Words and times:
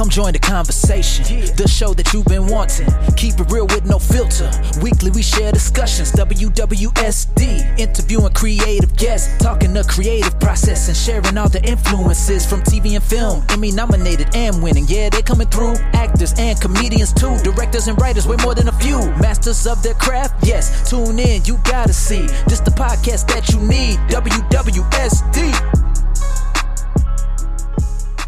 Come 0.00 0.08
join 0.08 0.32
the 0.32 0.38
conversation, 0.38 1.26
the 1.56 1.68
show 1.68 1.92
that 1.92 2.14
you've 2.14 2.24
been 2.24 2.46
wanting. 2.46 2.88
Keep 3.18 3.38
it 3.38 3.52
real 3.52 3.66
with 3.66 3.84
no 3.84 3.98
filter. 3.98 4.50
Weekly 4.80 5.10
we 5.10 5.20
share 5.20 5.52
discussions. 5.52 6.10
WWSD, 6.12 7.78
interviewing 7.78 8.32
creative 8.32 8.96
guests, 8.96 9.36
talking 9.44 9.74
the 9.74 9.84
creative 9.84 10.40
process 10.40 10.88
and 10.88 10.96
sharing 10.96 11.36
all 11.36 11.50
the 11.50 11.62
influences 11.68 12.46
from 12.46 12.62
TV 12.62 12.94
and 12.94 13.04
film. 13.04 13.44
Emmy 13.50 13.72
nominated 13.72 14.34
and 14.34 14.62
winning. 14.62 14.86
Yeah, 14.88 15.10
they 15.10 15.20
coming 15.20 15.48
through. 15.48 15.74
Actors 15.92 16.32
and 16.38 16.58
comedians 16.58 17.12
too. 17.12 17.36
Directors 17.44 17.86
and 17.86 18.00
writers, 18.00 18.26
way 18.26 18.36
more 18.40 18.54
than 18.54 18.68
a 18.68 18.78
few. 18.80 18.96
Masters 19.20 19.66
of 19.66 19.82
their 19.82 19.92
craft. 19.92 20.46
Yes, 20.46 20.88
tune 20.88 21.18
in. 21.18 21.44
You 21.44 21.60
gotta 21.64 21.92
see. 21.92 22.26
This 22.48 22.60
the 22.60 22.70
podcast 22.70 23.28
that 23.28 23.50
you 23.50 23.60
need. 23.60 23.98
WWSD. 24.08 25.89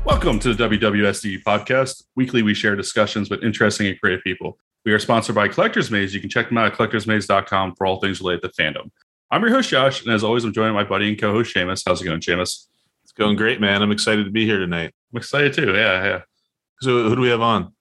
Welcome 0.04 0.40
to 0.40 0.52
the 0.52 0.68
WWSD 0.68 1.44
podcast. 1.44 2.02
Weekly, 2.16 2.42
we 2.42 2.54
share 2.54 2.74
discussions 2.74 3.30
with 3.30 3.44
interesting 3.44 3.86
and 3.86 4.00
creative 4.00 4.24
people. 4.24 4.58
We 4.84 4.92
are 4.92 4.98
sponsored 4.98 5.36
by 5.36 5.46
Collectors 5.46 5.92
Maze. 5.92 6.12
You 6.12 6.20
can 6.20 6.28
check 6.28 6.48
them 6.48 6.58
out 6.58 6.66
at 6.66 6.76
collectorsmaze.com 6.76 7.76
for 7.76 7.86
all 7.86 8.00
things 8.00 8.20
related 8.20 8.42
to 8.42 8.48
fandom. 8.48 8.90
I'm 9.30 9.42
your 9.42 9.50
host, 9.50 9.70
Josh, 9.70 10.02
and 10.04 10.12
as 10.12 10.24
always, 10.24 10.42
I'm 10.42 10.52
joined 10.52 10.74
by 10.74 10.82
my 10.82 10.88
buddy 10.88 11.08
and 11.08 11.20
co 11.20 11.30
host, 11.30 11.54
Seamus. 11.54 11.84
How's 11.86 12.02
it 12.02 12.04
going, 12.04 12.18
Seamus? 12.18 12.66
It's 13.04 13.12
going 13.16 13.36
great, 13.36 13.60
man. 13.60 13.80
I'm 13.80 13.92
excited 13.92 14.24
to 14.24 14.32
be 14.32 14.44
here 14.44 14.58
tonight. 14.58 14.92
I'm 15.12 15.18
excited 15.18 15.52
too. 15.52 15.72
Yeah, 15.72 16.04
yeah. 16.04 16.20
So, 16.80 17.08
who 17.08 17.14
do 17.14 17.22
we 17.22 17.28
have 17.28 17.40
on? 17.40 17.72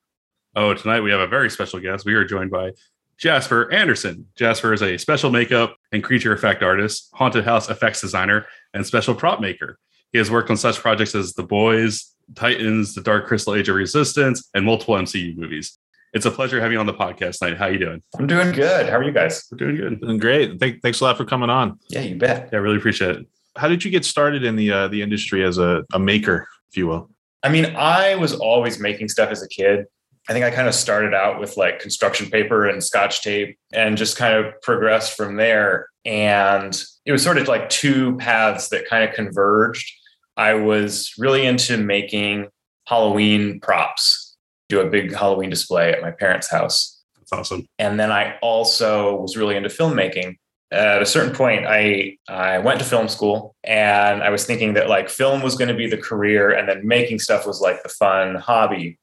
Oh, 0.55 0.75
tonight 0.75 1.01
we 1.01 1.09
have 1.09 1.21
a 1.21 1.27
very 1.27 1.49
special 1.49 1.79
guest. 1.79 2.05
We 2.05 2.13
are 2.13 2.23
joined 2.23 2.51
by 2.51 2.73
Jasper 3.17 3.71
Anderson. 3.71 4.27
Jasper 4.35 4.73
is 4.73 4.83
a 4.83 4.97
special 4.97 5.31
makeup 5.31 5.75
and 5.91 6.03
creature 6.03 6.33
effect 6.33 6.61
artist, 6.61 7.09
haunted 7.13 7.45
house 7.45 7.67
effects 7.67 8.01
designer, 8.01 8.45
and 8.75 8.85
special 8.85 9.15
prop 9.15 9.41
maker. 9.41 9.79
He 10.11 10.17
has 10.17 10.29
worked 10.29 10.49
on 10.49 10.57
such 10.57 10.77
projects 10.79 11.15
as 11.15 11.33
The 11.33 11.43
Boys, 11.43 12.13
Titans, 12.35 12.93
The 12.95 13.01
Dark 13.01 13.27
Crystal 13.27 13.55
Age 13.55 13.69
of 13.69 13.75
Resistance, 13.75 14.49
and 14.53 14.65
multiple 14.65 14.95
MCU 14.95 15.37
movies. 15.37 15.77
It's 16.13 16.25
a 16.25 16.31
pleasure 16.31 16.59
having 16.59 16.73
you 16.73 16.79
on 16.79 16.85
the 16.85 16.93
podcast 16.93 17.39
tonight. 17.39 17.57
How 17.57 17.67
are 17.67 17.71
you 17.71 17.79
doing? 17.79 18.03
I'm 18.19 18.27
doing 18.27 18.51
good. 18.51 18.89
How 18.89 18.97
are 18.97 19.03
you 19.03 19.13
guys? 19.13 19.45
We're 19.49 19.57
doing 19.57 19.77
good. 19.77 20.01
Doing 20.01 20.17
great. 20.17 20.59
Thank, 20.59 20.81
thanks 20.81 20.99
a 20.99 21.05
lot 21.05 21.15
for 21.15 21.23
coming 21.23 21.49
on. 21.49 21.79
Yeah, 21.89 22.01
you 22.01 22.17
bet. 22.17 22.49
Yeah, 22.51 22.59
I 22.59 22.61
really 22.61 22.75
appreciate 22.75 23.15
it. 23.15 23.27
How 23.55 23.69
did 23.69 23.85
you 23.85 23.91
get 23.91 24.03
started 24.03 24.43
in 24.43 24.57
the 24.57 24.71
uh, 24.71 24.87
the 24.89 25.01
industry 25.01 25.43
as 25.43 25.57
a, 25.57 25.83
a 25.93 25.99
maker, 25.99 26.47
if 26.69 26.77
you 26.77 26.87
will? 26.87 27.09
I 27.43 27.49
mean, 27.49 27.73
I 27.77 28.15
was 28.15 28.33
always 28.33 28.79
making 28.79 29.07
stuff 29.09 29.29
as 29.29 29.41
a 29.41 29.47
kid. 29.47 29.85
I 30.29 30.33
think 30.33 30.45
I 30.45 30.51
kind 30.51 30.67
of 30.67 30.75
started 30.75 31.13
out 31.13 31.39
with 31.39 31.57
like 31.57 31.79
construction 31.79 32.29
paper 32.29 32.67
and 32.67 32.83
scotch 32.83 33.21
tape 33.21 33.57
and 33.73 33.97
just 33.97 34.17
kind 34.17 34.33
of 34.33 34.53
progressed 34.61 35.17
from 35.17 35.37
there. 35.37 35.87
And 36.05 36.79
it 37.05 37.11
was 37.11 37.23
sort 37.23 37.37
of 37.37 37.47
like 37.47 37.69
two 37.69 38.17
paths 38.17 38.69
that 38.69 38.87
kind 38.87 39.07
of 39.07 39.15
converged. 39.15 39.91
I 40.37 40.53
was 40.53 41.13
really 41.17 41.45
into 41.45 41.77
making 41.77 42.47
Halloween 42.87 43.59
props, 43.59 44.35
do 44.69 44.81
a 44.81 44.89
big 44.89 45.13
Halloween 45.13 45.49
display 45.49 45.91
at 45.91 46.01
my 46.01 46.11
parents' 46.11 46.49
house. 46.49 47.01
That's 47.17 47.31
awesome. 47.31 47.67
And 47.79 47.99
then 47.99 48.11
I 48.11 48.37
also 48.41 49.15
was 49.15 49.37
really 49.37 49.55
into 49.55 49.69
filmmaking. 49.69 50.37
At 50.71 51.01
a 51.01 51.05
certain 51.05 51.35
point, 51.35 51.65
I 51.67 52.17
I 52.29 52.59
went 52.59 52.79
to 52.79 52.85
film 52.85 53.09
school 53.09 53.55
and 53.63 54.23
I 54.23 54.29
was 54.29 54.45
thinking 54.45 54.73
that 54.75 54.87
like 54.87 55.09
film 55.09 55.41
was 55.41 55.55
going 55.55 55.67
to 55.67 55.73
be 55.73 55.87
the 55.87 55.97
career 55.97 56.51
and 56.51 56.67
then 56.67 56.87
making 56.87 57.19
stuff 57.19 57.45
was 57.45 57.59
like 57.59 57.83
the 57.83 57.89
fun 57.89 58.35
hobby. 58.35 58.97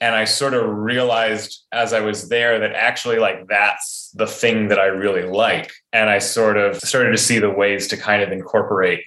And 0.00 0.14
I 0.14 0.24
sort 0.24 0.54
of 0.54 0.66
realized 0.66 1.62
as 1.72 1.92
I 1.92 2.00
was 2.00 2.28
there 2.28 2.58
that 2.58 2.72
actually 2.72 3.18
like 3.18 3.46
that's 3.48 4.10
the 4.14 4.26
thing 4.26 4.68
that 4.68 4.78
I 4.78 4.86
really 4.86 5.22
like. 5.22 5.72
And 5.92 6.08
I 6.08 6.18
sort 6.18 6.56
of 6.56 6.76
started 6.76 7.12
to 7.12 7.18
see 7.18 7.38
the 7.38 7.50
ways 7.50 7.86
to 7.88 7.96
kind 7.96 8.22
of 8.22 8.32
incorporate 8.32 9.02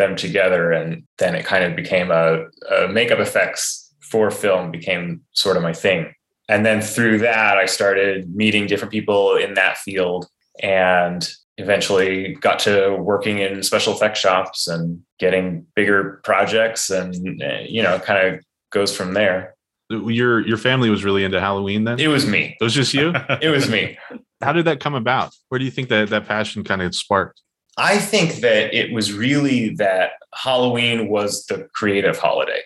them 0.00 0.16
together. 0.16 0.72
And 0.72 1.04
then 1.18 1.34
it 1.34 1.44
kind 1.44 1.62
of 1.62 1.76
became 1.76 2.10
a, 2.10 2.46
a 2.74 2.88
makeup 2.88 3.20
effects 3.20 3.92
for 4.00 4.30
film 4.30 4.70
became 4.72 5.20
sort 5.32 5.56
of 5.56 5.62
my 5.62 5.72
thing. 5.72 6.12
And 6.48 6.66
then 6.66 6.80
through 6.80 7.20
that, 7.20 7.58
I 7.58 7.66
started 7.66 8.34
meeting 8.34 8.66
different 8.66 8.90
people 8.90 9.36
in 9.36 9.54
that 9.54 9.78
field 9.78 10.26
and 10.60 11.28
eventually 11.58 12.34
got 12.40 12.58
to 12.60 12.96
working 12.98 13.38
in 13.38 13.62
special 13.62 13.92
effects 13.94 14.18
shops 14.18 14.66
and 14.66 15.00
getting 15.18 15.66
bigger 15.76 16.20
projects 16.24 16.90
and 16.90 17.42
uh, 17.42 17.58
you 17.68 17.82
know 17.82 17.98
kind 17.98 18.26
of 18.26 18.40
goes 18.70 18.96
from 18.96 19.12
there 19.12 19.54
Your 19.90 20.40
your 20.46 20.56
family 20.56 20.88
was 20.88 21.04
really 21.04 21.22
into 21.22 21.38
Halloween 21.38 21.84
then? 21.84 22.00
it 22.00 22.08
was 22.08 22.26
me 22.26 22.56
It 22.60 22.64
was 22.64 22.74
just 22.74 22.94
you? 22.94 23.12
it 23.42 23.50
was 23.50 23.68
me 23.68 23.98
How 24.42 24.52
did 24.54 24.64
that 24.64 24.80
come 24.80 24.94
about? 24.94 25.34
Where 25.50 25.58
do 25.58 25.66
you 25.66 25.70
think 25.70 25.90
that 25.90 26.08
that 26.08 26.26
passion 26.26 26.64
kind 26.64 26.80
of 26.80 26.94
sparked? 26.94 27.42
I 27.78 27.98
think 27.98 28.36
that 28.36 28.74
it 28.74 28.92
was 28.92 29.12
really 29.12 29.74
that 29.76 30.12
halloween 30.34 31.08
was 31.08 31.46
the 31.46 31.68
creative 31.74 32.18
holiday 32.18 32.60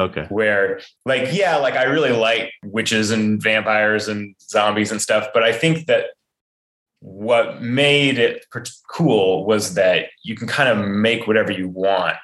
Okay. 0.00 0.24
where 0.30 0.80
like 1.04 1.28
yeah 1.32 1.56
like 1.56 1.74
i 1.74 1.82
really 1.84 2.12
like 2.12 2.52
witches 2.64 3.10
and 3.10 3.42
vampires 3.42 4.08
and 4.08 4.34
zombies 4.40 4.90
and 4.90 5.00
stuff 5.02 5.28
but 5.34 5.42
i 5.42 5.52
think 5.52 5.86
that 5.86 6.06
what 7.00 7.62
made 7.62 8.18
it 8.18 8.44
cool 8.90 9.46
was 9.46 9.74
that 9.74 10.06
you 10.22 10.34
can 10.36 10.46
kind 10.46 10.68
of 10.68 10.86
make 10.88 11.26
whatever 11.26 11.52
you 11.52 11.68
want 11.68 12.16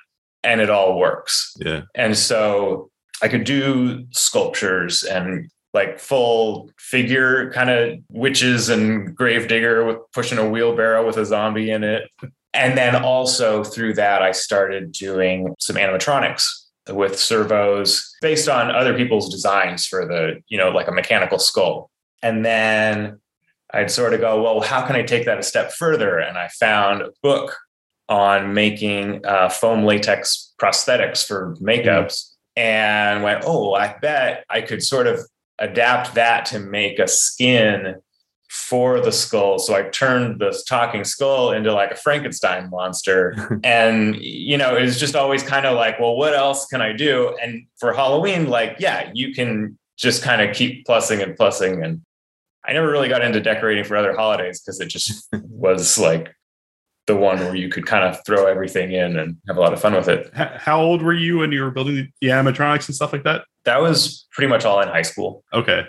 and 0.42 0.60
it 0.60 0.70
all 0.70 0.98
works 0.98 1.54
Yeah. 1.58 1.82
and 1.94 2.16
so 2.16 2.90
i 3.22 3.28
could 3.28 3.44
do 3.44 4.06
sculptures 4.12 5.02
and 5.02 5.50
like 5.76 6.00
full 6.00 6.68
figure 6.78 7.52
kind 7.52 7.70
of 7.70 7.98
witches 8.10 8.68
and 8.68 9.14
gravedigger 9.14 9.84
with 9.84 9.98
pushing 10.12 10.38
a 10.38 10.48
wheelbarrow 10.48 11.06
with 11.06 11.16
a 11.16 11.24
zombie 11.24 11.70
in 11.70 11.84
it 11.84 12.10
and 12.52 12.76
then 12.76 12.96
also 12.96 13.62
through 13.62 13.94
that 13.94 14.22
i 14.22 14.32
started 14.32 14.90
doing 14.90 15.54
some 15.58 15.76
animatronics 15.76 16.44
with 16.92 17.18
servos 17.18 18.14
based 18.20 18.48
on 18.48 18.70
other 18.70 18.96
people's 18.96 19.28
designs 19.28 19.86
for 19.86 20.06
the, 20.06 20.42
you 20.48 20.58
know, 20.58 20.70
like 20.70 20.88
a 20.88 20.92
mechanical 20.92 21.38
skull. 21.38 21.90
And 22.22 22.44
then 22.44 23.20
I'd 23.72 23.90
sort 23.90 24.14
of 24.14 24.20
go, 24.20 24.42
well, 24.42 24.60
how 24.60 24.86
can 24.86 24.96
I 24.96 25.02
take 25.02 25.26
that 25.26 25.38
a 25.38 25.42
step 25.42 25.72
further? 25.72 26.18
And 26.18 26.38
I 26.38 26.48
found 26.48 27.02
a 27.02 27.10
book 27.22 27.56
on 28.08 28.54
making 28.54 29.26
uh, 29.26 29.48
foam 29.48 29.84
latex 29.84 30.54
prosthetics 30.60 31.26
for 31.26 31.56
makeups 31.56 32.30
and 32.54 33.22
went, 33.22 33.42
oh, 33.44 33.74
I 33.74 33.96
bet 34.00 34.44
I 34.48 34.60
could 34.60 34.82
sort 34.82 35.08
of 35.08 35.20
adapt 35.58 36.14
that 36.14 36.46
to 36.46 36.58
make 36.58 36.98
a 36.98 37.08
skin 37.08 37.96
for 38.48 39.00
the 39.00 39.12
skull. 39.12 39.58
So 39.58 39.74
I 39.74 39.82
turned 39.82 40.40
this 40.40 40.64
talking 40.64 41.04
skull 41.04 41.52
into 41.52 41.72
like 41.72 41.90
a 41.90 41.96
Frankenstein 41.96 42.70
monster. 42.70 43.60
and, 43.64 44.16
you 44.16 44.56
know, 44.56 44.76
it 44.76 44.82
was 44.82 44.98
just 44.98 45.16
always 45.16 45.42
kind 45.42 45.66
of 45.66 45.76
like, 45.76 45.98
well, 45.98 46.16
what 46.16 46.34
else 46.34 46.66
can 46.66 46.80
I 46.80 46.92
do? 46.92 47.36
And 47.42 47.66
for 47.78 47.92
Halloween, 47.92 48.48
like, 48.48 48.76
yeah, 48.78 49.10
you 49.14 49.34
can 49.34 49.78
just 49.96 50.22
kind 50.22 50.42
of 50.42 50.54
keep 50.54 50.86
plussing 50.86 51.22
and 51.22 51.36
plussing. 51.36 51.84
And 51.84 52.02
I 52.64 52.72
never 52.72 52.90
really 52.90 53.08
got 53.08 53.22
into 53.22 53.40
decorating 53.40 53.84
for 53.84 53.96
other 53.96 54.14
holidays 54.14 54.60
because 54.60 54.80
it 54.80 54.88
just 54.88 55.28
was 55.42 55.98
like 55.98 56.32
the 57.06 57.16
one 57.16 57.38
where 57.38 57.54
you 57.54 57.68
could 57.68 57.86
kind 57.86 58.04
of 58.04 58.18
throw 58.26 58.46
everything 58.46 58.92
in 58.92 59.16
and 59.16 59.36
have 59.46 59.56
a 59.56 59.60
lot 59.60 59.72
of 59.72 59.80
fun 59.80 59.94
with 59.94 60.08
it. 60.08 60.30
How 60.34 60.80
old 60.80 61.02
were 61.02 61.12
you 61.12 61.38
when 61.38 61.52
you 61.52 61.62
were 61.62 61.70
building 61.70 62.12
the 62.20 62.28
animatronics 62.28 62.88
and 62.88 62.94
stuff 62.94 63.12
like 63.12 63.24
that? 63.24 63.44
That 63.66 63.82
was 63.82 64.26
pretty 64.32 64.48
much 64.48 64.64
all 64.64 64.80
in 64.80 64.88
high 64.88 65.02
school. 65.02 65.44
Okay. 65.52 65.84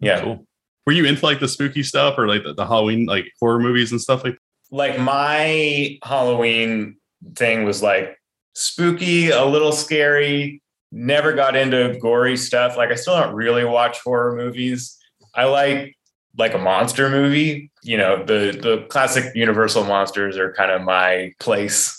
Yeah. 0.00 0.22
Cool. 0.22 0.46
Were 0.86 0.92
you 0.92 1.04
into 1.04 1.24
like 1.24 1.40
the 1.40 1.48
spooky 1.48 1.82
stuff 1.82 2.16
or 2.16 2.26
like 2.26 2.44
the, 2.44 2.54
the 2.54 2.66
Halloween 2.66 3.04
like 3.04 3.30
horror 3.38 3.60
movies 3.60 3.92
and 3.92 4.00
stuff 4.00 4.24
like 4.24 4.38
like 4.70 4.98
my 4.98 5.98
Halloween 6.02 6.96
thing 7.34 7.64
was 7.64 7.82
like 7.82 8.18
spooky, 8.54 9.30
a 9.30 9.44
little 9.44 9.72
scary. 9.72 10.62
Never 10.90 11.32
got 11.32 11.56
into 11.56 11.98
gory 12.00 12.36
stuff. 12.36 12.76
Like 12.76 12.90
I 12.90 12.94
still 12.94 13.20
don't 13.20 13.34
really 13.34 13.64
watch 13.64 14.00
horror 14.00 14.34
movies. 14.34 14.96
I 15.34 15.44
like 15.44 15.96
like 16.38 16.54
a 16.54 16.58
monster 16.58 17.10
movie. 17.10 17.70
You 17.82 17.98
know, 17.98 18.24
the 18.24 18.58
the 18.60 18.86
classic 18.88 19.34
Universal 19.34 19.84
monsters 19.84 20.38
are 20.38 20.52
kind 20.54 20.70
of 20.70 20.82
my 20.82 21.32
place. 21.40 21.94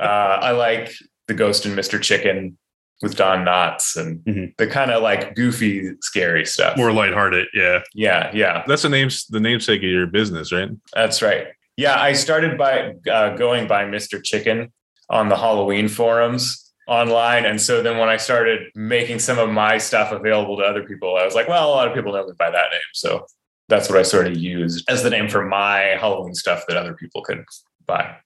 Uh, 0.00 0.38
I 0.40 0.52
like 0.52 0.92
the 1.28 1.34
Ghost 1.34 1.66
and 1.66 1.76
Mr. 1.76 2.00
Chicken 2.00 2.56
with 3.04 3.14
Don 3.16 3.44
Knotts 3.44 3.96
and 3.96 4.18
Mhm. 4.24 4.56
the 4.56 4.66
kind 4.66 4.90
of 4.90 5.02
like 5.02 5.36
goofy, 5.36 5.92
scary 6.00 6.44
stuff. 6.44 6.76
more 6.76 6.90
lighthearted? 6.90 7.46
Yeah. 7.54 7.82
yeah, 7.94 8.30
yeah. 8.34 8.64
That's 8.66 8.82
the 8.82 8.88
names 8.88 9.26
the 9.26 9.38
namesake 9.38 9.78
of 9.84 9.88
your 9.88 10.06
business, 10.08 10.50
right? 10.50 10.70
That's 10.94 11.22
right. 11.22 11.46
Yeah, 11.76 12.00
I 12.00 12.14
started 12.14 12.58
by 12.58 12.94
uh, 13.10 13.36
going 13.36 13.68
by 13.68 13.84
Mr. 13.84 14.22
Chicken 14.22 14.72
on 15.10 15.28
the 15.28 15.36
Halloween 15.36 15.86
forums 15.88 16.72
online. 16.88 17.44
And 17.46 17.60
so 17.60 17.82
then 17.82 17.98
when 17.98 18.08
I 18.08 18.16
started 18.16 18.70
making 18.74 19.18
some 19.18 19.38
of 19.38 19.48
my 19.50 19.78
stuff 19.78 20.10
available 20.12 20.56
to 20.58 20.64
other 20.64 20.82
people, 20.82 21.16
I 21.16 21.24
was 21.24 21.34
like, 21.34 21.48
well, 21.48 21.68
a 21.68 21.72
lot 21.74 21.86
of 21.88 21.94
people 21.94 22.12
know 22.12 22.26
me 22.26 22.32
by 22.38 22.50
that 22.50 22.70
name. 22.72 22.90
So 22.92 23.26
that's 23.68 23.88
what 23.88 23.98
I 23.98 24.02
sort 24.02 24.26
of 24.26 24.36
used 24.36 24.84
as 24.90 25.02
the 25.02 25.10
name 25.10 25.28
for 25.28 25.44
my 25.46 25.96
Halloween 26.00 26.34
stuff 26.34 26.64
that 26.68 26.76
other 26.76 26.94
people 26.94 27.22
could 27.22 27.44
buy. 27.86 28.16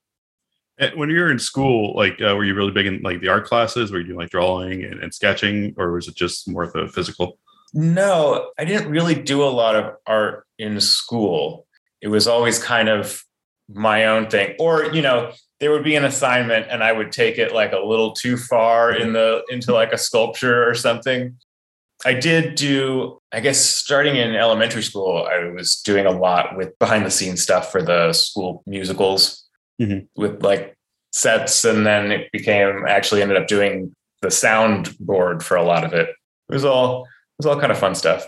And 0.79 0.95
when 0.95 1.09
you 1.09 1.19
were 1.19 1.29
in 1.29 1.39
school, 1.39 1.93
like, 1.95 2.21
uh, 2.21 2.33
were 2.35 2.45
you 2.45 2.55
really 2.55 2.71
big 2.71 2.87
in 2.87 3.01
like 3.01 3.19
the 3.19 3.27
art 3.27 3.45
classes? 3.45 3.91
Were 3.91 3.99
you 3.99 4.07
doing 4.07 4.19
like 4.19 4.29
drawing 4.29 4.85
and, 4.85 5.03
and 5.03 5.13
sketching, 5.13 5.73
or 5.77 5.91
was 5.91 6.07
it 6.07 6.15
just 6.15 6.47
more 6.47 6.63
of 6.63 6.71
the 6.71 6.87
physical? 6.87 7.37
No, 7.73 8.51
I 8.57 8.65
didn't 8.65 8.89
really 8.89 9.13
do 9.13 9.43
a 9.43 9.51
lot 9.51 9.75
of 9.75 9.95
art 10.07 10.45
in 10.57 10.79
school. 10.79 11.67
It 12.01 12.07
was 12.07 12.27
always 12.27 12.63
kind 12.63 12.87
of 12.87 13.23
my 13.67 14.05
own 14.05 14.27
thing. 14.29 14.55
Or, 14.57 14.85
you 14.85 15.01
know, 15.01 15.33
there 15.59 15.71
would 15.71 15.83
be 15.83 15.95
an 15.95 16.05
assignment 16.05 16.67
and 16.69 16.81
I 16.81 16.93
would 16.93 17.11
take 17.11 17.37
it 17.37 17.53
like 17.53 17.73
a 17.73 17.79
little 17.79 18.13
too 18.13 18.37
far 18.37 18.95
in 18.95 19.13
the 19.13 19.43
into 19.49 19.73
like 19.73 19.91
a 19.91 19.97
sculpture 19.97 20.67
or 20.67 20.73
something. 20.73 21.35
I 22.05 22.13
did 22.13 22.55
do, 22.55 23.19
I 23.33 23.41
guess, 23.41 23.59
starting 23.59 24.15
in 24.15 24.33
elementary 24.33 24.81
school, 24.81 25.27
I 25.29 25.43
was 25.49 25.81
doing 25.83 26.05
a 26.05 26.11
lot 26.11 26.55
with 26.55 26.79
behind 26.79 27.05
the 27.05 27.11
scenes 27.11 27.43
stuff 27.43 27.69
for 27.71 27.81
the 27.81 28.13
school 28.13 28.63
musicals 28.65 29.48
Mhm. 29.79 30.07
with 30.15 30.43
like 30.43 30.75
sets. 31.11 31.63
And 31.65 31.85
then 31.85 32.11
it 32.11 32.31
became 32.31 32.85
actually 32.87 33.21
ended 33.21 33.37
up 33.37 33.47
doing 33.47 33.95
the 34.21 34.29
sound 34.31 34.95
board 34.99 35.43
for 35.43 35.55
a 35.55 35.63
lot 35.63 35.83
of 35.83 35.93
it. 35.93 36.09
It 36.09 36.53
was 36.53 36.65
all, 36.65 37.03
it 37.03 37.07
was 37.37 37.45
all 37.45 37.59
kind 37.59 37.71
of 37.71 37.77
fun 37.77 37.95
stuff. 37.95 38.27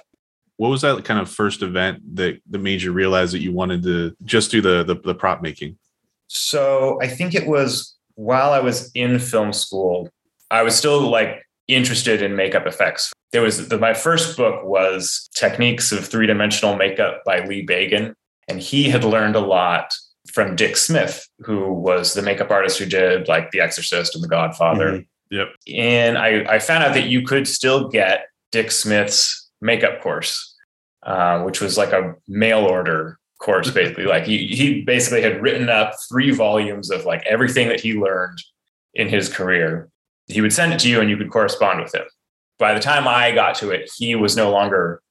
What 0.57 0.69
was 0.69 0.81
that 0.81 1.03
kind 1.03 1.19
of 1.19 1.29
first 1.29 1.63
event 1.63 2.15
that, 2.15 2.39
that 2.49 2.59
made 2.59 2.81
you 2.81 2.91
realize 2.93 3.31
that 3.31 3.39
you 3.39 3.51
wanted 3.51 3.83
to 3.83 4.15
just 4.23 4.51
do 4.51 4.61
the, 4.61 4.83
the, 4.83 4.95
the 4.95 5.15
prop 5.15 5.41
making? 5.41 5.77
So 6.27 6.99
I 7.01 7.07
think 7.07 7.35
it 7.35 7.47
was 7.47 7.95
while 8.15 8.51
I 8.53 8.59
was 8.59 8.91
in 8.93 9.19
film 9.19 9.53
school, 9.53 10.09
I 10.49 10.63
was 10.63 10.75
still 10.75 11.09
like 11.09 11.43
interested 11.67 12.21
in 12.21 12.35
makeup 12.35 12.67
effects. 12.67 13.11
There 13.31 13.41
was 13.41 13.69
the, 13.69 13.77
my 13.77 13.93
first 13.93 14.37
book 14.37 14.63
was 14.63 15.29
Techniques 15.35 15.91
of 15.91 16.05
Three 16.05 16.27
Dimensional 16.27 16.75
Makeup 16.75 17.21
by 17.25 17.43
Lee 17.45 17.65
Baygan. 17.65 18.13
And 18.47 18.59
he 18.59 18.89
had 18.89 19.03
learned 19.03 19.35
a 19.35 19.39
lot 19.39 19.93
from 20.33 20.55
Dick 20.55 20.77
Smith, 20.77 21.27
who 21.39 21.73
was 21.73 22.13
the 22.13 22.21
makeup 22.21 22.51
artist 22.51 22.79
who 22.79 22.85
did 22.85 23.27
like 23.27 23.51
The 23.51 23.59
Exorcist 23.61 24.15
and 24.15 24.23
The 24.23 24.27
Godfather. 24.27 24.91
Mhm. 24.91 25.05
Yep. 25.29 25.47
And 25.73 26.17
I, 26.17 26.43
I 26.55 26.59
found 26.59 26.83
out 26.83 26.93
that 26.93 27.05
you 27.05 27.21
could 27.25 27.47
still 27.47 27.87
get 27.87 28.25
Dick 28.51 28.69
Smith's 28.71 29.49
makeup 29.61 30.01
course, 30.01 30.55
uh, 31.03 31.41
which 31.43 31.61
was 31.61 31.77
like 31.77 31.93
a 31.93 32.15
mail 32.27 32.59
order 32.65 33.17
course, 33.41 33.69
basically. 33.73 34.05
like 34.05 34.25
he, 34.25 34.47
he 34.47 34.81
basically 34.81 35.21
had 35.21 35.41
written 35.41 35.69
up 35.69 35.93
three 36.09 36.31
volumes 36.31 36.89
of 36.91 37.05
like 37.05 37.25
everything 37.25 37.69
that 37.69 37.79
he 37.79 37.93
learned 37.93 38.37
in 38.93 39.07
his 39.07 39.29
career. 39.29 39.89
He 40.27 40.41
would 40.41 40.53
send 40.53 40.73
it 40.73 40.79
to 40.79 40.89
you 40.89 40.99
and 40.99 41.09
you 41.09 41.17
could 41.17 41.31
correspond 41.31 41.81
with 41.81 41.95
him. 41.95 42.03
By 42.59 42.73
the 42.73 42.79
time 42.79 43.07
I 43.07 43.31
got 43.31 43.55
to 43.55 43.71
it, 43.71 43.89
he 43.97 44.15
was 44.15 44.35
no 44.35 44.51
longer 44.51 45.01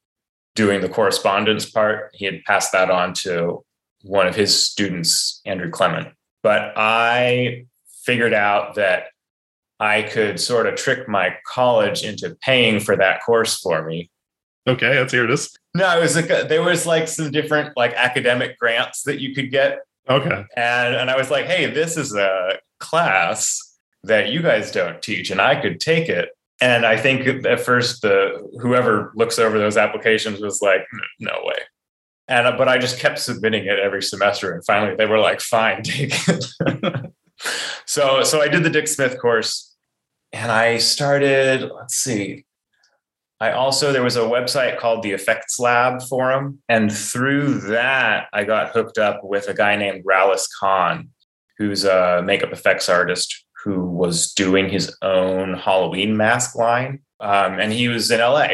doing 0.55 0.81
the 0.81 0.89
correspondence 0.89 1.69
part. 1.69 2.11
He 2.13 2.25
had 2.25 2.43
passed 2.45 2.71
that 2.73 2.89
on 2.91 3.13
to 3.15 3.63
one 4.03 4.27
of 4.27 4.35
his 4.35 4.65
students, 4.67 5.41
Andrew 5.45 5.69
Clement. 5.69 6.09
But 6.43 6.73
I 6.75 7.65
figured 8.03 8.33
out 8.33 8.75
that 8.75 9.05
I 9.79 10.03
could 10.03 10.39
sort 10.39 10.67
of 10.67 10.75
trick 10.75 11.07
my 11.07 11.35
college 11.45 12.03
into 12.03 12.35
paying 12.41 12.79
for 12.79 12.95
that 12.97 13.21
course 13.23 13.59
for 13.59 13.83
me. 13.85 14.09
Okay, 14.67 14.99
let's 14.99 15.11
hear 15.11 15.25
this. 15.27 15.55
No, 15.73 15.97
it 15.97 16.01
was 16.01 16.15
like 16.15 16.29
a, 16.29 16.45
there 16.47 16.61
was 16.61 16.85
like 16.85 17.07
some 17.07 17.31
different 17.31 17.75
like 17.75 17.93
academic 17.93 18.59
grants 18.59 19.03
that 19.03 19.19
you 19.19 19.33
could 19.33 19.49
get, 19.49 19.79
Okay. 20.09 20.45
and 20.55 20.95
and 20.95 21.09
I 21.09 21.17
was 21.17 21.31
like, 21.31 21.45
hey, 21.45 21.65
this 21.67 21.97
is 21.97 22.13
a 22.15 22.59
class 22.79 23.59
that 24.03 24.29
you 24.29 24.41
guys 24.41 24.71
don't 24.71 25.01
teach, 25.01 25.31
and 25.31 25.41
I 25.41 25.59
could 25.59 25.79
take 25.79 26.09
it. 26.09 26.29
And 26.61 26.85
I 26.85 26.95
think 26.97 27.45
at 27.45 27.59
first 27.59 28.03
the 28.03 28.47
whoever 28.61 29.11
looks 29.15 29.39
over 29.39 29.57
those 29.57 29.77
applications 29.77 30.41
was 30.41 30.61
like, 30.61 30.81
no 31.19 31.39
way. 31.43 31.55
And 32.31 32.57
but 32.57 32.69
I 32.69 32.77
just 32.77 32.97
kept 32.97 33.19
submitting 33.19 33.65
it 33.65 33.77
every 33.77 34.01
semester, 34.01 34.53
and 34.53 34.65
finally 34.65 34.95
they 34.95 35.05
were 35.05 35.19
like, 35.19 35.41
fine, 35.41 35.83
take 35.83 36.13
it. 36.29 36.45
so 37.85 38.23
so 38.23 38.41
I 38.41 38.47
did 38.47 38.63
the 38.63 38.69
Dick 38.69 38.87
Smith 38.87 39.19
course, 39.19 39.75
and 40.31 40.49
I 40.49 40.77
started. 40.77 41.69
Let's 41.69 41.95
see. 41.95 42.45
I 43.41 43.51
also 43.51 43.91
there 43.91 44.01
was 44.01 44.15
a 44.15 44.21
website 44.21 44.79
called 44.79 45.03
the 45.03 45.11
Effects 45.11 45.59
Lab 45.59 46.01
Forum, 46.03 46.59
and 46.69 46.89
through 46.89 47.59
that 47.71 48.27
I 48.31 48.45
got 48.45 48.69
hooked 48.69 48.97
up 48.97 49.25
with 49.25 49.49
a 49.49 49.53
guy 49.53 49.75
named 49.75 50.05
Rallis 50.05 50.47
Khan, 50.57 51.09
who's 51.57 51.83
a 51.83 52.21
makeup 52.23 52.53
effects 52.53 52.87
artist 52.87 53.45
who 53.65 53.83
was 53.83 54.31
doing 54.31 54.69
his 54.69 54.95
own 55.01 55.55
Halloween 55.55 56.15
mask 56.15 56.55
line, 56.55 57.01
um, 57.19 57.59
and 57.59 57.73
he 57.73 57.89
was 57.89 58.09
in 58.09 58.21
LA, 58.21 58.47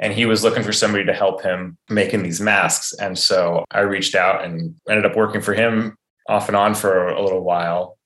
and 0.00 0.12
he 0.12 0.26
was 0.26 0.44
looking 0.44 0.62
for 0.62 0.72
somebody 0.72 1.04
to 1.04 1.12
help 1.12 1.42
him 1.42 1.76
making 1.88 2.22
these 2.22 2.40
masks, 2.40 2.92
and 2.94 3.18
so 3.18 3.64
I 3.70 3.80
reached 3.80 4.14
out 4.14 4.44
and 4.44 4.74
ended 4.88 5.06
up 5.06 5.16
working 5.16 5.40
for 5.40 5.54
him 5.54 5.96
off 6.28 6.48
and 6.48 6.56
on 6.56 6.74
for 6.74 7.08
a 7.08 7.22
little 7.22 7.42
while, 7.42 7.98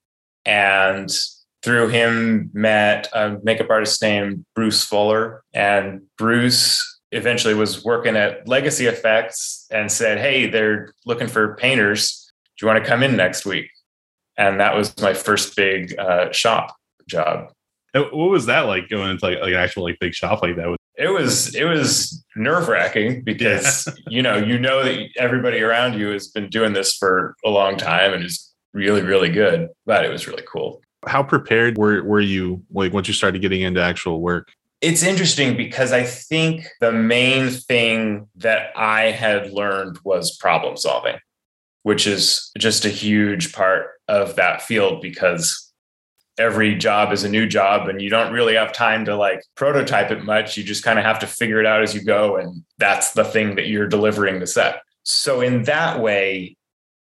and 0.44 1.10
through 1.62 1.88
him 1.88 2.50
met 2.52 3.08
a 3.12 3.38
makeup 3.42 3.70
artist 3.70 4.02
named 4.02 4.44
Bruce 4.54 4.84
Fuller. 4.84 5.42
And 5.54 6.02
Bruce 6.18 7.00
eventually 7.12 7.54
was 7.54 7.84
working 7.84 8.16
at 8.16 8.48
Legacy 8.48 8.86
Effects 8.86 9.66
and 9.70 9.90
said, 9.90 10.18
Hey, 10.18 10.48
they're 10.48 10.92
looking 11.06 11.28
for 11.28 11.54
painters. 11.56 12.30
Do 12.58 12.66
you 12.66 12.72
want 12.72 12.82
to 12.82 12.88
come 12.88 13.02
in 13.02 13.16
next 13.16 13.46
week? 13.46 13.70
And 14.36 14.60
that 14.60 14.74
was 14.74 14.98
my 15.00 15.14
first 15.14 15.54
big 15.56 15.96
uh, 15.98 16.32
shop 16.32 16.74
job. 17.08 17.52
What 17.94 18.12
was 18.12 18.46
that 18.46 18.62
like 18.62 18.88
going 18.88 19.10
into 19.10 19.24
like, 19.24 19.38
like 19.40 19.52
an 19.52 19.58
actual 19.58 19.84
like 19.84 19.98
big 20.00 20.14
shop 20.14 20.42
like 20.42 20.56
that? 20.56 20.76
It 20.96 21.08
was 21.08 21.54
it 21.54 21.64
was 21.64 22.22
nerve 22.36 22.68
wracking 22.68 23.22
because 23.22 23.88
you 24.08 24.22
know 24.22 24.36
you 24.36 24.58
know 24.58 24.82
that 24.84 25.08
everybody 25.16 25.60
around 25.60 25.98
you 25.98 26.08
has 26.08 26.28
been 26.28 26.48
doing 26.48 26.72
this 26.72 26.96
for 26.96 27.34
a 27.44 27.50
long 27.50 27.76
time 27.76 28.12
and 28.12 28.24
is 28.24 28.52
really 28.72 29.02
really 29.02 29.30
good, 29.30 29.68
but 29.86 30.04
it 30.04 30.10
was 30.10 30.26
really 30.26 30.44
cool. 30.50 30.82
How 31.06 31.22
prepared 31.22 31.78
were, 31.78 32.04
were 32.04 32.20
you 32.20 32.62
like 32.70 32.92
once 32.92 33.08
you 33.08 33.14
started 33.14 33.42
getting 33.42 33.62
into 33.62 33.82
actual 33.82 34.20
work? 34.20 34.52
It's 34.80 35.02
interesting 35.02 35.56
because 35.56 35.92
I 35.92 36.02
think 36.02 36.66
the 36.80 36.92
main 36.92 37.50
thing 37.50 38.28
that 38.36 38.70
I 38.76 39.12
had 39.12 39.52
learned 39.52 39.98
was 40.04 40.36
problem 40.36 40.76
solving, 40.76 41.18
which 41.84 42.06
is 42.06 42.50
just 42.58 42.84
a 42.84 42.88
huge 42.88 43.52
part 43.52 43.86
of 44.08 44.36
that 44.36 44.62
field 44.62 45.00
because 45.00 45.71
every 46.38 46.74
job 46.74 47.12
is 47.12 47.24
a 47.24 47.28
new 47.28 47.46
job 47.46 47.88
and 47.88 48.00
you 48.00 48.08
don't 48.08 48.32
really 48.32 48.54
have 48.54 48.72
time 48.72 49.04
to 49.04 49.16
like 49.16 49.42
prototype 49.54 50.10
it 50.10 50.24
much. 50.24 50.56
You 50.56 50.64
just 50.64 50.84
kind 50.84 50.98
of 50.98 51.04
have 51.04 51.18
to 51.20 51.26
figure 51.26 51.60
it 51.60 51.66
out 51.66 51.82
as 51.82 51.94
you 51.94 52.02
go. 52.02 52.36
And 52.36 52.64
that's 52.78 53.12
the 53.12 53.24
thing 53.24 53.56
that 53.56 53.68
you're 53.68 53.88
delivering 53.88 54.40
the 54.40 54.46
set. 54.46 54.82
So 55.02 55.40
in 55.40 55.64
that 55.64 56.00
way, 56.00 56.56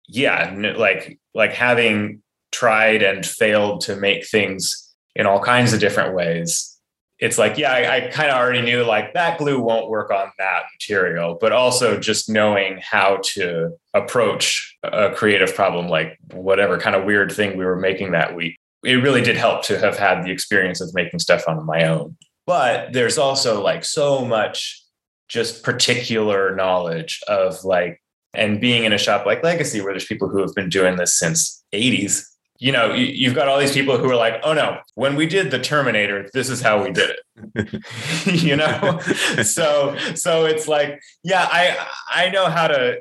yeah, 0.08 0.54
like 0.76 1.18
like 1.34 1.52
having 1.52 2.22
tried 2.52 3.02
and 3.02 3.24
failed 3.24 3.82
to 3.82 3.96
make 3.96 4.26
things 4.26 4.94
in 5.16 5.26
all 5.26 5.40
kinds 5.40 5.72
of 5.72 5.80
different 5.80 6.14
ways 6.14 6.74
it's 7.18 7.38
like 7.38 7.56
yeah 7.58 7.72
i, 7.72 7.96
I 7.96 8.00
kind 8.08 8.30
of 8.30 8.36
already 8.36 8.62
knew 8.62 8.82
like 8.82 9.14
that 9.14 9.38
glue 9.38 9.60
won't 9.60 9.88
work 9.88 10.10
on 10.10 10.30
that 10.38 10.64
material 10.74 11.38
but 11.40 11.52
also 11.52 11.98
just 11.98 12.28
knowing 12.28 12.80
how 12.82 13.20
to 13.32 13.70
approach 13.92 14.76
a 14.82 15.10
creative 15.10 15.54
problem 15.54 15.88
like 15.88 16.18
whatever 16.32 16.78
kind 16.78 16.96
of 16.96 17.04
weird 17.04 17.32
thing 17.32 17.56
we 17.56 17.64
were 17.64 17.78
making 17.78 18.12
that 18.12 18.34
week 18.34 18.58
it 18.84 18.96
really 18.96 19.22
did 19.22 19.36
help 19.36 19.62
to 19.64 19.78
have 19.78 19.96
had 19.96 20.24
the 20.24 20.30
experience 20.30 20.80
of 20.80 20.92
making 20.94 21.18
stuff 21.18 21.44
on 21.48 21.64
my 21.64 21.84
own. 21.84 22.16
But 22.46 22.92
there's 22.92 23.18
also 23.18 23.62
like 23.62 23.84
so 23.84 24.24
much 24.24 24.82
just 25.28 25.62
particular 25.62 26.54
knowledge 26.54 27.20
of 27.28 27.64
like 27.64 28.02
and 28.34 28.60
being 28.60 28.84
in 28.84 28.92
a 28.92 28.98
shop 28.98 29.24
like 29.26 29.42
legacy 29.42 29.80
where 29.80 29.92
there's 29.92 30.04
people 30.04 30.28
who 30.28 30.40
have 30.40 30.54
been 30.54 30.68
doing 30.68 30.96
this 30.96 31.14
since 31.14 31.64
80s 31.72 32.24
you 32.58 32.72
know 32.72 32.92
you, 32.92 33.06
you've 33.06 33.34
got 33.34 33.48
all 33.48 33.58
these 33.58 33.72
people 33.72 33.96
who 33.96 34.10
are 34.10 34.16
like 34.16 34.40
oh 34.44 34.52
no 34.52 34.78
when 34.94 35.16
we 35.16 35.26
did 35.26 35.50
the 35.50 35.58
terminator 35.58 36.28
this 36.34 36.50
is 36.50 36.60
how 36.60 36.82
we 36.82 36.90
did 36.90 37.10
it. 37.10 37.82
You 38.26 38.56
know? 38.56 39.00
So 39.42 39.96
so 40.14 40.44
it's 40.44 40.68
like 40.68 41.00
yeah 41.22 41.48
i 41.50 41.88
i 42.10 42.30
know 42.30 42.46
how 42.46 42.68
to 42.68 42.98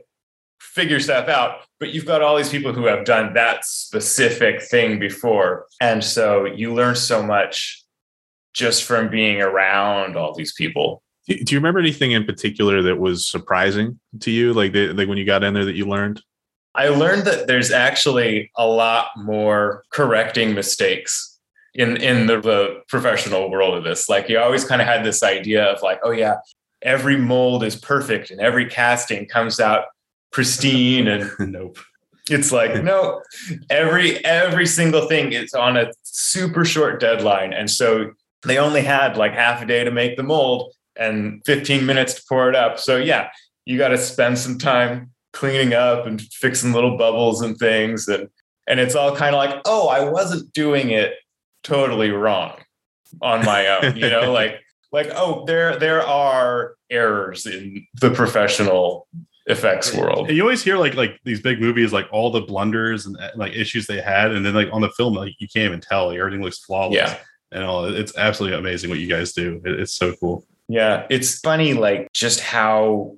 figure 0.63 0.99
stuff 0.99 1.27
out 1.27 1.61
but 1.79 1.93
you've 1.93 2.05
got 2.05 2.21
all 2.21 2.37
these 2.37 2.49
people 2.49 2.73
who 2.73 2.85
have 2.85 3.05
done 3.05 3.33
that 3.33 3.65
specific 3.65 4.61
thing 4.61 4.99
before 4.99 5.65
and 5.81 6.03
so 6.03 6.45
you 6.45 6.73
learn 6.73 6.95
so 6.95 7.21
much 7.21 7.83
just 8.53 8.83
from 8.83 9.09
being 9.09 9.41
around 9.41 10.15
all 10.15 10.33
these 10.33 10.53
people 10.53 11.03
Do 11.27 11.35
you 11.49 11.57
remember 11.57 11.79
anything 11.79 12.11
in 12.11 12.25
particular 12.25 12.81
that 12.81 12.99
was 12.99 13.25
surprising 13.27 13.99
to 14.21 14.31
you, 14.31 14.53
like 14.53 14.73
the, 14.73 14.91
like 14.93 15.07
when 15.07 15.17
you 15.17 15.25
got 15.25 15.43
in 15.43 15.53
there 15.53 15.65
that 15.65 15.75
you 15.75 15.85
learned? 15.85 16.21
I 16.75 16.87
learned 16.89 17.25
that 17.25 17.47
there's 17.47 17.71
actually 17.71 18.51
a 18.57 18.67
lot 18.67 19.09
more 19.15 19.83
correcting 19.91 20.53
mistakes 20.53 21.39
in 21.73 21.97
in 21.97 22.27
the, 22.27 22.41
the 22.41 22.81
professional 22.87 23.49
world 23.49 23.75
of 23.75 23.83
this. 23.83 24.09
Like 24.09 24.27
you 24.27 24.39
always 24.39 24.65
kind 24.65 24.81
of 24.81 24.87
had 24.87 25.05
this 25.05 25.23
idea 25.23 25.65
of 25.65 25.81
like, 25.81 25.99
oh 26.03 26.11
yeah, 26.11 26.37
every 26.81 27.17
mold 27.17 27.63
is 27.63 27.75
perfect 27.75 28.31
and 28.31 28.41
every 28.41 28.65
casting 28.65 29.25
comes 29.27 29.59
out 29.59 29.85
pristine 30.33 31.07
and 31.07 31.31
nope. 31.39 31.77
it's 32.29 32.51
like 32.51 32.83
no 32.83 33.21
every 33.69 34.23
every 34.25 34.65
single 34.65 35.07
thing 35.07 35.31
is 35.31 35.53
on 35.53 35.77
a 35.77 35.91
super 36.03 36.65
short 36.65 36.99
deadline. 36.99 37.53
And 37.53 37.71
so 37.71 38.11
they 38.43 38.57
only 38.57 38.81
had 38.81 39.15
like 39.15 39.33
half 39.33 39.61
a 39.61 39.65
day 39.65 39.85
to 39.85 39.91
make 39.91 40.17
the 40.17 40.23
mold 40.23 40.73
and 40.97 41.41
15 41.45 41.85
minutes 41.85 42.15
to 42.15 42.23
pour 42.27 42.49
it 42.49 42.55
up. 42.55 42.79
So 42.79 42.97
yeah 42.97 43.29
you 43.65 43.77
got 43.77 43.89
to 43.89 43.97
spend 43.97 44.37
some 44.37 44.57
time 44.57 45.11
cleaning 45.31 45.73
up 45.73 46.05
and 46.05 46.21
fixing 46.21 46.73
little 46.73 46.97
bubbles 46.97 47.41
and 47.41 47.57
things. 47.57 48.09
And 48.09 48.27
and 48.67 48.79
it's 48.79 48.95
all 48.95 49.15
kind 49.15 49.35
of 49.35 49.39
like 49.39 49.61
oh 49.65 49.87
i 49.87 50.03
wasn't 50.03 50.51
doing 50.53 50.89
it 50.89 51.13
totally 51.63 52.11
wrong 52.11 52.53
on 53.21 53.45
my 53.45 53.67
own 53.67 53.95
you 53.95 54.09
know 54.09 54.31
like 54.33 54.59
like 54.91 55.09
oh 55.15 55.43
there 55.45 55.77
there 55.79 56.01
are 56.01 56.75
errors 56.89 57.45
in 57.45 57.85
the 57.95 58.11
professional 58.11 59.07
effects 59.47 59.93
world 59.93 60.29
You 60.29 60.41
always 60.41 60.63
hear 60.63 60.77
like 60.77 60.95
like 60.95 61.19
these 61.25 61.41
big 61.41 61.59
movies, 61.59 61.91
like 61.91 62.07
all 62.11 62.31
the 62.31 62.41
blunders 62.41 63.05
and 63.05 63.17
like 63.35 63.53
issues 63.53 63.87
they 63.87 63.99
had, 64.01 64.31
and 64.31 64.45
then 64.45 64.53
like 64.53 64.69
on 64.71 64.81
the 64.81 64.89
film, 64.91 65.13
like 65.13 65.33
you 65.39 65.47
can't 65.47 65.65
even 65.65 65.81
tell. 65.81 66.07
Like, 66.07 66.19
everything 66.19 66.41
looks 66.41 66.59
flawless. 66.59 66.95
Yeah. 66.95 67.17
And 67.51 67.63
all 67.63 67.85
it's 67.85 68.17
absolutely 68.17 68.57
amazing 68.57 68.89
what 68.89 68.99
you 68.99 69.07
guys 69.07 69.33
do. 69.33 69.61
It- 69.65 69.79
it's 69.79 69.93
so 69.93 70.13
cool. 70.15 70.45
Yeah, 70.69 71.05
it's 71.09 71.39
funny, 71.39 71.73
like 71.73 72.11
just 72.13 72.39
how 72.39 73.17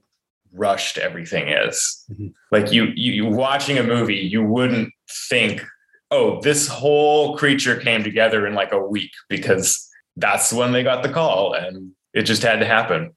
rushed 0.51 0.97
everything 0.97 1.49
is. 1.49 2.05
Mhm. 2.11 2.33
Like 2.51 2.71
you, 2.71 2.85
you, 2.95 3.11
you 3.13 3.25
watching 3.27 3.77
a 3.77 3.83
movie, 3.83 4.15
you 4.15 4.43
wouldn't 4.43 4.91
think, 5.29 5.63
oh, 6.11 6.41
this 6.41 6.67
whole 6.67 7.37
creature 7.37 7.75
came 7.75 8.03
together 8.03 8.47
in 8.47 8.55
like 8.55 8.71
a 8.71 8.79
week 8.79 9.11
because 9.29 9.87
that's 10.17 10.51
when 10.51 10.71
they 10.71 10.81
got 10.81 11.03
the 11.03 11.09
call, 11.09 11.53
and 11.53 11.91
it 12.13 12.23
just 12.23 12.41
had 12.41 12.59
to 12.61 12.65
happen. 12.65 13.11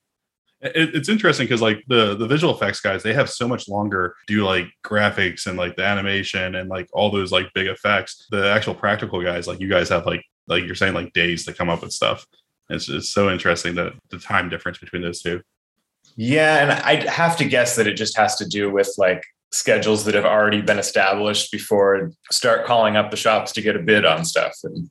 It, 0.61 0.95
it's 0.95 1.09
interesting 1.09 1.47
because 1.47 1.63
like 1.63 1.85
the 1.87 2.17
the 2.17 2.27
visual 2.27 2.55
effects 2.55 2.81
guys, 2.81 3.03
they 3.03 3.15
have 3.15 3.31
so 3.31 3.47
much 3.47 3.69
longer 3.69 4.17
do 4.27 4.45
like 4.45 4.67
graphics 4.85 5.47
and 5.47 5.57
like 5.57 5.77
the 5.77 5.85
animation 5.85 6.57
and 6.57 6.69
like 6.69 6.89
all 6.93 7.11
those 7.11 7.31
like 7.31 7.53
big 7.55 7.69
effects. 7.69 8.27
The 8.31 8.51
actual 8.51 8.75
practical 8.75 9.23
guys, 9.23 9.47
like 9.47 9.61
you 9.61 9.69
guys 9.69 9.89
have 9.91 10.07
like 10.07 10.25
like 10.49 10.65
you're 10.65 10.75
saying 10.75 10.95
like 10.95 11.13
days 11.13 11.45
to 11.45 11.53
come 11.53 11.69
up 11.69 11.83
with 11.83 11.93
stuff. 11.93 12.27
It's 12.71 12.89
it's 12.89 13.11
so 13.11 13.31
interesting 13.31 13.75
that 13.77 13.93
the 14.11 14.19
time 14.19 14.49
difference 14.49 14.79
between 14.79 15.03
those 15.03 15.23
two. 15.23 15.43
Yeah, 16.17 16.63
and 16.63 16.73
I'd 16.73 17.05
have 17.05 17.37
to 17.37 17.45
guess 17.45 17.77
that 17.77 17.87
it 17.87 17.95
just 17.95 18.17
has 18.17 18.37
to 18.37 18.47
do 18.47 18.71
with 18.71 18.93
like 18.99 19.23
schedules 19.53 20.05
that 20.05 20.15
have 20.15 20.25
already 20.25 20.61
been 20.61 20.79
established 20.79 21.53
before 21.53 22.11
start 22.31 22.67
calling 22.67 22.97
up 22.97 23.11
the 23.11 23.17
shops 23.17 23.53
to 23.53 23.63
get 23.63 23.77
a 23.77 23.79
bid 23.79 24.05
on 24.05 24.25
stuff. 24.25 24.55
And 24.65 24.91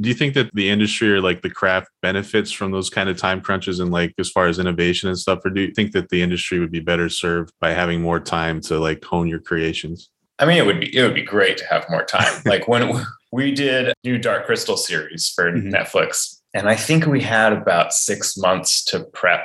Do 0.00 0.08
you 0.08 0.14
think 0.14 0.34
that 0.34 0.50
the 0.54 0.70
industry 0.70 1.12
or 1.12 1.20
like 1.20 1.42
the 1.42 1.50
craft 1.50 1.88
benefits 2.02 2.52
from 2.52 2.70
those 2.70 2.88
kind 2.88 3.08
of 3.08 3.16
time 3.16 3.40
crunches 3.40 3.80
and 3.80 3.90
like 3.90 4.14
as 4.18 4.30
far 4.30 4.46
as 4.46 4.58
innovation 4.58 5.08
and 5.08 5.18
stuff? 5.18 5.44
Or 5.44 5.50
do 5.50 5.62
you 5.62 5.72
think 5.72 5.92
that 5.92 6.08
the 6.10 6.22
industry 6.22 6.60
would 6.60 6.70
be 6.70 6.80
better 6.80 7.08
served 7.08 7.52
by 7.60 7.70
having 7.70 8.00
more 8.00 8.20
time 8.20 8.60
to 8.62 8.78
like 8.78 9.04
hone 9.04 9.26
your 9.26 9.40
creations? 9.40 10.10
I 10.38 10.46
mean, 10.46 10.58
it 10.58 10.66
would 10.66 10.78
be 10.80 10.96
it 10.96 11.02
would 11.02 11.14
be 11.16 11.22
great 11.22 11.58
to 11.58 11.64
have 11.66 11.84
more 11.90 12.04
time. 12.04 12.32
like 12.46 12.68
when 12.68 13.04
we 13.32 13.52
did 13.52 13.92
new 14.04 14.18
Dark 14.18 14.46
Crystal 14.46 14.76
series 14.76 15.28
for 15.34 15.50
Mhm. 15.50 15.72
Netflix, 15.72 16.38
and 16.54 16.68
I 16.68 16.76
think 16.76 17.06
we 17.06 17.20
had 17.20 17.52
about 17.52 17.92
six 17.92 18.36
months 18.36 18.84
to 18.86 19.00
prep 19.12 19.44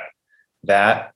that, 0.62 1.10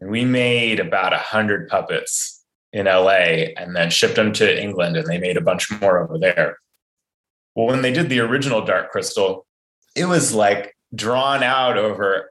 and 0.00 0.10
we 0.10 0.24
made 0.24 0.80
about 0.80 1.12
a 1.12 1.18
hundred 1.18 1.68
puppets 1.68 2.42
in 2.72 2.86
LA, 2.86 3.52
and 3.58 3.76
then 3.76 3.90
shipped 3.90 4.16
them 4.16 4.32
to 4.32 4.62
England, 4.62 4.96
and 4.96 5.06
they 5.06 5.18
made 5.18 5.36
a 5.36 5.40
bunch 5.42 5.70
more 5.82 6.02
over 6.02 6.18
there. 6.18 6.56
Well, 7.54 7.66
when 7.66 7.82
they 7.82 7.92
did 7.92 8.08
the 8.08 8.20
original 8.20 8.64
Dark 8.64 8.90
Crystal, 8.90 9.46
it 9.94 10.06
was 10.06 10.34
like 10.34 10.74
drawn 10.94 11.42
out 11.42 11.76
over. 11.76 12.30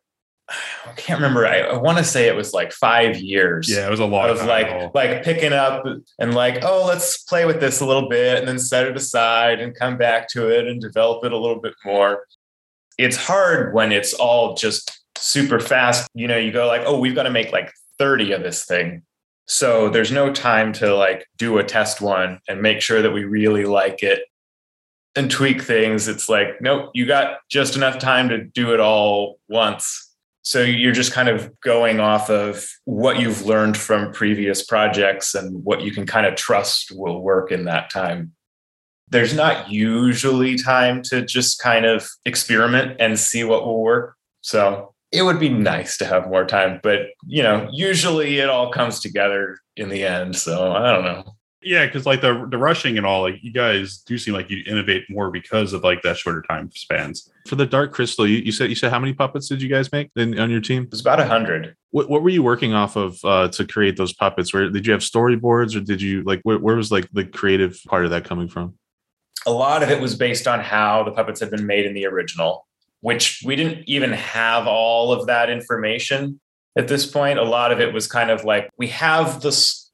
I 0.50 0.94
can't 0.94 1.20
remember. 1.20 1.46
I, 1.46 1.60
I 1.60 1.78
want 1.78 2.00
to 2.00 2.04
say 2.04 2.28
it 2.28 2.36
was 2.36 2.54
like 2.54 2.72
five 2.72 3.18
years 3.18 3.70
Yeah, 3.70 3.86
it 3.86 3.92
was 3.92 4.00
a 4.00 4.06
lot 4.06 4.32
of 4.32 4.44
like 4.46 4.96
like 4.96 5.24
picking 5.24 5.54
up 5.54 5.86
and 6.18 6.34
like 6.34 6.64
oh 6.64 6.86
let's 6.88 7.22
play 7.24 7.46
with 7.46 7.60
this 7.60 7.82
a 7.82 7.86
little 7.86 8.10
bit 8.10 8.40
and 8.40 8.48
then 8.48 8.58
set 8.58 8.88
it 8.88 8.98
aside 8.98 9.60
and 9.60 9.76
come 9.76 9.98
back 9.98 10.28
to 10.30 10.50
it 10.50 10.68
and 10.68 10.82
develop 10.82 11.24
it 11.24 11.32
a 11.32 11.38
little 11.38 11.62
bit 11.62 11.76
more 11.86 12.24
it's 13.00 13.16
hard 13.16 13.74
when 13.74 13.92
it's 13.92 14.14
all 14.14 14.56
just 14.56 15.04
super 15.18 15.60
fast 15.60 16.08
you 16.14 16.28
know 16.28 16.38
you 16.38 16.52
go 16.52 16.68
like 16.68 16.82
oh 16.86 17.00
we've 17.00 17.16
got 17.16 17.24
to 17.24 17.30
make 17.30 17.52
like 17.52 17.72
30 17.98 18.34
of 18.34 18.44
this 18.44 18.66
thing 18.66 19.02
so 19.48 19.90
there's 19.90 20.12
no 20.12 20.32
time 20.32 20.74
to 20.74 20.96
like 20.96 21.26
do 21.38 21.58
a 21.58 21.64
test 21.64 22.02
one 22.02 22.40
and 22.48 22.62
make 22.62 22.82
sure 22.82 23.02
that 23.02 23.12
we 23.12 23.24
really 23.24 23.66
like 23.66 24.04
it 24.04 24.22
and 25.16 25.32
tweak 25.32 25.62
things 25.62 26.08
it's 26.08 26.30
like 26.30 26.62
nope 26.62 26.90
you 26.94 27.06
got 27.06 27.40
just 27.50 27.76
enough 27.76 27.98
time 27.98 28.30
to 28.30 28.44
do 28.44 28.74
it 28.74 28.80
all 28.80 29.40
once 29.50 30.10
so 30.50 30.62
you're 30.62 30.94
just 30.94 31.12
kind 31.12 31.30
of 31.30 31.52
going 31.62 32.00
off 32.00 32.32
of 32.32 32.68
what 32.86 33.20
you've 33.20 33.46
learned 33.46 33.78
from 33.78 34.12
previous 34.12 34.66
projects 34.66 35.36
and 35.36 35.64
what 35.64 35.82
you 35.82 35.92
can 35.92 36.08
kind 36.08 36.26
of 36.26 36.34
trust 36.34 36.92
will 36.92 37.22
work 37.22 37.52
in 37.52 37.66
that 37.66 37.92
time. 37.92 38.34
There's 39.10 39.34
not 39.34 39.70
usually 39.70 40.58
time 40.58 41.04
to 41.04 41.24
just 41.24 41.60
kind 41.60 41.86
of 41.86 42.10
experiment 42.26 42.98
and 43.00 43.20
see 43.20 43.44
what 43.44 43.64
will 43.64 43.84
work. 43.84 44.16
So 44.42 44.96
it 45.12 45.24
would 45.24 45.40
be 45.40 45.50
nice 45.50 45.98
to 45.98 46.06
have 46.06 46.28
more 46.28 46.46
time, 46.46 46.80
but 46.82 47.02
you 47.28 47.44
know, 47.44 47.70
usually 47.72 48.40
it 48.40 48.50
all 48.50 48.72
comes 48.72 49.00
together 49.00 49.60
in 49.76 49.90
the 49.90 50.04
end. 50.04 50.36
So 50.36 50.72
I 50.72 50.92
don't 50.92 51.06
know. 51.06 51.36
Yeah, 51.62 51.86
because 51.86 52.06
like 52.06 52.22
the 52.22 52.48
the 52.50 52.58
rushing 52.58 52.98
and 52.98 53.06
all, 53.06 53.22
like 53.22 53.36
you 53.42 53.52
guys 53.52 54.00
do 54.00 54.18
seem 54.18 54.34
like 54.34 54.50
you 54.50 54.64
innovate 54.66 55.04
more 55.10 55.30
because 55.30 55.74
of 55.74 55.84
like 55.84 56.02
that 56.04 56.18
shorter 56.18 56.42
time 56.42 56.72
spans. 56.72 57.30
For 57.48 57.56
the 57.56 57.66
Dark 57.66 57.92
Crystal, 57.92 58.28
you, 58.28 58.38
you 58.38 58.52
said 58.52 58.70
you 58.70 58.76
said 58.76 58.92
how 58.92 59.00
many 59.00 59.14
puppets 59.14 59.48
did 59.48 59.62
you 59.62 59.70
guys 59.70 59.92
make 59.92 60.10
in, 60.16 60.40
on 60.40 60.50
your 60.50 60.62
team? 60.62 60.84
It 60.84 60.92
was 60.92 61.02
about 61.02 61.20
a 61.20 61.26
hundred. 61.26 61.76
What, 61.92 62.10
what 62.10 62.22
were 62.22 62.30
you 62.30 62.44
working 62.44 62.74
off 62.74 62.96
of 62.96 63.20
uh, 63.24 63.48
to 63.50 63.66
create 63.66 63.98
those 63.98 64.14
puppets? 64.14 64.54
Where 64.54 64.70
did 64.70 64.86
you 64.86 64.94
have 64.94 65.02
storyboards, 65.02 65.76
or 65.76 65.82
did 65.82 66.02
you 66.02 66.24
like 66.24 66.42
where, 66.44 66.60
where 66.60 66.76
was 66.76 66.92
like 66.92 67.10
the 67.12 67.26
creative 67.26 67.80
part 67.88 68.06
of 68.06 68.12
that 68.12 68.24
coming 68.24 68.48
from? 68.48 68.76
a 69.46 69.52
lot 69.52 69.84
of 69.84 69.90
it 69.90 70.02
was 70.02 70.16
based 70.16 70.48
on 70.48 70.60
how 70.60 71.04
the 71.04 71.12
puppets 71.12 71.40
had 71.40 71.52
been 71.52 71.66
made 71.66 71.86
in 71.86 71.94
the 71.94 72.06
original, 72.06 72.68
which 73.02 73.42
we 73.46 73.56
didn't 73.56 73.88
even 73.88 74.12
have 74.12 74.68
all 74.68 75.12
of 75.12 75.28
that 75.28 75.50
information 75.50 76.40
at 76.78 76.88
this 76.88 77.06
point. 77.06 77.40
A 77.40 77.44
lot 77.44 77.72
of 77.72 77.80
it 77.80 77.94
was 77.94 78.08
kind 78.08 78.30
of 78.30 78.44
like 78.44 78.70
we 78.78 78.88
have 78.88 79.42
the 79.42 79.52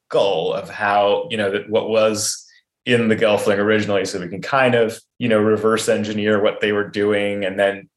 skull 0.08 0.52
of 0.52 0.68
how, 0.68 1.26
you 1.30 1.36
know, 1.36 1.50
that 1.50 1.68
what 1.68 1.88
was 1.88 2.44
in 2.84 3.08
the 3.08 3.16
Gelfling 3.16 3.58
originally, 3.58 4.04
so 4.04 4.20
we 4.20 4.28
can 4.28 4.42
kind 4.42 4.74
of, 4.74 5.00
you 5.18 5.28
know, 5.28 5.40
reverse 5.40 5.88
engineer 5.88 6.42
what 6.42 6.60
they 6.60 6.72
were 6.72 6.88
doing 6.88 7.44
and 7.44 7.58
then 7.58 7.88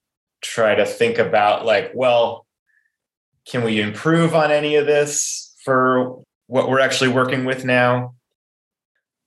try 0.41 0.75
to 0.75 0.85
think 0.85 1.17
about 1.17 1.65
like, 1.65 1.91
well, 1.93 2.45
can 3.47 3.63
we 3.63 3.81
improve 3.81 4.33
on 4.33 4.51
any 4.51 4.75
of 4.75 4.85
this 4.85 5.55
for 5.63 6.21
what 6.47 6.69
we're 6.69 6.79
actually 6.79 7.11
working 7.11 7.45
with 7.45 7.65
now? 7.65 8.13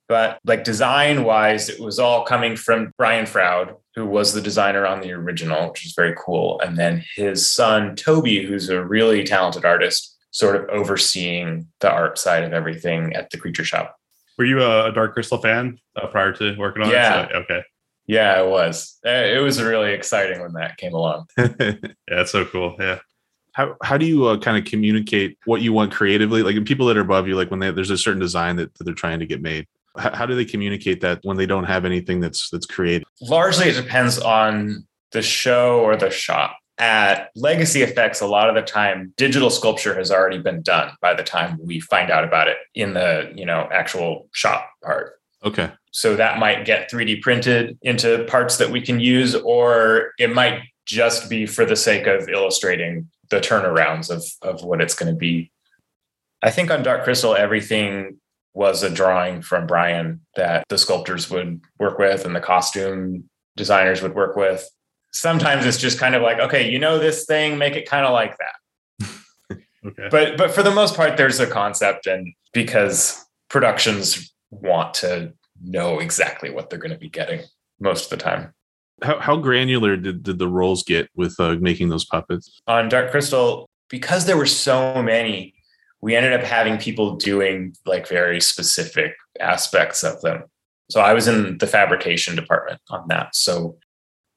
but 0.07 0.39
like 0.45 0.63
design 0.63 1.23
wise 1.23 1.69
it 1.69 1.79
was 1.79 1.99
all 1.99 2.23
coming 2.23 2.55
from 2.55 2.91
brian 2.97 3.25
froud 3.25 3.75
who 3.95 4.05
was 4.05 4.33
the 4.33 4.41
designer 4.41 4.85
on 4.85 5.01
the 5.01 5.11
original 5.11 5.69
which 5.69 5.85
is 5.85 5.93
very 5.95 6.13
cool 6.17 6.59
and 6.61 6.77
then 6.77 7.03
his 7.15 7.49
son 7.49 7.95
toby 7.95 8.45
who's 8.45 8.69
a 8.69 8.83
really 8.83 9.23
talented 9.23 9.65
artist 9.65 10.12
sort 10.33 10.55
of 10.57 10.69
overseeing 10.69 11.67
the 11.79 11.89
art 11.89 12.17
side 12.17 12.43
of 12.43 12.51
everything 12.53 13.13
at 13.15 13.29
the 13.31 13.37
creature 13.37 13.63
shop 13.63 13.95
Were 14.37 14.45
you 14.45 14.61
a, 14.61 14.89
a 14.89 14.91
Dark 14.91 15.13
Crystal 15.13 15.37
fan 15.37 15.79
uh, 15.95 16.07
prior 16.07 16.33
to 16.33 16.55
working 16.57 16.83
on 16.83 16.89
Yeah. 16.89 17.23
it? 17.23 17.29
So- 17.31 17.37
okay. 17.39 17.61
yeah 18.07 18.41
it 18.41 18.49
was 18.49 18.99
Uh, 19.05 19.09
it 19.11 19.39
was 19.41 19.61
really 19.61 19.93
exciting 19.93 20.41
when 20.41 20.53
that 20.53 20.75
came 20.77 20.93
along 20.93 21.27
Yeah, 21.37 21.75
it's 22.09 22.31
so 22.31 22.43
cool. 22.45 22.75
Yeah. 22.79 22.99
how 23.53 23.75
how 23.83 23.97
do 23.97 24.05
you 24.05 24.25
uh, 24.25 24.37
kind 24.39 24.57
of 24.57 24.65
communicate 24.65 25.37
what 25.45 25.61
you 25.61 25.71
want 25.73 25.91
creatively? 25.93 26.41
Like 26.43 26.55
people 26.65 26.87
that 26.87 26.97
are 26.97 27.01
above 27.01 27.27
you, 27.27 27.35
like 27.35 27.49
when 27.51 27.59
they, 27.61 27.71
there's 27.71 27.91
a 27.91 27.97
certain 27.97 28.19
design 28.19 28.55
that, 28.57 28.73
that 28.75 28.83
they're 28.85 28.93
trying 29.05 29.19
to 29.19 29.25
get 29.27 29.41
made. 29.41 29.67
How, 29.95 30.11
how 30.15 30.25
do 30.25 30.33
they 30.35 30.45
communicate 30.45 31.01
that 31.01 31.19
when 31.23 31.37
they 31.37 31.45
don't 31.45 31.65
have 31.65 31.85
anything 31.85 32.19
that's 32.19 32.49
that's 32.49 32.65
created? 32.65 33.05
largely 33.21 33.67
it 33.69 33.75
depends 33.83 34.17
on 34.19 34.85
the 35.11 35.21
show 35.21 35.79
or 35.85 35.95
the 35.95 36.09
shop 36.09 36.57
at 36.77 37.29
legacy 37.35 37.83
effects 37.83 38.21
a 38.21 38.27
lot 38.27 38.49
of 38.49 38.55
the 38.55 38.61
time 38.61 39.13
digital 39.15 39.49
sculpture 39.49 39.95
has 39.95 40.09
already 40.09 40.39
been 40.39 40.61
done 40.61 40.91
by 41.01 41.13
the 41.13 41.23
time 41.23 41.59
we 41.61 41.79
find 41.79 42.09
out 42.09 42.23
about 42.23 42.47
it 42.47 42.57
in 42.73 42.93
the 42.93 43.31
you 43.35 43.45
know 43.45 43.67
actual 43.71 44.27
shop 44.31 44.69
part. 44.83 45.13
Okay, 45.43 45.71
so 45.91 46.15
that 46.15 46.39
might 46.39 46.65
get 46.65 46.89
3d 46.89 47.21
printed 47.21 47.77
into 47.81 48.23
parts 48.25 48.57
that 48.57 48.71
we 48.71 48.81
can 48.81 48.99
use 48.99 49.35
or 49.35 50.13
it 50.17 50.33
might 50.33 50.61
just 50.85 51.29
be 51.29 51.45
for 51.45 51.65
the 51.65 51.75
sake 51.75 52.07
of 52.07 52.27
illustrating 52.27 53.09
the 53.29 53.39
turnarounds 53.39 54.09
of 54.09 54.23
of 54.41 54.63
what 54.63 54.81
it's 54.81 54.95
going 54.95 55.11
to 55.11 55.17
be. 55.17 55.51
I 56.41 56.49
think 56.49 56.71
on 56.71 56.81
dark 56.81 57.03
crystal 57.03 57.35
everything 57.35 58.17
was 58.55 58.83
a 58.83 58.89
drawing 58.89 59.41
from 59.41 59.65
brian 59.65 60.21
that 60.35 60.63
the 60.69 60.77
sculptors 60.77 61.29
would 61.29 61.61
work 61.79 61.97
with 61.97 62.25
and 62.25 62.35
the 62.35 62.39
costume 62.39 63.29
designers 63.55 64.01
would 64.01 64.15
work 64.15 64.35
with 64.35 64.67
sometimes 65.13 65.65
it's 65.65 65.77
just 65.77 65.99
kind 65.99 66.15
of 66.15 66.21
like 66.21 66.39
okay 66.39 66.69
you 66.69 66.79
know 66.79 66.99
this 66.99 67.25
thing 67.25 67.57
make 67.57 67.75
it 67.75 67.87
kind 67.87 68.05
of 68.05 68.11
like 68.11 68.35
that 68.37 69.09
Okay. 69.85 70.07
but 70.09 70.37
but 70.37 70.51
for 70.51 70.63
the 70.63 70.71
most 70.71 70.95
part 70.95 71.17
there's 71.17 71.39
a 71.39 71.47
concept 71.47 72.07
and 72.07 72.33
because 72.53 73.23
productions 73.49 74.33
want 74.49 74.93
to 74.95 75.33
know 75.61 75.99
exactly 75.99 76.49
what 76.49 76.69
they're 76.69 76.79
going 76.79 76.91
to 76.91 76.97
be 76.97 77.09
getting 77.09 77.41
most 77.79 78.05
of 78.05 78.09
the 78.09 78.23
time 78.23 78.53
how 79.03 79.19
how 79.19 79.35
granular 79.37 79.97
did, 79.97 80.23
did 80.23 80.39
the 80.39 80.47
roles 80.47 80.83
get 80.83 81.09
with 81.15 81.35
uh, 81.39 81.55
making 81.59 81.89
those 81.89 82.05
puppets? 82.05 82.61
on 82.67 82.89
dark 82.89 83.11
crystal 83.11 83.69
because 83.89 84.25
there 84.25 84.37
were 84.37 84.45
so 84.45 85.03
many 85.03 85.53
we 86.01 86.15
ended 86.15 86.33
up 86.33 86.43
having 86.43 86.77
people 86.77 87.15
doing 87.15 87.73
like 87.85 88.07
very 88.07 88.41
specific 88.41 89.13
aspects 89.39 90.03
of 90.03 90.21
them 90.21 90.43
so 90.89 91.01
i 91.01 91.13
was 91.13 91.27
in 91.27 91.57
the 91.57 91.67
fabrication 91.67 92.35
department 92.35 92.79
on 92.89 93.05
that 93.09 93.35
so 93.35 93.77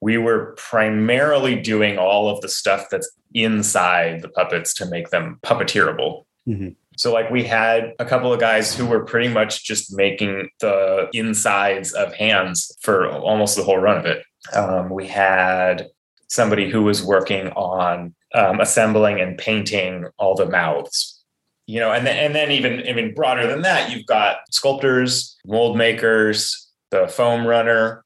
we 0.00 0.18
were 0.18 0.54
primarily 0.56 1.56
doing 1.56 1.98
all 1.98 2.28
of 2.28 2.40
the 2.40 2.48
stuff 2.48 2.86
that's 2.90 3.10
inside 3.34 4.22
the 4.22 4.28
puppets 4.28 4.74
to 4.74 4.86
make 4.86 5.10
them 5.10 5.38
puppeteerable. 5.42 6.24
Mhm. 6.48 6.76
so 6.96 7.12
like 7.12 7.28
we 7.28 7.42
had 7.42 7.92
a 7.98 8.04
couple 8.04 8.32
of 8.32 8.38
guys 8.38 8.74
who 8.74 8.86
were 8.86 9.04
pretty 9.04 9.26
much 9.28 9.64
just 9.64 9.92
making 9.94 10.48
the 10.60 11.08
insides 11.12 11.92
of 11.92 12.14
hands 12.14 12.70
for 12.80 13.10
almost 13.10 13.56
the 13.56 13.64
whole 13.64 13.78
run 13.78 13.98
of 13.98 14.06
it. 14.06 14.22
Um, 14.54 14.88
we 14.90 15.08
had 15.08 15.88
somebody 16.28 16.70
who 16.70 16.82
was 16.84 17.02
working 17.02 17.48
on 17.50 18.14
um, 18.34 18.60
assembling 18.60 19.20
and 19.20 19.36
painting 19.36 20.06
all 20.18 20.34
the 20.36 20.46
mouths. 20.46 21.20
You 21.66 21.80
know 21.80 21.90
and 21.90 22.06
then, 22.06 22.16
and 22.16 22.32
then 22.34 22.52
even 22.52 22.80
even 22.86 23.12
broader 23.12 23.48
than 23.48 23.62
that 23.62 23.90
you've 23.90 24.06
got 24.06 24.36
sculptors 24.52 25.36
mold 25.44 25.76
makers 25.76 26.70
the 26.92 27.08
foam 27.08 27.44
runner 27.44 28.04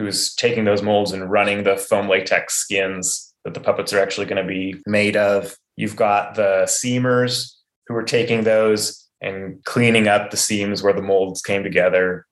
who's 0.00 0.34
taking 0.34 0.64
those 0.64 0.80
molds 0.82 1.12
and 1.12 1.30
running 1.30 1.62
the 1.62 1.76
foam 1.76 2.08
latex 2.08 2.54
skins 2.54 3.34
that 3.44 3.52
the 3.52 3.60
puppets 3.60 3.92
are 3.92 4.00
actually 4.00 4.26
going 4.26 4.42
to 4.42 4.48
be 4.48 4.74
made 4.86 5.14
of. 5.14 5.54
You've 5.76 5.94
got 5.96 6.34
the 6.36 6.62
seamers 6.66 7.52
who 7.86 7.94
are 7.94 8.02
taking 8.02 8.44
those 8.44 9.06
and 9.20 9.62
cleaning 9.64 10.08
up 10.08 10.30
the 10.30 10.38
seams 10.38 10.82
where 10.82 10.94
the 10.94 11.02
molds 11.02 11.42
came 11.42 11.62
together. 11.62 12.24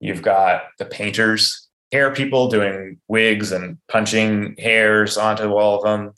You've 0.00 0.22
got 0.22 0.62
the 0.78 0.86
painters, 0.86 1.68
hair 1.92 2.10
people 2.10 2.48
doing 2.48 2.98
wigs 3.06 3.52
and 3.52 3.76
punching 3.88 4.56
hairs 4.58 5.18
onto 5.18 5.52
all 5.52 5.76
of 5.76 5.84
them. 5.84 6.14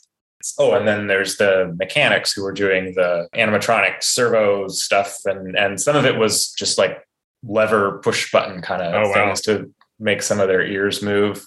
Oh, 0.57 0.73
and 0.73 0.87
then 0.87 1.07
there's 1.07 1.35
the 1.35 1.73
mechanics 1.77 2.31
who 2.31 2.45
are 2.45 2.53
doing 2.53 2.93
the 2.95 3.27
animatronic 3.35 4.03
servo 4.03 4.67
stuff, 4.69 5.17
and 5.25 5.57
and 5.57 5.79
some 5.79 5.95
of 5.95 6.05
it 6.05 6.17
was 6.17 6.51
just 6.53 6.77
like 6.77 6.97
lever 7.45 7.99
push 8.03 8.31
button 8.31 8.61
kind 8.61 8.81
of 8.81 8.93
Oh, 8.93 9.07
wow. 9.09 9.13
things 9.13 9.41
to 9.41 9.69
make 9.99 10.21
some 10.21 10.39
of 10.39 10.47
their 10.47 10.65
ears 10.65 11.01
move. 11.01 11.45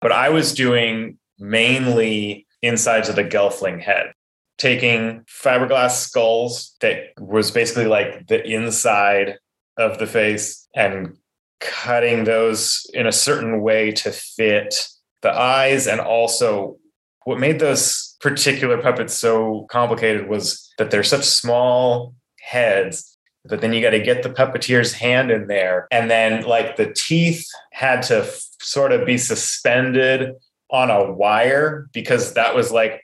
But 0.00 0.12
I 0.12 0.28
was 0.30 0.54
doing 0.54 1.18
mainly 1.38 2.46
insides 2.62 3.08
of 3.08 3.16
the 3.16 3.24
Gelfling 3.24 3.80
head, 3.80 4.12
taking 4.58 5.24
fiberglass 5.24 5.92
skulls 5.92 6.76
that 6.80 7.12
was 7.18 7.50
basically 7.50 7.86
like 7.86 8.26
the 8.28 8.44
inside 8.46 9.38
of 9.76 9.98
the 9.98 10.06
face 10.06 10.68
and 10.74 11.16
cutting 11.60 12.24
those 12.24 12.86
in 12.94 13.06
a 13.06 13.12
certain 13.12 13.60
way 13.60 13.92
to 13.92 14.10
fit 14.10 14.88
the 15.22 15.30
eyes 15.30 15.86
and 15.86 16.00
also 16.00 16.78
what 17.24 17.38
made 17.38 17.58
those 17.58 18.16
particular 18.20 18.80
puppets 18.80 19.14
so 19.14 19.66
complicated 19.70 20.28
was 20.28 20.72
that 20.78 20.90
they're 20.90 21.02
such 21.02 21.24
small 21.24 22.14
heads 22.40 23.09
but 23.44 23.60
then 23.60 23.72
you 23.72 23.80
got 23.80 23.90
to 23.90 24.00
get 24.00 24.22
the 24.22 24.30
puppeteer's 24.30 24.92
hand 24.92 25.30
in 25.30 25.46
there. 25.46 25.88
And 25.90 26.10
then 26.10 26.42
like 26.42 26.76
the 26.76 26.92
teeth 26.92 27.46
had 27.72 28.02
to 28.04 28.18
f- 28.18 28.42
sort 28.60 28.92
of 28.92 29.06
be 29.06 29.16
suspended 29.16 30.34
on 30.70 30.90
a 30.90 31.10
wire 31.10 31.88
because 31.92 32.34
that 32.34 32.54
was 32.54 32.70
like 32.70 33.02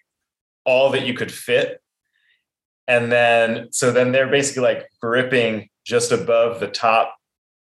all 0.65 0.91
that 0.91 1.07
you 1.07 1.15
could 1.15 1.33
fit. 1.33 1.81
And 2.87 3.11
then 3.11 3.69
so 3.73 3.91
then 3.91 4.13
they're 4.13 4.31
basically 4.31 4.63
like 4.63 4.89
gripping 5.01 5.69
just 5.85 6.13
above 6.13 6.61
the 6.61 6.69
top 6.69 7.17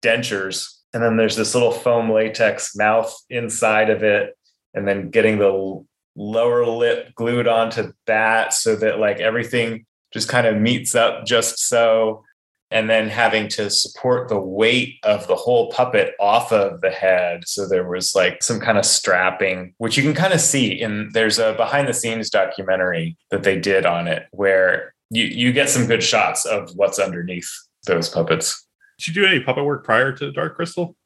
dentures. 0.02 0.74
And 0.92 1.02
then 1.02 1.16
there's 1.16 1.36
this 1.36 1.54
little 1.54 1.72
foam 1.72 2.10
latex 2.10 2.74
mouth 2.74 3.14
inside 3.30 3.90
of 3.90 4.02
it 4.02 4.36
and 4.74 4.86
then 4.86 5.10
getting 5.10 5.38
the 5.38 5.84
lower 6.16 6.66
lip 6.66 7.14
glued 7.14 7.46
onto 7.46 7.92
that 8.06 8.52
so 8.52 8.74
that 8.76 8.98
like 8.98 9.20
everything 9.20 9.84
just 10.12 10.28
kind 10.28 10.46
of 10.46 10.56
meets 10.56 10.94
up 10.94 11.26
just 11.26 11.58
so 11.58 12.24
and 12.70 12.90
then 12.90 13.08
having 13.08 13.48
to 13.48 13.70
support 13.70 14.28
the 14.28 14.38
weight 14.38 14.98
of 15.04 15.26
the 15.28 15.36
whole 15.36 15.70
puppet 15.70 16.14
off 16.18 16.52
of 16.52 16.80
the 16.80 16.90
head 16.90 17.42
so 17.46 17.66
there 17.68 17.88
was 17.88 18.14
like 18.14 18.42
some 18.42 18.60
kind 18.60 18.78
of 18.78 18.84
strapping 18.84 19.72
which 19.78 19.96
you 19.96 20.02
can 20.02 20.14
kind 20.14 20.32
of 20.32 20.40
see 20.40 20.72
in 20.72 21.08
there's 21.12 21.38
a 21.38 21.52
behind 21.54 21.86
the 21.88 21.94
scenes 21.94 22.30
documentary 22.30 23.16
that 23.30 23.42
they 23.42 23.58
did 23.58 23.86
on 23.86 24.08
it 24.08 24.26
where 24.32 24.94
you 25.10 25.24
you 25.24 25.52
get 25.52 25.68
some 25.68 25.86
good 25.86 26.02
shots 26.02 26.44
of 26.44 26.70
what's 26.74 26.98
underneath 26.98 27.48
those 27.86 28.08
puppets 28.08 28.66
Did 28.98 29.08
you 29.08 29.14
do 29.14 29.26
any 29.26 29.40
puppet 29.40 29.64
work 29.64 29.84
prior 29.84 30.12
to 30.12 30.32
Dark 30.32 30.56
Crystal? 30.56 30.96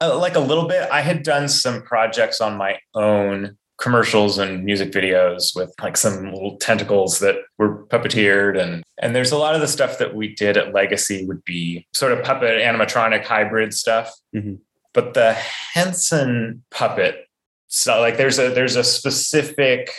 uh, 0.00 0.18
like 0.18 0.34
a 0.34 0.40
little 0.40 0.66
bit. 0.66 0.90
I 0.90 1.00
had 1.00 1.22
done 1.22 1.48
some 1.48 1.82
projects 1.82 2.40
on 2.40 2.56
my 2.56 2.78
own, 2.94 3.56
commercials 3.78 4.38
and 4.38 4.64
music 4.64 4.92
videos 4.92 5.54
with 5.54 5.72
like 5.82 5.96
some 5.96 6.32
little 6.32 6.56
tentacles 6.58 7.18
that 7.18 7.36
were 7.58 7.84
puppeteered, 7.86 8.60
and 8.60 8.82
and 8.98 9.14
there's 9.14 9.32
a 9.32 9.38
lot 9.38 9.54
of 9.54 9.60
the 9.60 9.68
stuff 9.68 9.98
that 9.98 10.14
we 10.14 10.34
did 10.34 10.56
at 10.56 10.72
Legacy 10.72 11.26
would 11.26 11.44
be 11.44 11.86
sort 11.94 12.12
of 12.12 12.22
puppet 12.24 12.60
animatronic 12.62 13.24
hybrid 13.24 13.74
stuff. 13.74 14.12
Mhm. 14.34 14.58
But 14.92 15.14
the 15.14 15.32
Henson 15.32 16.64
puppet, 16.70 17.26
so 17.66 18.00
like 18.00 18.16
there's 18.16 18.38
a 18.38 18.50
there's 18.50 18.76
a 18.76 18.84
specific 18.84 19.90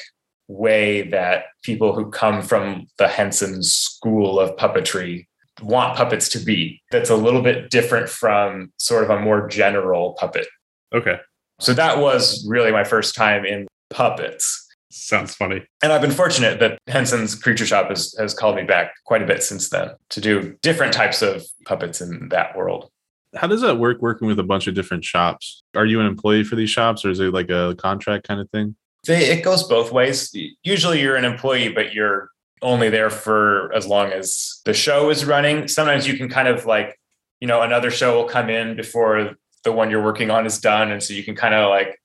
way 0.48 1.01
that 1.10 1.46
people 1.63 1.94
who 1.94 2.10
come 2.12 2.41
from 2.41 2.88
the 2.98 3.08
Henson 3.08 3.63
school 3.63 4.39
of 4.39 4.55
puppetry 4.58 5.25
want 5.62 5.97
puppets 5.97 6.30
to 6.30 6.39
be 6.39 6.82
that's 6.91 7.10
a 7.10 7.15
little 7.15 7.41
bit 7.41 7.69
different 7.69 8.10
from 8.10 8.71
sort 8.78 9.04
of 9.04 9.10
a 9.10 9.19
more 9.19 9.47
general 9.47 10.13
puppet. 10.13 10.47
Okay. 10.93 11.17
So 11.60 11.73
that 11.73 11.99
was 11.99 12.45
really 12.47 12.71
my 12.71 12.84
first 12.84 13.15
time 13.15 13.45
in 13.45 13.65
puppets. 13.95 14.67
Sounds 14.89 15.34
funny. 15.34 15.63
And 15.81 15.93
I've 15.93 16.01
been 16.01 16.12
fortunate 16.12 16.60
that 16.60 16.79
Henson's 16.88 17.34
Creature 17.34 17.65
Shop 17.65 17.89
has, 17.89 18.13
has 18.19 18.34
called 18.34 18.58
me 18.58 18.63
back 18.63 18.93
quite 19.05 19.21
a 19.21 19.25
bit 19.25 19.41
since 19.41 19.69
then 19.69 19.91
to 20.10 20.21
do 20.21 20.58
different 20.62 20.93
types 20.93 21.21
of 21.21 21.43
puppets 21.65 22.01
in 22.01 22.29
that 22.29 22.58
world. 22.58 22.91
How 23.36 23.47
does 23.47 23.62
that 23.62 23.77
work 23.77 24.01
working 24.01 24.27
with 24.27 24.39
a 24.39 24.43
bunch 24.43 24.67
of 24.67 24.75
different 24.75 25.05
shops? 25.05 25.63
Are 25.75 25.86
you 25.86 25.99
an 26.01 26.05
employee 26.05 26.43
for 26.43 26.55
these 26.55 26.69
shops 26.69 27.05
or 27.05 27.10
is 27.10 27.19
it 27.19 27.34
like 27.34 27.49
a 27.49 27.75
contract 27.77 28.27
kind 28.27 28.41
of 28.41 28.49
thing? 28.49 28.75
They, 29.08 29.29
it 29.29 29.43
goes 29.43 29.63
both 29.63 29.91
ways. 29.91 30.36
Usually 30.63 31.01
you're 31.01 31.15
an 31.15 31.25
employee, 31.25 31.69
but 31.69 31.93
you're 31.93 32.29
only 32.62 32.89
there 32.89 33.10
for 33.10 33.73
as 33.73 33.88
long 33.88 34.12
as 34.12 34.62
the 34.65 34.73
show 34.73 35.10
is 35.10 35.23
running. 35.25 35.67
Sometimes 35.67 36.08
you 36.08 36.17
can 36.17 36.29
kind 36.29 36.47
of 36.47 36.65
like, 36.65 36.99
you 37.39 37.47
know, 37.47 37.62
another 37.62 37.91
show 37.91 38.15
will 38.15 38.27
come 38.27 38.49
in 38.49 38.75
before 38.75 39.36
the 39.63 39.71
one 39.71 39.89
you're 39.89 40.03
working 40.03 40.31
on 40.31 40.45
is 40.45 40.60
done. 40.60 40.91
And 40.91 41.01
so 41.01 41.13
you 41.13 41.23
can 41.23 41.36
kind 41.36 41.53
of 41.53 41.69
like 41.69 41.99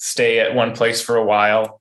stay 0.00 0.38
at 0.40 0.54
one 0.54 0.72
place 0.74 1.00
for 1.02 1.16
a 1.16 1.24
while. 1.24 1.80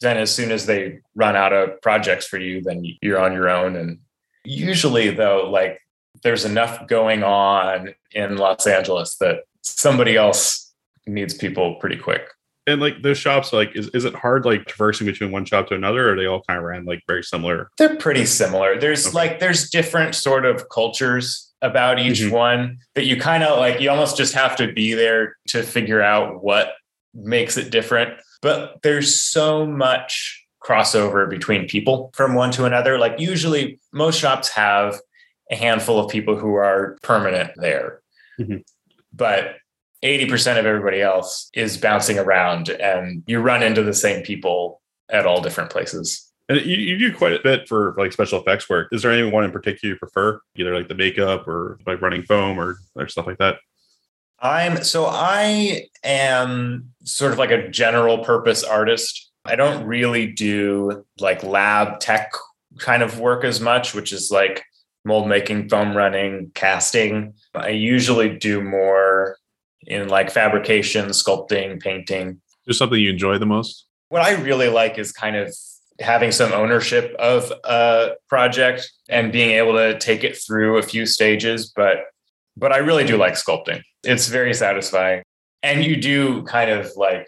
Then 0.00 0.16
as 0.18 0.34
soon 0.34 0.50
as 0.50 0.66
they 0.66 0.98
run 1.14 1.36
out 1.36 1.52
of 1.52 1.80
projects 1.82 2.26
for 2.26 2.36
you, 2.38 2.60
then 2.62 2.84
you're 3.00 3.18
on 3.20 3.32
your 3.32 3.48
own. 3.48 3.76
And 3.76 3.98
usually 4.44 5.10
though, 5.10 5.48
like 5.50 5.80
there's 6.22 6.44
enough 6.44 6.86
going 6.88 7.22
on 7.22 7.94
in 8.12 8.36
Los 8.36 8.66
Angeles 8.66 9.16
that 9.18 9.44
somebody 9.62 10.16
else 10.16 10.72
needs 11.06 11.32
people 11.34 11.76
pretty 11.76 11.96
quick. 11.96 12.22
And 12.66 12.80
like 12.80 13.02
those 13.02 13.18
shops, 13.18 13.52
like 13.52 13.70
is, 13.74 13.88
is 13.90 14.04
it 14.04 14.14
hard 14.14 14.44
like 14.44 14.64
traversing 14.66 15.06
between 15.06 15.30
one 15.30 15.44
shop 15.44 15.68
to 15.68 15.74
another, 15.74 16.08
or 16.08 16.12
are 16.12 16.16
they 16.16 16.26
all 16.26 16.42
kind 16.48 16.58
of 16.58 16.64
ran 16.64 16.84
like 16.84 17.02
very 17.06 17.22
similar? 17.22 17.70
They're 17.78 17.96
pretty 17.96 18.26
similar. 18.26 18.78
There's 18.78 19.06
Okay. 19.08 19.14
like 19.16 19.38
there's 19.38 19.70
different 19.70 20.14
sort 20.14 20.44
of 20.44 20.68
cultures 20.70 21.52
about 21.62 21.98
each 21.98 22.20
Mhm. 22.20 22.30
one 22.32 22.78
that 22.94 23.04
you 23.04 23.16
kind 23.20 23.42
of 23.42 23.58
like 23.58 23.80
you 23.80 23.90
almost 23.90 24.16
just 24.16 24.34
have 24.34 24.56
to 24.56 24.72
be 24.72 24.94
there 24.94 25.36
to 25.48 25.62
figure 25.62 26.00
out 26.02 26.42
what 26.42 26.72
makes 27.14 27.56
it 27.56 27.70
different. 27.70 28.14
But 28.42 28.80
there's 28.82 29.14
so 29.14 29.66
much 29.66 30.44
crossover 30.62 31.28
between 31.28 31.66
people 31.66 32.10
from 32.14 32.34
one 32.34 32.50
to 32.52 32.64
another. 32.64 32.98
Like 32.98 33.18
usually 33.18 33.78
most 33.92 34.18
shops 34.18 34.48
have 34.50 35.00
a 35.50 35.56
handful 35.56 35.98
of 35.98 36.10
people 36.10 36.36
who 36.36 36.54
are 36.54 36.96
permanent 37.02 37.52
there. 37.56 38.02
Mhm. 38.38 38.62
But 39.12 39.56
80% 40.02 40.58
of 40.58 40.66
everybody 40.66 41.02
else 41.02 41.50
is 41.54 41.76
bouncing 41.76 42.18
around 42.18 42.70
and 42.70 43.22
you 43.26 43.40
run 43.40 43.62
into 43.62 43.82
the 43.82 43.92
same 43.92 44.22
people 44.22 44.80
at 45.10 45.26
all 45.26 45.42
different 45.42 45.70
places. 45.70 46.26
And 46.48 46.60
you, 46.62 46.76
you 46.76 46.98
do 46.98 47.14
quite 47.14 47.32
a 47.32 47.42
bit 47.42 47.68
for 47.68 47.94
like 47.98 48.12
special 48.12 48.40
effects 48.40 48.68
work. 48.68 48.88
Is 48.92 49.02
there 49.02 49.12
any 49.12 49.28
one 49.28 49.44
in 49.44 49.52
particular 49.52 49.94
you 49.94 49.98
prefer, 49.98 50.40
either 50.56 50.74
like 50.74 50.88
the 50.88 50.94
makeup 50.94 51.46
or 51.46 51.78
like 51.86 52.00
running 52.00 52.22
foam 52.22 52.58
or, 52.58 52.78
or 52.96 53.08
stuff 53.08 53.26
like 53.26 53.38
that? 53.38 53.56
I'm 54.40 54.82
so 54.82 55.06
I 55.06 55.88
am 56.02 56.90
sort 57.04 57.32
of 57.32 57.38
like 57.38 57.50
a 57.50 57.68
general 57.68 58.18
purpose 58.18 58.62
artist. 58.62 59.30
I 59.44 59.56
don't 59.56 59.84
really 59.86 60.26
do 60.26 61.04
like 61.18 61.42
lab 61.42 62.00
tech 62.00 62.32
kind 62.78 63.02
of 63.02 63.18
work 63.18 63.44
as 63.44 63.60
much, 63.60 63.94
which 63.94 64.12
is 64.12 64.30
like 64.30 64.64
mold 65.04 65.28
making, 65.28 65.68
foam 65.68 65.96
running, 65.96 66.52
casting. 66.54 67.34
I 67.54 67.70
usually 67.70 68.36
do 68.36 68.62
more 68.62 69.36
in 69.86 70.08
like 70.08 70.30
fabrication, 70.30 71.08
sculpting, 71.08 71.80
painting. 71.80 72.40
Just 72.66 72.78
something 72.78 73.00
you 73.00 73.10
enjoy 73.10 73.38
the 73.38 73.46
most? 73.46 73.86
What 74.08 74.22
I 74.22 74.32
really 74.32 74.68
like 74.68 74.98
is 74.98 75.12
kind 75.12 75.36
of 75.36 75.54
having 76.00 76.32
some 76.32 76.52
ownership 76.52 77.14
of 77.18 77.52
a 77.64 78.12
project 78.28 78.90
and 79.08 79.32
being 79.32 79.50
able 79.50 79.74
to 79.74 79.98
take 79.98 80.24
it 80.24 80.36
through 80.36 80.78
a 80.78 80.82
few 80.82 81.06
stages, 81.06 81.72
but 81.74 81.98
but 82.56 82.72
I 82.72 82.78
really 82.78 83.04
do 83.04 83.16
like 83.16 83.34
sculpting. 83.34 83.82
It's 84.04 84.28
very 84.28 84.54
satisfying. 84.54 85.22
And 85.62 85.84
you 85.84 85.96
do 85.96 86.42
kind 86.44 86.70
of 86.70 86.90
like 86.96 87.26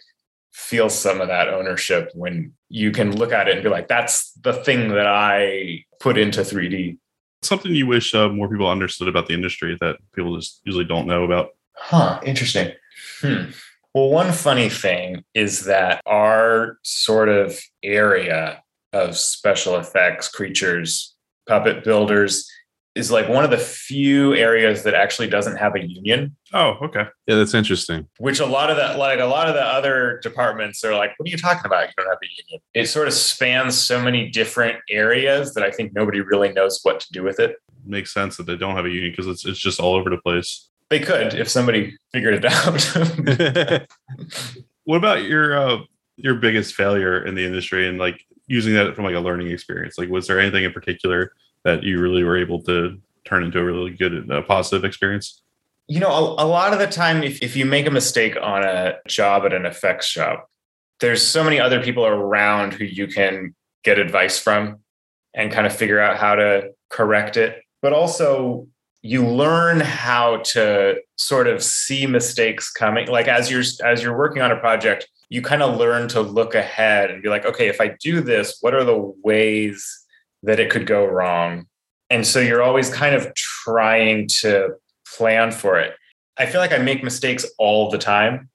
feel 0.52 0.88
some 0.88 1.20
of 1.20 1.28
that 1.28 1.48
ownership 1.48 2.10
when 2.14 2.52
you 2.68 2.90
can 2.90 3.16
look 3.16 3.32
at 3.32 3.48
it 3.48 3.54
and 3.54 3.62
be 3.62 3.68
like, 3.68 3.88
that's 3.88 4.32
the 4.42 4.52
thing 4.52 4.88
that 4.88 5.06
I 5.06 5.84
put 6.00 6.18
into 6.18 6.40
3D. 6.40 6.98
Something 7.42 7.74
you 7.74 7.86
wish 7.86 8.14
uh, 8.14 8.28
more 8.28 8.48
people 8.48 8.70
understood 8.70 9.08
about 9.08 9.26
the 9.26 9.34
industry 9.34 9.76
that 9.80 9.96
people 10.14 10.36
just 10.36 10.60
usually 10.64 10.84
don't 10.84 11.06
know 11.06 11.24
about. 11.24 11.50
Huh, 11.76 12.20
interesting. 12.24 12.72
Hmm. 13.20 13.50
Well, 13.94 14.08
one 14.08 14.32
funny 14.32 14.68
thing 14.68 15.24
is 15.34 15.64
that 15.64 16.00
our 16.06 16.78
sort 16.82 17.28
of 17.28 17.58
area 17.82 18.62
of 18.92 19.16
special 19.16 19.76
effects 19.76 20.28
creatures, 20.28 21.14
puppet 21.46 21.84
builders, 21.84 22.48
is 22.94 23.10
like 23.10 23.28
one 23.28 23.44
of 23.44 23.50
the 23.50 23.58
few 23.58 24.34
areas 24.34 24.82
that 24.82 24.94
actually 24.94 25.28
doesn't 25.28 25.56
have 25.56 25.74
a 25.74 25.86
union. 25.86 26.36
Oh, 26.52 26.76
okay. 26.82 27.06
Yeah, 27.26 27.36
that's 27.36 27.54
interesting. 27.54 28.06
Which 28.18 28.40
a 28.40 28.46
lot 28.46 28.70
of 28.70 28.76
the 28.76 28.98
like 28.98 29.20
a 29.20 29.24
lot 29.24 29.48
of 29.48 29.54
the 29.54 29.64
other 29.64 30.20
departments 30.22 30.84
are 30.84 30.94
like, 30.94 31.12
what 31.16 31.28
are 31.28 31.30
you 31.30 31.38
talking 31.38 31.64
about? 31.64 31.88
You 31.88 31.94
don't 31.96 32.08
have 32.08 32.18
a 32.22 32.42
union. 32.42 32.60
It 32.74 32.86
sort 32.86 33.08
of 33.08 33.14
spans 33.14 33.78
so 33.78 34.02
many 34.02 34.28
different 34.28 34.78
areas 34.90 35.54
that 35.54 35.64
I 35.64 35.70
think 35.70 35.94
nobody 35.94 36.20
really 36.20 36.52
knows 36.52 36.80
what 36.82 37.00
to 37.00 37.12
do 37.12 37.22
with 37.22 37.40
it. 37.40 37.56
Makes 37.84 38.12
sense 38.12 38.36
that 38.36 38.46
they 38.46 38.56
don't 38.56 38.76
have 38.76 38.84
a 38.84 38.90
union 38.90 39.12
because 39.12 39.26
it's 39.26 39.46
it's 39.46 39.58
just 39.58 39.80
all 39.80 39.94
over 39.94 40.10
the 40.10 40.18
place. 40.18 40.68
They 40.90 41.00
could 41.00 41.34
if 41.34 41.48
somebody 41.48 41.96
figured 42.12 42.34
it 42.34 42.44
out. 42.44 43.88
What 44.84 44.96
about 44.96 45.22
your 45.22 45.56
uh, 45.56 45.78
your 46.16 46.34
biggest 46.34 46.74
failure 46.74 47.24
in 47.24 47.34
the 47.34 47.44
industry 47.44 47.88
and 47.88 47.98
like 47.98 48.24
using 48.46 48.74
that 48.74 48.94
from 48.96 49.04
like 49.04 49.14
a 49.14 49.20
learning 49.20 49.50
experience? 49.50 49.96
Like, 49.96 50.08
was 50.08 50.26
there 50.26 50.40
anything 50.40 50.64
in 50.64 50.72
particular 50.72 51.32
that 51.64 51.82
you 51.82 52.00
really 52.00 52.24
were 52.24 52.36
able 52.36 52.62
to 52.62 52.98
turn 53.24 53.44
into 53.44 53.58
a 53.58 53.64
really 53.64 53.90
good, 53.90 54.30
uh, 54.30 54.42
positive 54.42 54.84
experience? 54.84 55.42
You 55.88 56.00
know, 56.00 56.10
a, 56.10 56.44
a 56.44 56.46
lot 56.46 56.72
of 56.72 56.78
the 56.78 56.86
time, 56.86 57.22
if, 57.22 57.42
if 57.42 57.56
you 57.56 57.66
make 57.66 57.86
a 57.86 57.90
mistake 57.90 58.36
on 58.40 58.62
a 58.62 58.94
job 59.06 59.44
at 59.44 59.52
an 59.52 59.66
effects 59.66 60.06
shop, 60.06 60.48
there's 61.00 61.26
so 61.26 61.42
many 61.42 61.58
other 61.58 61.82
people 61.82 62.06
around 62.06 62.74
who 62.74 62.84
you 62.84 63.06
can 63.06 63.54
get 63.82 63.98
advice 63.98 64.38
from 64.38 64.78
and 65.34 65.50
kind 65.50 65.66
of 65.66 65.74
figure 65.74 66.00
out 66.00 66.16
how 66.16 66.34
to 66.34 66.70
correct 66.88 67.36
it. 67.36 67.62
But 67.80 67.92
also, 67.92 68.68
you 69.02 69.26
learn 69.26 69.80
how 69.80 70.38
to 70.38 71.00
sort 71.16 71.48
of 71.48 71.62
see 71.62 72.06
mistakes 72.06 72.70
coming. 72.70 73.08
Like 73.08 73.26
as 73.26 73.50
you're 73.50 73.64
as 73.84 74.02
you're 74.02 74.16
working 74.16 74.42
on 74.42 74.52
a 74.52 74.56
project, 74.56 75.08
you 75.28 75.42
kind 75.42 75.62
of 75.62 75.76
learn 75.76 76.08
to 76.08 76.20
look 76.20 76.54
ahead 76.54 77.10
and 77.10 77.22
be 77.22 77.28
like, 77.28 77.44
okay, 77.44 77.66
if 77.68 77.80
I 77.80 77.96
do 78.00 78.20
this, 78.20 78.58
what 78.60 78.74
are 78.74 78.84
the 78.84 79.12
ways 79.24 80.01
that 80.42 80.60
it 80.60 80.70
could 80.70 80.86
go 80.86 81.04
wrong? 81.04 81.66
And 82.10 82.26
so 82.26 82.40
you're 82.40 82.62
always 82.62 82.90
kind 82.90 83.14
of 83.14 83.32
trying 83.34 84.28
to 84.40 84.74
plan 85.16 85.52
for 85.52 85.78
it. 85.78 85.94
I 86.38 86.46
feel 86.46 86.60
like 86.60 86.72
I 86.72 86.78
make 86.78 87.02
mistakes 87.02 87.46
all 87.58 87.90
the 87.90 87.98
time. 87.98 88.48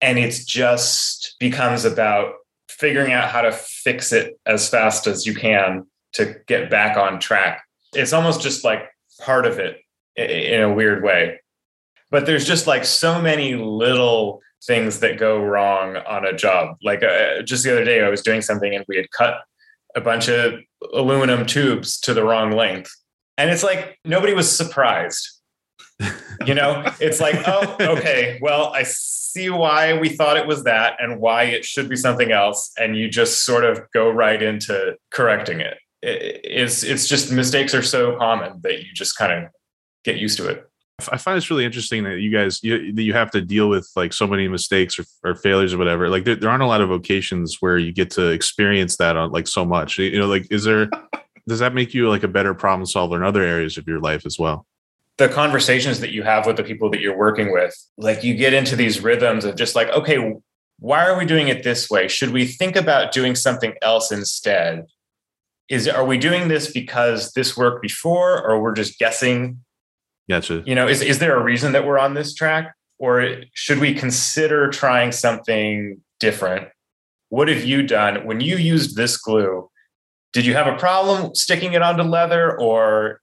And 0.00 0.18
it's 0.18 0.44
just 0.44 1.36
becomes 1.40 1.84
about 1.84 2.34
figuring 2.68 3.12
out 3.12 3.28
how 3.28 3.42
to 3.42 3.52
fix 3.52 4.12
it 4.12 4.38
as 4.46 4.68
fast 4.68 5.06
as 5.06 5.26
you 5.26 5.34
can 5.34 5.86
to 6.12 6.36
get 6.46 6.70
back 6.70 6.96
on 6.96 7.18
track. 7.18 7.64
It's 7.94 8.12
almost 8.12 8.40
just 8.40 8.64
like 8.64 8.88
part 9.20 9.46
of 9.46 9.58
it 9.58 9.78
in 10.16 10.60
a 10.60 10.72
weird 10.72 11.02
way. 11.02 11.40
But 12.10 12.26
there's 12.26 12.46
just 12.46 12.66
like 12.66 12.84
so 12.84 13.20
many 13.20 13.54
little 13.54 14.40
things 14.66 15.00
that 15.00 15.18
go 15.18 15.42
wrong 15.42 15.96
on 15.96 16.24
a 16.24 16.32
job. 16.32 16.76
Like 16.82 17.02
uh, 17.02 17.42
just 17.42 17.64
the 17.64 17.72
other 17.72 17.84
day, 17.84 18.02
I 18.02 18.08
was 18.08 18.22
doing 18.22 18.42
something 18.42 18.74
and 18.74 18.84
we 18.88 18.96
had 18.96 19.10
cut 19.10 19.40
a 19.98 20.00
bunch 20.00 20.28
of 20.28 20.54
aluminum 20.94 21.44
tubes 21.44 22.00
to 22.00 22.14
the 22.14 22.24
wrong 22.24 22.52
length. 22.52 22.94
And 23.36 23.50
it's 23.50 23.62
like 23.62 23.98
nobody 24.04 24.32
was 24.32 24.50
surprised. 24.50 25.28
you 26.46 26.54
know, 26.54 26.84
it's 27.00 27.20
like, 27.20 27.36
oh, 27.46 27.76
okay, 27.80 28.38
well, 28.40 28.72
I 28.72 28.84
see 28.84 29.50
why 29.50 29.98
we 29.98 30.08
thought 30.08 30.36
it 30.36 30.46
was 30.46 30.64
that 30.64 30.96
and 31.00 31.20
why 31.20 31.44
it 31.44 31.64
should 31.64 31.88
be 31.88 31.96
something 31.96 32.30
else. 32.30 32.72
And 32.78 32.96
you 32.96 33.08
just 33.08 33.44
sort 33.44 33.64
of 33.64 33.82
go 33.92 34.08
right 34.08 34.40
into 34.40 34.96
correcting 35.10 35.60
it. 35.60 35.76
It's, 36.00 36.84
it's 36.84 37.08
just 37.08 37.32
mistakes 37.32 37.74
are 37.74 37.82
so 37.82 38.16
common 38.16 38.60
that 38.62 38.78
you 38.78 38.92
just 38.94 39.18
kind 39.18 39.32
of 39.32 39.50
get 40.04 40.16
used 40.16 40.38
to 40.38 40.48
it. 40.48 40.64
I 41.12 41.16
find 41.16 41.36
it's 41.36 41.48
really 41.48 41.64
interesting 41.64 42.02
that 42.04 42.18
you 42.18 42.30
guys 42.30 42.62
you, 42.64 42.92
that 42.92 43.02
you 43.02 43.12
have 43.12 43.30
to 43.30 43.40
deal 43.40 43.68
with 43.68 43.88
like 43.94 44.12
so 44.12 44.26
many 44.26 44.48
mistakes 44.48 44.98
or, 44.98 45.04
or 45.22 45.36
failures 45.36 45.72
or 45.72 45.78
whatever. 45.78 46.08
Like 46.08 46.24
there, 46.24 46.34
there, 46.34 46.50
aren't 46.50 46.62
a 46.62 46.66
lot 46.66 46.80
of 46.80 46.88
vocations 46.88 47.58
where 47.60 47.78
you 47.78 47.92
get 47.92 48.10
to 48.12 48.30
experience 48.30 48.96
that 48.96 49.16
on 49.16 49.30
like 49.30 49.46
so 49.46 49.64
much. 49.64 49.98
You 49.98 50.18
know, 50.18 50.26
like 50.26 50.50
is 50.50 50.64
there 50.64 50.90
does 51.48 51.60
that 51.60 51.72
make 51.72 51.94
you 51.94 52.08
like 52.08 52.24
a 52.24 52.28
better 52.28 52.52
problem 52.52 52.84
solver 52.84 53.16
in 53.16 53.22
other 53.22 53.42
areas 53.42 53.78
of 53.78 53.86
your 53.86 54.00
life 54.00 54.26
as 54.26 54.38
well? 54.40 54.66
The 55.18 55.28
conversations 55.28 56.00
that 56.00 56.10
you 56.10 56.24
have 56.24 56.46
with 56.46 56.56
the 56.56 56.64
people 56.64 56.90
that 56.90 57.00
you're 57.00 57.16
working 57.16 57.52
with, 57.52 57.74
like 57.96 58.24
you 58.24 58.34
get 58.34 58.52
into 58.52 58.74
these 58.74 59.00
rhythms 59.00 59.44
of 59.44 59.54
just 59.54 59.76
like, 59.76 59.88
okay, 59.90 60.34
why 60.80 61.06
are 61.06 61.16
we 61.16 61.24
doing 61.24 61.48
it 61.48 61.62
this 61.62 61.88
way? 61.88 62.08
Should 62.08 62.30
we 62.30 62.44
think 62.44 62.76
about 62.76 63.12
doing 63.12 63.34
something 63.34 63.74
else 63.82 64.10
instead? 64.10 64.86
Is 65.68 65.86
are 65.86 66.04
we 66.04 66.18
doing 66.18 66.48
this 66.48 66.72
because 66.72 67.32
this 67.34 67.56
worked 67.56 67.82
before, 67.82 68.44
or 68.44 68.60
we're 68.60 68.74
just 68.74 68.98
guessing 68.98 69.60
Gotcha. 70.28 70.62
You 70.66 70.74
know, 70.74 70.86
is, 70.88 71.00
is 71.00 71.18
there 71.18 71.36
a 71.36 71.42
reason 71.42 71.72
that 71.72 71.86
we're 71.86 71.98
on 71.98 72.14
this 72.14 72.34
track? 72.34 72.74
Or 72.98 73.42
should 73.54 73.78
we 73.78 73.94
consider 73.94 74.68
trying 74.70 75.12
something 75.12 76.00
different? 76.20 76.68
What 77.28 77.48
have 77.48 77.64
you 77.64 77.86
done 77.86 78.26
when 78.26 78.40
you 78.40 78.56
used 78.56 78.96
this 78.96 79.16
glue? 79.16 79.70
Did 80.32 80.44
you 80.44 80.54
have 80.54 80.66
a 80.66 80.76
problem 80.76 81.34
sticking 81.34 81.74
it 81.74 81.82
onto 81.82 82.02
leather? 82.02 82.58
Or 82.58 83.20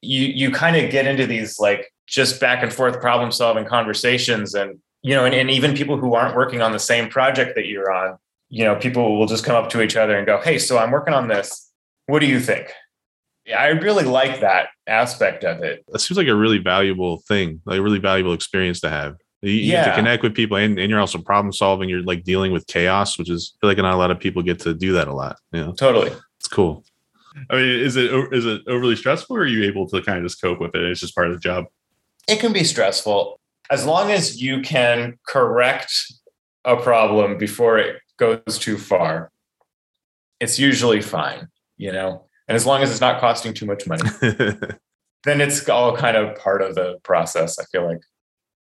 you 0.00 0.24
you 0.26 0.50
kind 0.50 0.76
of 0.76 0.90
get 0.90 1.06
into 1.06 1.26
these 1.26 1.58
like 1.58 1.92
just 2.06 2.40
back 2.40 2.62
and 2.62 2.72
forth 2.72 3.00
problem 3.00 3.30
solving 3.32 3.64
conversations 3.64 4.54
and 4.54 4.78
you 5.02 5.14
know 5.14 5.24
and, 5.24 5.34
and 5.34 5.50
even 5.50 5.74
people 5.74 5.96
who 5.96 6.14
aren't 6.14 6.36
working 6.36 6.62
on 6.62 6.72
the 6.72 6.78
same 6.78 7.08
project 7.08 7.54
that 7.56 7.66
you're 7.66 7.92
on 7.92 8.16
you 8.48 8.64
know 8.64 8.76
people 8.76 9.18
will 9.18 9.26
just 9.26 9.44
come 9.44 9.56
up 9.56 9.70
to 9.70 9.82
each 9.82 9.96
other 9.96 10.16
and 10.16 10.26
go 10.26 10.40
hey 10.40 10.58
so 10.58 10.78
i'm 10.78 10.90
working 10.90 11.14
on 11.14 11.28
this 11.28 11.70
what 12.06 12.20
do 12.20 12.26
you 12.26 12.40
think 12.40 12.72
I 13.56 13.68
really 13.68 14.04
like 14.04 14.40
that 14.40 14.68
aspect 14.86 15.44
of 15.44 15.62
it. 15.62 15.84
That 15.88 16.00
seems 16.00 16.18
like 16.18 16.28
a 16.28 16.34
really 16.34 16.58
valuable 16.58 17.22
thing, 17.28 17.60
like 17.64 17.78
a 17.78 17.82
really 17.82 17.98
valuable 17.98 18.32
experience 18.32 18.80
to 18.80 18.90
have. 18.90 19.16
You, 19.42 19.52
you 19.52 19.72
yeah. 19.72 19.84
get 19.84 19.90
to 19.90 19.96
connect 19.96 20.22
with 20.22 20.34
people 20.34 20.56
and, 20.56 20.78
and 20.78 20.90
you're 20.90 21.00
also 21.00 21.18
problem 21.18 21.52
solving. 21.52 21.88
You're 21.88 22.02
like 22.02 22.24
dealing 22.24 22.52
with 22.52 22.66
chaos, 22.66 23.18
which 23.18 23.30
is 23.30 23.54
I 23.56 23.58
feel 23.60 23.70
like 23.70 23.78
not 23.78 23.94
a 23.94 23.96
lot 23.96 24.10
of 24.10 24.18
people 24.18 24.42
get 24.42 24.60
to 24.60 24.74
do 24.74 24.92
that 24.94 25.08
a 25.08 25.12
lot. 25.12 25.36
You 25.52 25.64
know? 25.64 25.72
Totally. 25.72 26.10
It's 26.38 26.48
cool. 26.48 26.84
I 27.50 27.56
mean, 27.56 27.80
is 27.80 27.96
it 27.96 28.12
is 28.32 28.46
it 28.46 28.62
overly 28.66 28.96
stressful 28.96 29.36
or 29.36 29.40
are 29.40 29.46
you 29.46 29.64
able 29.64 29.88
to 29.90 30.02
kind 30.02 30.18
of 30.18 30.24
just 30.24 30.40
cope 30.40 30.60
with 30.60 30.74
it? 30.74 30.82
It's 30.82 31.00
just 31.00 31.14
part 31.14 31.28
of 31.28 31.34
the 31.34 31.38
job. 31.38 31.66
It 32.26 32.40
can 32.40 32.52
be 32.52 32.64
stressful. 32.64 33.38
As 33.70 33.86
long 33.86 34.10
as 34.10 34.42
you 34.42 34.60
can 34.60 35.18
correct 35.26 35.92
a 36.64 36.76
problem 36.76 37.38
before 37.38 37.78
it 37.78 38.00
goes 38.16 38.58
too 38.58 38.76
far, 38.76 39.30
it's 40.40 40.58
usually 40.58 41.00
fine, 41.00 41.48
you 41.76 41.92
know? 41.92 42.27
And 42.48 42.56
as 42.56 42.66
long 42.66 42.82
as 42.82 42.90
it's 42.90 43.00
not 43.00 43.20
costing 43.20 43.54
too 43.54 43.66
much 43.66 43.86
money, 43.86 44.02
then 45.24 45.40
it's 45.40 45.68
all 45.68 45.96
kind 45.96 46.16
of 46.16 46.36
part 46.38 46.62
of 46.62 46.74
the 46.74 46.98
process, 47.02 47.58
I 47.58 47.64
feel 47.64 47.86
like. 47.86 48.00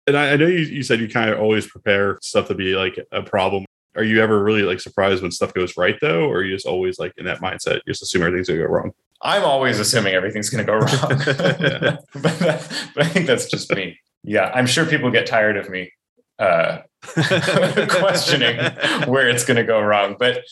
And 0.08 0.18
I, 0.18 0.34
I 0.34 0.36
know 0.36 0.48
you, 0.48 0.60
you 0.60 0.84
said 0.84 1.00
you 1.00 1.08
kind 1.08 1.30
of 1.30 1.40
always 1.40 1.68
prepare 1.68 2.20
stuff 2.22 2.48
to 2.50 2.56
be 2.56 2.76
like 2.76 3.00
a 3.12 3.22
problem. 3.22 3.66
Are 3.96 4.04
you 4.04 4.22
ever 4.22 4.44
really 4.44 4.64
like 4.64 4.80
surprised 4.80 5.22
when 5.22 5.32
stuff 5.32 5.54
goes 5.54 5.78
right 5.78 5.98
though? 6.02 6.30
Or 6.30 6.38
are 6.38 6.44
you 6.44 6.56
just 6.56 6.66
always 6.66 7.00
like 7.00 7.14
in 7.18 7.26
that 7.26 7.40
mindset, 7.40 7.76
you 7.76 7.94
just 7.94 8.04
assume 8.04 8.24
everything's 8.24 8.48
gonna 8.48 8.60
go 8.60 8.66
wrong? 8.66 8.92
I'm 9.22 9.44
always 9.44 9.80
assuming 9.80 10.14
everything's 10.14 10.50
gonna 10.50 10.64
go 10.64 10.76
wrong. 10.76 10.88
but, 10.90 12.40
that, 12.40 12.88
but 12.96 13.06
I 13.06 13.08
think 13.08 13.28
that's 13.28 13.48
just 13.48 13.70
me. 13.72 14.00
Yeah, 14.24 14.52
I'm 14.54 14.68
sure 14.68 14.86
people 14.86 15.10
get 15.12 15.26
tired 15.26 15.58
of 15.58 15.70
me 15.70 15.92
uh, 16.40 16.80
questioning 17.02 18.58
where 19.06 19.30
it's 19.30 19.44
going 19.44 19.58
to 19.58 19.64
go 19.64 19.80
wrong. 19.82 20.16
But 20.18 20.44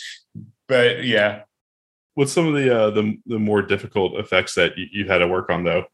but 0.68 1.04
yeah, 1.06 1.44
What's 2.18 2.34
some 2.34 2.48
of 2.48 2.56
the 2.56 2.76
uh, 2.76 2.90
the 2.90 3.16
the 3.28 3.38
more 3.38 3.62
difficult 3.62 4.18
effects 4.18 4.56
that 4.56 4.76
you, 4.76 4.88
you 4.92 5.08
had 5.08 5.20
to 5.20 5.28
work 5.28 5.52
on 5.52 5.64
though? 5.64 5.86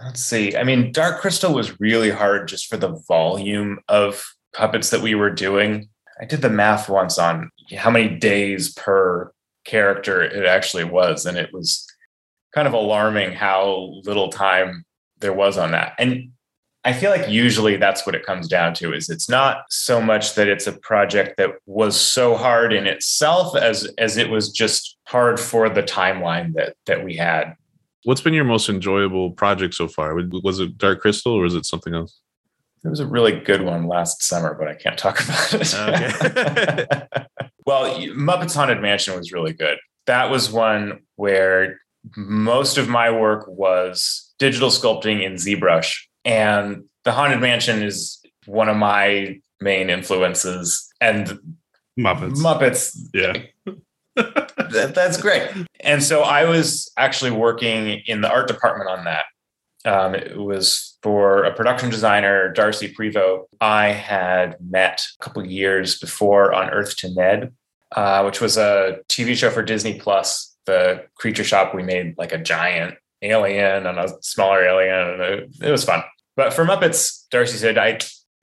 Let's 0.00 0.24
see. 0.24 0.56
I 0.56 0.64
mean, 0.64 0.90
Dark 0.90 1.20
Crystal 1.20 1.54
was 1.54 1.78
really 1.78 2.10
hard 2.10 2.48
just 2.48 2.66
for 2.66 2.76
the 2.76 3.00
volume 3.06 3.78
of 3.86 4.24
puppets 4.56 4.90
that 4.90 5.02
we 5.02 5.14
were 5.14 5.30
doing. 5.30 5.88
I 6.20 6.24
did 6.24 6.42
the 6.42 6.50
math 6.50 6.88
once 6.88 7.16
on 7.16 7.52
how 7.76 7.90
many 7.90 8.08
days 8.16 8.72
per 8.72 9.32
character 9.64 10.20
it 10.20 10.46
actually 10.46 10.82
was, 10.82 11.24
and 11.24 11.38
it 11.38 11.50
was 11.52 11.86
kind 12.52 12.66
of 12.66 12.74
alarming 12.74 13.30
how 13.30 14.00
little 14.02 14.30
time 14.30 14.84
there 15.20 15.32
was 15.32 15.56
on 15.56 15.70
that. 15.70 15.92
And 16.00 16.32
I 16.84 16.92
feel 16.92 17.10
like 17.10 17.28
usually 17.28 17.76
that's 17.76 18.04
what 18.04 18.14
it 18.14 18.26
comes 18.26 18.48
down 18.48 18.74
to 18.74 18.92
is 18.92 19.08
it's 19.08 19.28
not 19.28 19.64
so 19.70 20.00
much 20.00 20.34
that 20.34 20.48
it's 20.48 20.66
a 20.66 20.72
project 20.72 21.36
that 21.36 21.50
was 21.64 21.98
so 21.98 22.34
hard 22.34 22.72
in 22.72 22.86
itself 22.86 23.56
as 23.56 23.88
as 23.98 24.16
it 24.16 24.30
was 24.30 24.50
just 24.50 24.96
hard 25.06 25.38
for 25.38 25.68
the 25.68 25.82
timeline 25.82 26.54
that 26.54 26.74
that 26.86 27.04
we 27.04 27.16
had. 27.16 27.54
What's 28.04 28.20
been 28.20 28.34
your 28.34 28.44
most 28.44 28.68
enjoyable 28.68 29.30
project 29.30 29.74
so 29.74 29.86
far? 29.86 30.16
Was 30.42 30.58
it 30.58 30.76
Dark 30.76 31.00
Crystal 31.00 31.34
or 31.34 31.42
was 31.42 31.54
it 31.54 31.66
something 31.66 31.94
else? 31.94 32.20
There 32.82 32.90
was 32.90 32.98
a 32.98 33.06
really 33.06 33.38
good 33.38 33.62
one 33.62 33.86
last 33.86 34.24
summer, 34.24 34.56
but 34.58 34.66
I 34.66 34.74
can't 34.74 34.98
talk 34.98 35.20
about 35.24 35.54
it. 35.54 35.74
Okay. 35.74 37.06
well, 37.66 37.96
Muppets 38.08 38.56
Haunted 38.56 38.80
Mansion 38.80 39.16
was 39.16 39.30
really 39.30 39.52
good. 39.52 39.78
That 40.06 40.30
was 40.30 40.50
one 40.50 41.02
where 41.14 41.78
most 42.16 42.76
of 42.76 42.88
my 42.88 43.08
work 43.12 43.46
was 43.46 44.34
digital 44.40 44.68
sculpting 44.68 45.24
in 45.24 45.34
ZBrush 45.34 45.96
and 46.24 46.84
the 47.04 47.12
Haunted 47.12 47.40
Mansion 47.40 47.82
is 47.82 48.20
one 48.46 48.68
of 48.68 48.76
my 48.76 49.40
main 49.60 49.90
influences. 49.90 50.88
And 51.00 51.56
Muppets. 51.98 52.38
Muppets. 52.38 52.96
Yeah. 53.12 53.42
that, 54.16 54.92
that's 54.94 55.20
great. 55.20 55.48
And 55.80 56.02
so 56.02 56.22
I 56.22 56.44
was 56.44 56.90
actually 56.96 57.30
working 57.32 58.02
in 58.06 58.20
the 58.20 58.30
art 58.30 58.48
department 58.48 58.90
on 58.90 59.04
that. 59.04 59.24
Um, 59.84 60.14
it 60.14 60.36
was 60.36 60.96
for 61.02 61.42
a 61.42 61.52
production 61.52 61.90
designer, 61.90 62.52
Darcy 62.52 62.92
Prevost. 62.94 63.46
I 63.60 63.88
had 63.88 64.56
met 64.60 65.02
a 65.20 65.24
couple 65.24 65.44
years 65.44 65.98
before 65.98 66.52
on 66.52 66.70
Earth 66.70 66.96
to 66.98 67.12
Ned, 67.12 67.52
uh, 67.90 68.22
which 68.22 68.40
was 68.40 68.56
a 68.56 69.00
TV 69.08 69.34
show 69.34 69.50
for 69.50 69.62
Disney 69.62 69.98
Plus. 69.98 70.56
The 70.66 71.04
creature 71.16 71.42
shop 71.42 71.74
we 71.74 71.82
made 71.82 72.14
like 72.16 72.32
a 72.32 72.38
giant 72.38 72.94
alien 73.22 73.86
and 73.86 73.98
a 73.98 74.12
smaller 74.20 74.64
alien, 74.64 75.20
and 75.20 75.54
it, 75.62 75.70
was 75.70 75.84
fun. 75.84 76.02
But 76.36 76.52
for 76.52 76.64
Muppets, 76.64 77.28
Darcy 77.30 77.58
said, 77.58 77.78
I 77.78 77.98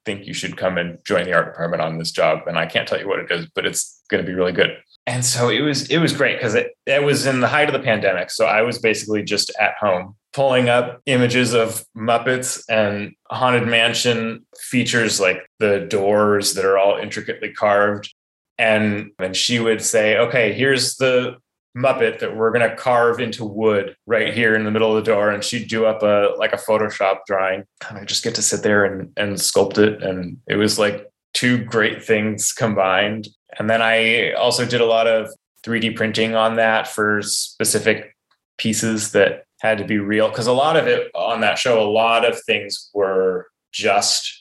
think 0.05 0.25
you 0.25 0.33
should 0.33 0.57
come 0.57 0.77
and 0.77 0.97
join 1.05 1.25
the 1.25 1.33
art 1.33 1.53
department 1.53 1.81
on 1.81 1.97
this 1.97 2.11
job. 2.11 2.41
And 2.47 2.57
I 2.57 2.65
can't 2.65 2.87
tell 2.87 2.99
you 2.99 3.07
what 3.07 3.19
it 3.19 3.31
is, 3.31 3.47
but 3.53 3.65
it's 3.65 4.01
going 4.09 4.23
to 4.23 4.27
be 4.27 4.35
really 4.35 4.51
good. 4.51 4.77
And 5.05 5.25
so 5.25 5.49
it 5.49 5.61
was 5.61 5.89
it 5.89 5.97
was 5.97 6.13
great 6.13 6.37
because 6.37 6.53
it, 6.53 6.75
it 6.85 7.03
was 7.03 7.25
in 7.25 7.39
the 7.39 7.47
height 7.47 7.67
of 7.67 7.73
the 7.73 7.79
pandemic. 7.79 8.29
So 8.29 8.45
I 8.45 8.61
was 8.61 8.77
basically 8.77 9.23
just 9.23 9.51
at 9.59 9.73
home 9.79 10.15
pulling 10.33 10.69
up 10.69 11.01
images 11.07 11.53
of 11.53 11.83
Muppets 11.97 12.63
and 12.69 13.13
Haunted 13.31 13.67
Mansion 13.67 14.45
features 14.55 15.19
like 15.19 15.49
the 15.57 15.79
doors 15.79 16.53
that 16.53 16.65
are 16.65 16.77
all 16.77 16.97
intricately 16.97 17.51
carved. 17.51 18.13
And 18.59 19.11
and 19.17 19.35
she 19.35 19.59
would 19.59 19.81
say, 19.81 20.17
okay, 20.17 20.53
here's 20.53 20.97
the 20.97 21.37
Muppet 21.77 22.19
that 22.19 22.35
we're 22.35 22.51
gonna 22.51 22.75
carve 22.75 23.19
into 23.19 23.45
wood 23.45 23.95
right 24.05 24.33
here 24.33 24.55
in 24.55 24.63
the 24.65 24.71
middle 24.71 24.95
of 24.95 25.03
the 25.03 25.11
door. 25.11 25.29
And 25.29 25.43
she'd 25.43 25.67
do 25.67 25.85
up 25.85 26.03
a 26.03 26.35
like 26.37 26.53
a 26.53 26.57
Photoshop 26.57 27.19
drawing. 27.27 27.63
And 27.87 27.97
I 27.97 28.05
just 28.05 28.23
get 28.23 28.35
to 28.35 28.41
sit 28.41 28.63
there 28.63 28.85
and, 28.85 29.11
and 29.17 29.35
sculpt 29.35 29.77
it. 29.77 30.01
And 30.03 30.37
it 30.47 30.55
was 30.55 30.79
like 30.79 31.07
two 31.33 31.63
great 31.63 32.03
things 32.03 32.51
combined. 32.53 33.27
And 33.57 33.69
then 33.69 33.81
I 33.81 34.33
also 34.33 34.65
did 34.65 34.81
a 34.81 34.85
lot 34.85 35.07
of 35.07 35.29
3D 35.65 35.95
printing 35.95 36.35
on 36.35 36.55
that 36.55 36.87
for 36.87 37.21
specific 37.21 38.15
pieces 38.57 39.11
that 39.11 39.43
had 39.61 39.77
to 39.77 39.85
be 39.85 39.97
real. 39.97 40.29
Because 40.29 40.47
a 40.47 40.53
lot 40.53 40.75
of 40.75 40.87
it 40.87 41.11
on 41.13 41.41
that 41.41 41.57
show, 41.57 41.81
a 41.81 41.89
lot 41.89 42.25
of 42.25 42.41
things 42.43 42.89
were 42.93 43.47
just 43.71 44.31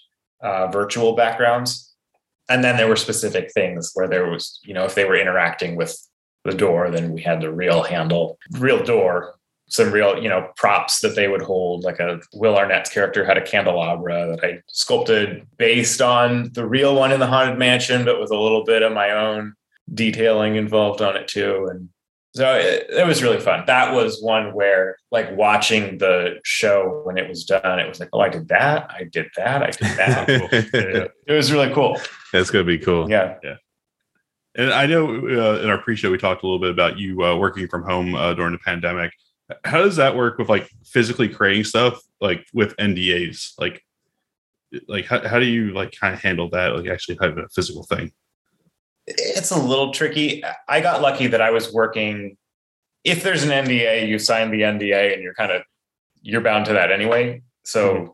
uh, 0.43 0.69
virtual 0.69 1.15
backgrounds. 1.15 1.95
And 2.49 2.65
then 2.65 2.77
there 2.77 2.89
were 2.89 2.97
specific 2.97 3.53
things 3.53 3.91
where 3.95 4.09
there 4.09 4.31
was, 4.31 4.59
you 4.65 4.73
know, 4.73 4.85
if 4.85 4.95
they 4.95 5.05
were 5.05 5.17
interacting 5.17 5.77
with 5.77 5.99
the 6.49 6.57
door, 6.57 6.91
then 6.91 7.13
we 7.13 7.23
had 7.23 7.41
the 7.41 7.53
real 7.53 7.83
handle, 7.83 8.39
real 8.53 8.83
door, 8.83 9.35
some 9.69 9.91
real, 9.91 10.21
you 10.21 10.29
know, 10.29 10.51
props 10.57 11.01
that 11.01 11.15
they 11.15 11.29
would 11.29 11.43
hold. 11.43 11.85
Like 11.85 12.01
a 12.01 12.21
Will 12.33 12.57
Arnett's 12.57 12.91
character 12.91 13.25
had 13.25 13.37
a 13.37 13.45
candelabra 13.45 14.29
that 14.29 14.45
I 14.45 14.61
sculpted 14.69 15.47
based 15.57 16.01
on 16.01 16.51
the 16.55 16.67
real 16.67 16.95
one 16.95 17.13
in 17.13 17.21
the 17.21 17.27
Haunted 17.27 17.59
Mansion, 17.59 18.05
but 18.05 18.21
with 18.21 18.31
a 18.31 18.37
little 18.37 18.65
bit 18.65 18.83
of 18.83 18.93
my 18.93 19.11
own 19.11 19.55
detailing 19.93 20.57
involved 20.57 21.03
on 21.03 21.17
it 21.17 21.29
too. 21.29 21.69
And 21.71 21.89
so 22.35 22.55
it, 22.55 22.87
it, 22.91 23.07
was 23.07 23.23
really 23.23 23.41
fun. 23.41 23.65
That 23.67 23.95
was 23.95 24.23
one 24.23 24.55
where, 24.55 24.97
like, 25.11 25.35
watching 25.37 25.99
the 25.99 26.39
show 26.45 27.03
when 27.05 27.17
it 27.19 27.29
was 27.29 27.45
done, 27.45 27.79
it 27.79 27.89
was 27.89 27.99
like, 28.01 28.11
oh, 28.13 28.21
I 28.21 28.29
did 28.29 28.49
that, 28.49 28.91
I 28.91 29.05
did 29.05 29.27
that, 29.37 29.63
I 29.63 29.71
did 29.71 29.97
that. 29.97 31.11
it 31.27 31.33
was 31.33 31.51
really 31.51 31.73
cool. 31.73 31.99
That's 32.33 32.51
gonna 32.51 32.65
be 32.65 32.79
cool. 32.79 33.11
Yeah, 33.11 33.37
yeah. 33.43 33.57
And 34.59 34.73
I 34.73 34.85
know 34.85 35.09
uh, 35.09 35.61
in 35.63 35.71
our 35.71 35.79
pre-show 35.79 36.11
we 36.11 36.19
talked 36.19 36.43
a 36.43 36.47
little 36.47 36.59
bit 36.59 36.71
about 36.71 36.99
you 36.99 37.25
uh, 37.25 37.37
working 37.37 37.67
from 37.69 37.85
home 37.85 38.15
uh, 38.15 38.35
during 38.35 38.53
the 38.53 38.59
pandemic. 38.59 39.13
How 39.65 39.79
does 39.79 39.97
that 39.97 40.15
work 40.15 40.37
with 40.37 40.51
like 40.51 40.69
physically 40.85 41.29
creating 41.29 41.65
stuff, 41.65 42.03
like 42.21 42.45
with 42.53 42.77
NDAs? 42.77 43.53
Like, 43.59 43.83
like 44.87 45.07
how, 45.07 45.27
how 45.27 45.39
do 45.39 45.47
you 45.47 45.73
like 45.73 45.93
kind 45.99 46.13
of 46.13 46.21
handle 46.21 46.51
that? 46.51 46.77
Like 46.77 46.91
actually 46.91 47.17
having 47.23 47.43
a 47.43 47.49
physical 47.49 47.85
thing 47.85 48.13
it's 49.17 49.51
a 49.51 49.59
little 49.59 49.93
tricky. 49.93 50.43
I 50.69 50.81
got 50.81 51.01
lucky 51.01 51.29
that 51.29 51.41
I 51.41 51.51
was 51.51 51.73
working. 51.73 52.37
If 53.05 53.23
there's 53.23 53.43
an 53.43 53.51
NDA, 53.51 54.07
you 54.09 54.19
sign 54.19 54.51
the 54.51 54.63
NDA 54.63 55.15
and 55.15 55.23
you're 55.23 55.35
kind 55.35 55.53
of 55.53 55.63
you're 56.23 56.41
bound 56.41 56.67
to 56.67 56.73
that 56.75 56.91
anyway. 56.91 57.43
So, 57.65 57.95
mm-hmm. 57.95 58.07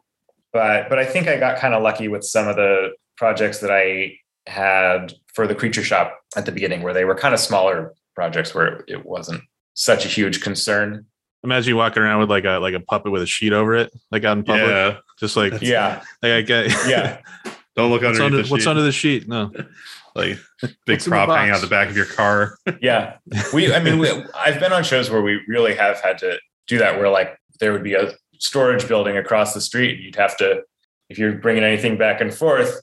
but 0.52 0.88
but 0.88 0.98
I 0.98 1.04
think 1.04 1.26
I 1.26 1.38
got 1.38 1.58
kind 1.58 1.74
of 1.74 1.82
lucky 1.82 2.08
with 2.08 2.24
some 2.24 2.48
of 2.48 2.56
the 2.56 2.92
projects 3.16 3.58
that 3.60 3.70
I 3.70 4.18
had 4.46 5.14
for 5.32 5.46
the 5.46 5.54
creature 5.54 5.82
shop 5.82 6.18
at 6.36 6.46
the 6.46 6.52
beginning, 6.52 6.82
where 6.82 6.94
they 6.94 7.04
were 7.04 7.14
kind 7.14 7.34
of 7.34 7.40
smaller 7.40 7.94
projects 8.14 8.54
where 8.54 8.84
it 8.86 9.04
wasn't 9.04 9.42
such 9.74 10.04
a 10.04 10.08
huge 10.08 10.40
concern. 10.40 11.06
Imagine 11.42 11.70
you 11.70 11.76
walking 11.76 12.02
around 12.02 12.20
with 12.20 12.30
like 12.30 12.44
a 12.44 12.58
like 12.58 12.74
a 12.74 12.80
puppet 12.80 13.12
with 13.12 13.22
a 13.22 13.26
sheet 13.26 13.52
over 13.52 13.74
it, 13.74 13.92
like 14.10 14.24
out 14.24 14.38
in 14.38 14.44
public. 14.44 14.66
Yeah. 14.66 14.98
Just 15.18 15.36
like 15.36 15.60
yeah, 15.60 16.02
like 16.22 16.32
I 16.32 16.42
get 16.42 16.66
yeah. 16.88 17.20
Don't 17.76 17.90
look 17.90 18.02
what's 18.02 18.20
under 18.20 18.44
what's 18.44 18.66
under 18.66 18.82
the 18.82 18.92
sheet. 18.92 19.26
No, 19.26 19.50
like 20.14 20.38
big 20.86 21.02
prop 21.02 21.28
hanging 21.28 21.52
out 21.52 21.60
the 21.60 21.66
back 21.66 21.88
of 21.88 21.96
your 21.96 22.06
car. 22.06 22.56
yeah, 22.80 23.16
we. 23.52 23.74
I 23.74 23.80
mean, 23.80 23.98
we, 23.98 24.08
I've 24.34 24.60
been 24.60 24.72
on 24.72 24.84
shows 24.84 25.10
where 25.10 25.22
we 25.22 25.40
really 25.48 25.74
have 25.74 26.00
had 26.00 26.18
to 26.18 26.38
do 26.68 26.78
that. 26.78 26.98
Where 26.98 27.08
like 27.08 27.36
there 27.58 27.72
would 27.72 27.82
be 27.82 27.94
a 27.94 28.14
storage 28.38 28.86
building 28.86 29.16
across 29.16 29.54
the 29.54 29.60
street, 29.60 30.00
you'd 30.00 30.16
have 30.16 30.36
to, 30.36 30.62
if 31.08 31.18
you're 31.18 31.32
bringing 31.32 31.64
anything 31.64 31.96
back 31.96 32.20
and 32.20 32.32
forth, 32.32 32.80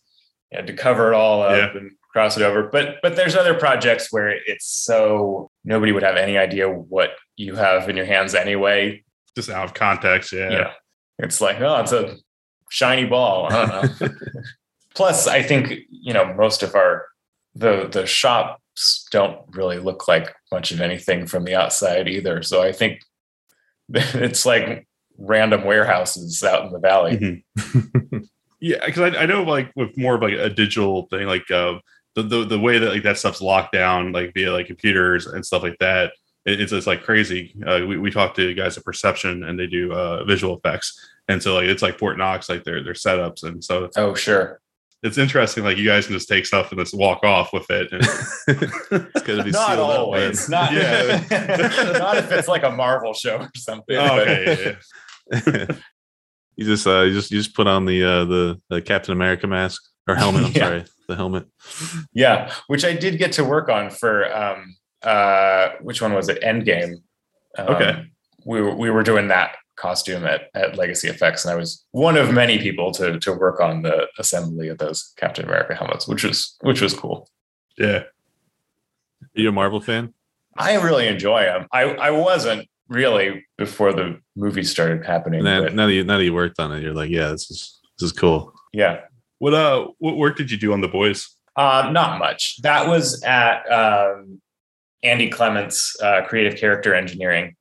you 0.51 0.61
to 0.61 0.73
cover 0.73 1.11
it 1.11 1.15
all 1.15 1.41
up 1.41 1.73
yeah. 1.73 1.79
and 1.79 1.91
cross 2.11 2.37
it 2.37 2.43
over. 2.43 2.63
But 2.63 2.97
but 3.01 3.15
there's 3.15 3.35
other 3.35 3.53
projects 3.53 4.11
where 4.11 4.29
it's 4.29 4.65
so 4.65 5.49
nobody 5.63 5.91
would 5.91 6.03
have 6.03 6.17
any 6.17 6.37
idea 6.37 6.69
what 6.69 7.11
you 7.37 7.55
have 7.55 7.89
in 7.89 7.95
your 7.95 8.05
hands 8.05 8.35
anyway. 8.35 9.03
Just 9.35 9.49
out 9.49 9.65
of 9.65 9.73
context, 9.73 10.33
yeah. 10.33 10.51
Yeah. 10.51 10.71
It's 11.19 11.39
like, 11.39 11.61
oh, 11.61 11.79
it's 11.79 11.91
a 11.91 12.17
shiny 12.69 13.05
ball. 13.05 13.51
I 13.51 13.65
don't 13.65 14.01
know. 14.01 14.09
Plus, 14.95 15.27
I 15.27 15.41
think 15.41 15.73
you 15.89 16.13
know 16.13 16.33
most 16.33 16.63
of 16.63 16.75
our 16.75 17.07
the 17.55 17.87
the 17.91 18.05
shops 18.05 19.07
don't 19.11 19.39
really 19.51 19.79
look 19.79 20.07
like 20.07 20.33
much 20.51 20.71
of 20.71 20.81
anything 20.81 21.27
from 21.27 21.43
the 21.43 21.55
outside 21.55 22.07
either. 22.07 22.43
So 22.43 22.61
I 22.61 22.71
think 22.71 23.01
it's 23.93 24.45
like 24.45 24.87
random 25.17 25.63
warehouses 25.63 26.43
out 26.43 26.65
in 26.65 26.71
the 26.71 26.79
valley. 26.79 27.17
Mm-hmm. 27.57 28.17
yeah, 28.61 28.85
because 28.85 29.15
I, 29.15 29.23
I, 29.23 29.25
know 29.25 29.43
like 29.43 29.71
with 29.75 29.97
more 29.97 30.15
of 30.15 30.21
like 30.21 30.33
a 30.33 30.49
digital 30.49 31.07
thing, 31.07 31.27
like 31.27 31.49
uh, 31.51 31.79
the, 32.15 32.23
the 32.23 32.45
the 32.45 32.59
way 32.59 32.77
that 32.77 32.91
like 32.91 33.03
that 33.03 33.17
stuff's 33.17 33.41
locked 33.41 33.73
down, 33.73 34.11
like 34.11 34.33
via 34.33 34.53
like 34.53 34.67
computers 34.67 35.27
and 35.27 35.45
stuff 35.45 35.63
like 35.63 35.77
that. 35.79 36.13
It, 36.45 36.61
it's 36.61 36.71
it's 36.71 36.87
like 36.87 37.03
crazy. 37.03 37.55
Uh, 37.65 37.81
we 37.87 37.97
we 37.97 38.11
talked 38.11 38.35
to 38.37 38.53
guys 38.53 38.77
at 38.77 38.85
Perception, 38.85 39.43
and 39.43 39.59
they 39.59 39.67
do 39.67 39.91
uh, 39.91 40.23
visual 40.23 40.57
effects, 40.57 41.09
and 41.27 41.41
so 41.41 41.55
like 41.55 41.65
it's 41.65 41.81
like 41.81 41.97
Fort 41.97 42.17
Knox, 42.17 42.49
like 42.49 42.63
their 42.63 42.83
their 42.83 42.93
setups, 42.93 43.43
and 43.43 43.63
so 43.63 43.89
oh 43.97 44.13
sure, 44.13 44.61
it's 45.03 45.17
interesting. 45.17 45.63
Like 45.63 45.77
you 45.77 45.85
guys 45.85 46.05
can 46.05 46.13
just 46.13 46.29
take 46.29 46.45
stuff 46.45 46.71
and 46.71 46.79
just 46.79 46.95
walk 46.95 47.23
off 47.23 47.53
with 47.53 47.69
it. 47.71 47.91
And 47.91 48.03
it's 49.15 49.21
gonna 49.23 49.43
be 49.43 49.51
not 49.51 49.79
always. 49.79 50.47
Not 50.47 50.71
yeah. 50.73 51.25
not 51.97 52.17
if 52.17 52.31
it's 52.31 52.47
like 52.47 52.63
a 52.63 52.69
Marvel 52.69 53.13
show 53.13 53.37
or 53.37 53.49
something. 53.55 53.97
Oh, 53.97 54.19
okay. 54.19 54.77
Yeah, 55.31 55.65
you 56.55 56.65
just 56.65 56.85
uh, 56.85 57.01
you 57.01 57.13
just 57.13 57.31
you 57.31 57.37
just 57.37 57.55
put 57.55 57.67
on 57.67 57.85
the 57.85 58.03
uh, 58.03 58.25
the, 58.25 58.61
the 58.69 58.81
Captain 58.81 59.13
America 59.13 59.47
mask 59.47 59.81
or 60.07 60.15
helmet. 60.15 60.45
I'm 60.45 60.51
yeah. 60.55 60.67
sorry, 60.67 60.85
the 61.07 61.15
helmet. 61.15 61.47
Yeah, 62.13 62.51
which 62.67 62.85
I 62.85 62.93
did 62.93 63.17
get 63.17 63.31
to 63.33 63.43
work 63.43 63.69
on 63.69 63.89
for 63.89 64.33
um 64.35 64.75
uh 65.03 65.69
which 65.81 66.01
one 66.01 66.13
was 66.13 66.29
it? 66.29 66.41
Endgame. 66.41 67.01
Um, 67.57 67.67
okay. 67.69 68.05
We 68.45 68.61
were 68.61 68.75
we 68.75 68.89
were 68.89 69.03
doing 69.03 69.27
that 69.29 69.55
costume 69.75 70.25
at, 70.25 70.49
at 70.53 70.77
Legacy 70.77 71.07
Effects, 71.07 71.43
and 71.43 71.53
I 71.53 71.55
was 71.55 71.85
one 71.91 72.17
of 72.17 72.31
many 72.31 72.59
people 72.59 72.91
to 72.93 73.19
to 73.19 73.33
work 73.33 73.59
on 73.59 73.81
the 73.81 74.07
assembly 74.19 74.67
of 74.67 74.77
those 74.77 75.13
Captain 75.17 75.45
America 75.45 75.75
helmets, 75.75 76.07
which 76.07 76.23
was 76.23 76.55
which 76.61 76.81
was 76.81 76.93
cool. 76.93 77.29
Yeah, 77.77 77.99
Are 77.99 78.07
you 79.33 79.49
a 79.49 79.51
Marvel 79.51 79.81
fan? 79.81 80.13
I 80.57 80.75
really 80.75 81.07
enjoy 81.07 81.43
them. 81.43 81.67
I 81.71 81.83
I 81.83 82.11
wasn't 82.11 82.67
really 82.89 83.45
before 83.57 83.93
the 83.93 84.19
movie 84.35 84.63
started 84.63 85.05
happening. 85.05 85.43
Now, 85.43 85.61
now 85.65 85.87
that 85.87 85.93
you 85.93 86.03
now 86.03 86.17
that 86.17 86.23
you 86.23 86.33
worked 86.33 86.59
on 86.59 86.71
it, 86.71 86.83
you're 86.83 86.93
like, 86.93 87.09
yeah, 87.09 87.29
this 87.29 87.49
is 87.49 87.79
this 87.99 88.07
is 88.07 88.11
cool. 88.11 88.53
Yeah. 88.73 89.01
What 89.39 89.53
uh 89.53 89.87
what 89.99 90.17
work 90.17 90.37
did 90.37 90.51
you 90.51 90.57
do 90.57 90.73
on 90.73 90.81
the 90.81 90.87
boys? 90.87 91.29
Uh, 91.55 91.89
not 91.91 92.17
much. 92.17 92.61
That 92.61 92.87
was 92.87 93.21
at 93.23 93.69
um, 93.71 94.41
Andy 95.03 95.29
Clement's 95.29 95.95
uh, 96.01 96.21
Creative 96.25 96.57
Character 96.57 96.95
Engineering. 96.95 97.55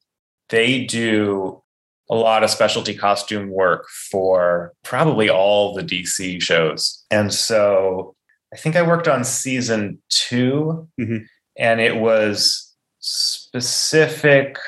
They 0.49 0.85
do 0.85 1.63
a 2.09 2.15
lot 2.15 2.43
of 2.43 2.51
specialty 2.51 2.95
costume 2.95 3.51
work 3.51 3.89
for 4.11 4.73
probably 4.83 5.29
all 5.31 5.75
the 5.75 5.83
DC 5.83 6.43
shows. 6.43 7.05
And 7.11 7.33
so 7.33 8.15
I 8.53 8.57
think 8.57 8.75
I 8.75 8.83
worked 8.83 9.07
on 9.07 9.23
season 9.25 10.03
2 10.09 10.89
mm-hmm. 11.01 11.17
and 11.57 11.81
it 11.81 11.97
was 11.97 12.75
specific 12.99 14.59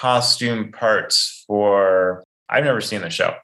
costume 0.00 0.72
parts 0.72 1.44
for 1.46 2.24
I've 2.48 2.64
never 2.64 2.80
seen 2.80 3.02
the 3.02 3.10
show. 3.10 3.34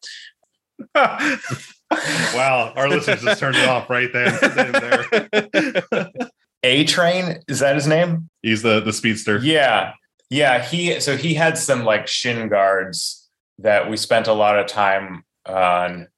wow, 0.94 2.72
our 2.74 2.88
listeners 2.88 3.22
just 3.22 3.38
turned 3.38 3.56
it 3.56 3.68
off 3.68 3.90
right 3.90 4.10
there. 4.12 6.08
A 6.62 6.84
Train, 6.84 7.42
is 7.46 7.60
that 7.60 7.74
his 7.74 7.86
name? 7.86 8.30
He's 8.42 8.62
the 8.62 8.80
the 8.80 8.92
speedster. 8.92 9.38
Yeah. 9.42 9.92
Yeah, 10.30 10.64
he 10.64 10.98
so 11.00 11.16
he 11.16 11.34
had 11.34 11.58
some 11.58 11.84
like 11.84 12.06
shin 12.06 12.48
guards 12.48 13.28
that 13.58 13.90
we 13.90 13.98
spent 13.98 14.26
a 14.26 14.32
lot 14.32 14.58
of 14.58 14.66
time 14.66 15.24
on 15.46 16.08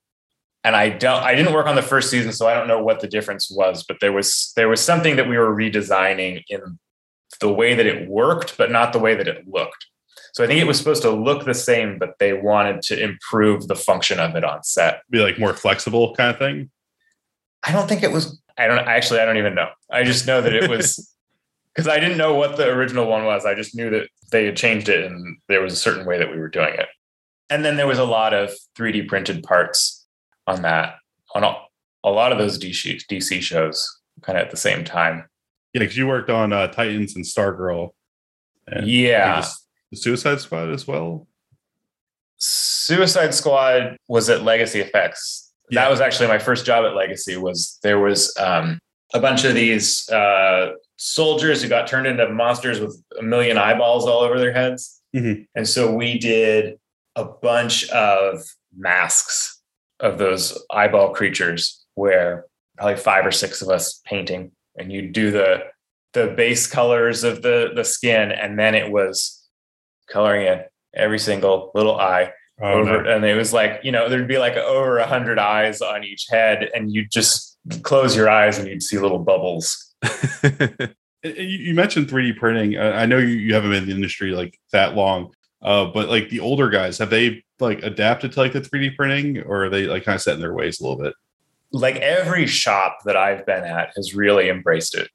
and 0.63 0.77
I 0.77 0.89
don't 0.91 1.23
I 1.23 1.35
didn't 1.35 1.53
work 1.53 1.67
on 1.67 1.77
the 1.77 1.83
first 1.83 2.11
season 2.11 2.33
so 2.33 2.47
I 2.47 2.55
don't 2.55 2.69
know 2.69 2.83
what 2.83 3.01
the 3.01 3.09
difference 3.09 3.51
was 3.51 3.85
but 3.87 3.99
there 4.01 4.13
was 4.13 4.53
there 4.57 4.69
was 4.69 4.81
something 4.81 5.17
that 5.17 5.29
we 5.29 5.37
were 5.37 5.55
redesigning 5.55 6.43
in 6.49 6.79
the 7.41 7.53
way 7.53 7.75
that 7.75 7.87
it 7.87 8.09
worked 8.09 8.57
but 8.57 8.71
not 8.71 8.93
the 8.93 8.99
way 8.99 9.15
that 9.15 9.29
it 9.29 9.47
looked. 9.47 9.87
So 10.39 10.45
I 10.45 10.47
think 10.47 10.61
it 10.61 10.69
was 10.69 10.79
supposed 10.79 11.03
to 11.03 11.11
look 11.11 11.45
the 11.47 11.53
same 11.53 11.99
but 11.99 12.21
they 12.21 12.33
wanted 12.33 12.81
to 12.83 13.03
improve 13.03 13.67
the 13.67 13.75
function 13.75 14.21
of 14.21 14.37
it 14.37 14.45
on 14.45 14.63
set. 14.63 15.03
Be 15.11 15.19
like 15.19 15.37
more 15.37 15.53
flexible 15.53 16.15
kind 16.15 16.31
of 16.31 16.39
thing. 16.39 16.71
I 17.65 17.73
don't 17.73 17.89
think 17.89 18.05
it 18.05 18.13
was 18.13 18.41
I 18.57 18.69
don't 18.69 18.87
actually 18.87 19.19
I 19.19 19.25
don't 19.25 19.39
even 19.39 19.57
know. 19.57 19.71
I 19.91 20.05
just 20.05 20.29
know 20.29 20.41
that 20.41 20.53
it 20.53 20.71
was 20.71 21.13
because 21.75 21.89
I 21.89 21.99
didn't 21.99 22.19
know 22.19 22.37
what 22.37 22.57
the 22.57 22.69
original 22.69 23.09
one 23.09 23.25
was. 23.25 23.45
I 23.45 23.57
just 23.57 23.75
knew 23.75 23.91
that 23.91 24.11
they 24.31 24.45
had 24.45 24.57
changed 24.57 24.89
it 24.89 25.05
and 25.05 25.39
there 25.49 25.61
was 25.61 25.73
a 25.73 25.77
certain 25.77 26.07
way 26.07 26.19
that 26.19 26.31
we 26.31 26.39
were 26.39 26.49
doing 26.49 26.73
it. 26.73 26.87
And 27.51 27.65
then 27.65 27.77
there 27.77 27.89
was 27.89 27.99
a 27.99 28.05
lot 28.05 28.33
of 28.33 28.53
3D 28.79 29.09
printed 29.09 29.43
parts 29.43 30.07
on 30.47 30.63
that, 30.63 30.99
on 31.35 31.43
a, 31.43 31.57
a 32.05 32.11
lot 32.11 32.31
of 32.31 32.39
those 32.39 32.61
DC, 32.61 33.03
DC 33.11 33.43
shows 33.43 33.85
kind 34.23 34.39
of 34.39 34.45
at 34.45 34.53
the 34.53 34.57
same 34.57 34.85
time. 34.85 35.29
Yeah, 35.75 35.81
because 35.81 35.97
you 35.97 36.07
worked 36.07 36.31
on 36.31 36.53
uh, 36.53 36.69
Titans 36.69 37.17
and 37.17 37.25
Stargirl. 37.25 37.91
And 38.69 38.87
yeah. 38.87 39.45
The 39.91 39.97
Suicide 39.97 40.41
Squad 40.41 40.71
as 40.71 40.87
well. 40.87 41.27
Suicide 42.39 43.35
Squad 43.35 43.97
was 44.09 44.29
at 44.31 44.43
Legacy 44.43 44.81
Effects. 44.81 45.53
Yeah. 45.71 45.83
That 45.83 45.91
was 45.91 46.01
actually 46.01 46.29
my 46.29 46.39
first 46.39 46.65
job 46.65 46.85
at 46.85 46.95
Legacy. 46.95 47.37
Was 47.37 47.79
there 47.83 47.99
was 47.99 48.35
um, 48.39 48.79
a 49.13 49.21
bunch 49.21 49.45
of 49.45 49.55
these 49.55 50.09
uh, 50.09 50.73
soldiers 50.97 51.63
who 51.63 51.69
got 51.69 51.87
turned 51.87 52.07
into 52.07 52.29
monsters 52.31 52.81
with 52.81 53.03
a 53.19 53.23
million 53.23 53.59
eyeballs 53.59 54.07
all 54.07 54.21
over 54.21 54.39
their 54.39 54.53
heads, 54.53 55.01
Mhm. 55.15 55.47
and 55.55 55.69
so 55.69 55.93
we 55.95 56.19
did 56.19 56.79
a 57.17 57.25
bunch 57.25 57.89
of 57.91 58.41
masks 58.77 59.61
of 60.01 60.19
those 60.19 60.57
eyeball 60.71 61.13
creatures, 61.15 61.85
where 61.95 62.45
probably 62.77 62.97
five 62.97 63.27
or 63.27 63.33
six 63.33 63.61
of 63.61 63.69
us 63.69 64.01
painting, 64.07 64.53
and 64.77 64.93
you 64.93 65.09
do 65.11 65.31
the 65.31 65.65
the 66.15 66.29
base 66.29 66.67
colors 66.67 67.25
of 67.25 67.43
the 67.43 67.71
the 67.75 67.85
skin, 67.85 68.31
and 68.33 68.59
then 68.59 68.75
it 68.75 68.91
was 68.91 69.38
coloring 70.11 70.47
in 70.47 70.61
every 70.95 71.19
single 71.19 71.71
little 71.75 71.99
eye 71.99 72.33
Oh, 72.61 72.73
over, 72.81 73.03
no. 73.05 73.15
and 73.15 73.25
it 73.25 73.37
was 73.37 73.53
like 73.53 73.81
you 73.85 73.93
know 73.93 74.09
there'd 74.09 74.27
be 74.27 74.39
like 74.39 74.57
over 74.57 74.99
a 74.99 75.07
hundred 75.07 75.39
eyes 75.39 75.81
on 75.81 76.03
each 76.03 76.27
head, 76.29 76.69
and 76.75 76.93
you'd 76.93 77.11
just 77.11 77.57
close 77.83 78.17
your 78.17 78.29
eyes 78.29 78.59
and 78.59 78.67
you'd 78.67 78.83
see 78.83 78.99
little 78.99 79.21
bubbles. 79.21 79.95
You 81.25 81.33
you 81.33 81.75
mentioned 81.75 82.07
3D 82.09 82.37
printing. 82.39 82.79
I 82.79 83.03
I 83.03 83.07
know 83.07 83.19
you, 83.19 83.27
you 83.27 83.53
haven't 83.55 83.71
been 83.71 83.83
in 83.83 83.89
the 83.89 83.95
industry 83.95 84.31
like 84.31 84.57
that 84.71 84.95
long, 84.95 85.33
uh, 85.63 85.87
but 85.87 86.09
like 86.09 86.29
the 86.31 86.39
older 86.39 86.69
guys, 86.71 86.97
have 86.99 87.11
they 87.11 87.43
like 87.59 87.83
adapted 87.83 88.31
to 88.33 88.41
like 88.41 88.53
the 88.53 88.61
3D 88.61 88.95
printing, 88.97 89.43
or 89.43 89.65
are 89.65 89.69
they 89.69 89.87
like 89.87 90.05
kind 90.05 90.15
of 90.15 90.23
set 90.23 90.35
in 90.35 90.41
their 90.41 90.55
ways 90.55 90.79
a 90.79 90.85
little 90.85 91.03
bit? 91.03 91.15
Like 91.73 91.97
every 91.97 92.47
shop 92.47 92.99
that 93.05 93.17
I've 93.17 93.45
been 93.47 93.65
at 93.65 93.91
has 93.97 94.15
really 94.15 94.49
embraced 94.49 94.95
it. 94.95 95.09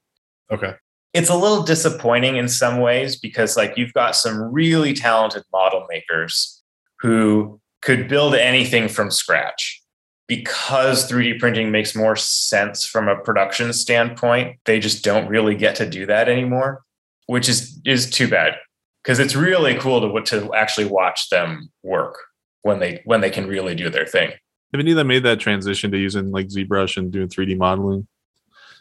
Okay. 0.52 0.74
It's 1.14 1.30
a 1.30 1.36
little 1.36 1.64
disappointing 1.64 2.38
in 2.38 2.48
some 2.48 2.80
ways 2.80 3.16
because 3.16 3.56
like 3.56 3.78
you've 3.78 3.94
got 3.94 4.16
some 4.16 4.52
really 4.52 4.94
talented 4.94 5.44
model 5.52 5.86
makers 5.90 6.64
who 7.00 7.60
could 7.84 8.08
build 8.08 8.34
anything 8.34 8.88
from 8.88 9.12
scratch. 9.12 9.82
Because 10.28 11.12
3D 11.12 11.38
printing 11.40 11.70
makes 11.70 11.96
more 11.96 12.16
sense 12.16 12.86
from 12.86 13.10
a 13.10 13.16
production 13.18 13.74
standpoint, 13.74 14.58
they 14.66 14.80
just 14.80 15.04
don't 15.04 15.28
really 15.28 15.54
get 15.54 15.76
to 15.76 15.86
do 15.88 16.06
that 16.06 16.30
anymore, 16.30 16.82
which 17.28 17.50
is 17.50 17.80
is 17.86 18.10
too 18.10 18.28
bad. 18.28 18.56
Because 19.04 19.20
it's 19.20 19.36
really 19.36 19.76
cool 19.76 20.00
to 20.02 20.22
to 20.22 20.54
actually 20.54 20.86
watch 20.86 21.30
them 21.30 21.70
work 21.84 22.18
when 22.62 22.80
they 22.80 23.02
when 23.04 23.22
they 23.22 23.30
can 23.30 23.48
really 23.48 23.76
do 23.76 23.90
their 23.90 24.06
thing. 24.06 24.32
Have 24.74 24.80
any 24.80 24.92
of 24.92 24.98
them 24.98 25.08
made 25.08 25.24
that 25.24 25.40
transition 25.40 25.92
to 25.92 25.98
using 25.98 26.32
like 26.32 26.48
ZBrush 26.48 26.98
and 26.98 27.12
doing 27.12 27.28
3D 27.28 27.58
modeling? 27.58 28.08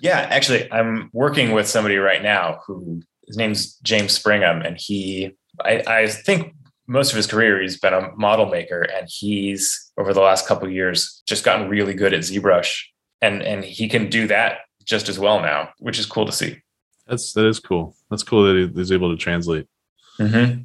Yeah, 0.03 0.27
actually, 0.31 0.71
I'm 0.73 1.11
working 1.13 1.53
with 1.53 1.69
somebody 1.69 1.97
right 1.97 2.23
now 2.23 2.61
who 2.67 3.03
his 3.29 3.37
name's 3.37 3.77
James 3.77 4.19
Springham, 4.19 4.67
and 4.67 4.77
he, 4.77 5.31
I, 5.65 5.83
I 5.87 6.07
think 6.09 6.57
most 6.89 7.11
of 7.11 7.17
his 7.17 7.29
career 7.29 7.63
he's 7.63 7.79
been 7.79 7.95
a 7.95 8.11
model 8.17 8.47
maker, 8.47 8.83
and 8.83 9.09
he's 9.09 9.93
over 9.97 10.13
the 10.13 10.21
last 10.21 10.49
couple 10.49 10.67
of 10.67 10.75
years 10.75 11.23
just 11.25 11.45
gotten 11.45 11.69
really 11.69 11.95
good 11.95 12.13
at 12.13 12.23
ZBrush, 12.23 12.83
and 13.21 13.43
and 13.43 13.65
he 13.65 13.89
can 13.89 14.11
do 14.11 14.27
that 14.27 14.59
just 14.85 15.09
as 15.09 15.21
well 15.21 15.41
now, 15.41 15.71
which 15.79 16.01
is 16.01 16.07
cool 16.07 16.27
to 16.27 16.33
see. 16.33 16.61
That's 17.07 17.33
that 17.35 17.47
is 17.47 17.61
cool. 17.61 17.95
That's 18.11 18.25
cool 18.25 18.43
that 18.43 18.73
he's 18.75 18.91
able 18.91 19.11
to 19.13 19.17
translate. 19.17 19.69
Mm-hmm. 20.19 20.63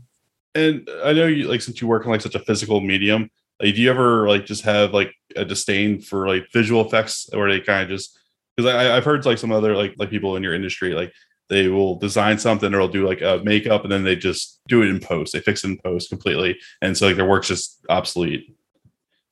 And 0.55 0.89
I 1.03 1.13
know 1.13 1.27
you 1.27 1.47
like 1.47 1.61
since 1.61 1.79
you 1.79 1.87
work 1.87 2.05
in 2.05 2.09
like 2.09 2.21
such 2.21 2.33
a 2.33 2.39
physical 2.39 2.81
medium, 2.81 3.29
like 3.61 3.75
do 3.75 3.81
you 3.83 3.91
ever 3.91 4.27
like 4.27 4.47
just 4.47 4.63
have 4.63 4.95
like 4.95 5.13
a 5.35 5.45
disdain 5.45 6.01
for 6.01 6.27
like 6.27 6.47
visual 6.51 6.83
effects, 6.83 7.29
or 7.33 7.47
they 7.47 7.59
kind 7.59 7.83
of 7.83 7.89
just 7.89 8.17
because 8.57 8.73
I've 8.73 9.05
heard 9.05 9.25
like 9.25 9.37
some 9.37 9.51
other 9.51 9.75
like 9.75 9.93
like 9.97 10.09
people 10.09 10.35
in 10.35 10.43
your 10.43 10.55
industry 10.55 10.93
like 10.93 11.13
they 11.49 11.69
will 11.69 11.95
design 11.95 12.37
something 12.37 12.73
or 12.73 12.77
they'll 12.77 12.87
do 12.89 13.07
like 13.07 13.21
a 13.21 13.41
makeup 13.43 13.83
and 13.83 13.91
then 13.91 14.03
they 14.03 14.15
just 14.15 14.59
do 14.67 14.81
it 14.81 14.89
in 14.89 14.99
post. 14.99 15.31
They 15.31 15.39
fix 15.39 15.63
it 15.63 15.67
in 15.67 15.77
post 15.77 16.09
completely, 16.09 16.57
and 16.81 16.97
so 16.97 17.07
like 17.07 17.15
their 17.15 17.27
work's 17.27 17.47
just 17.47 17.85
obsolete. 17.89 18.53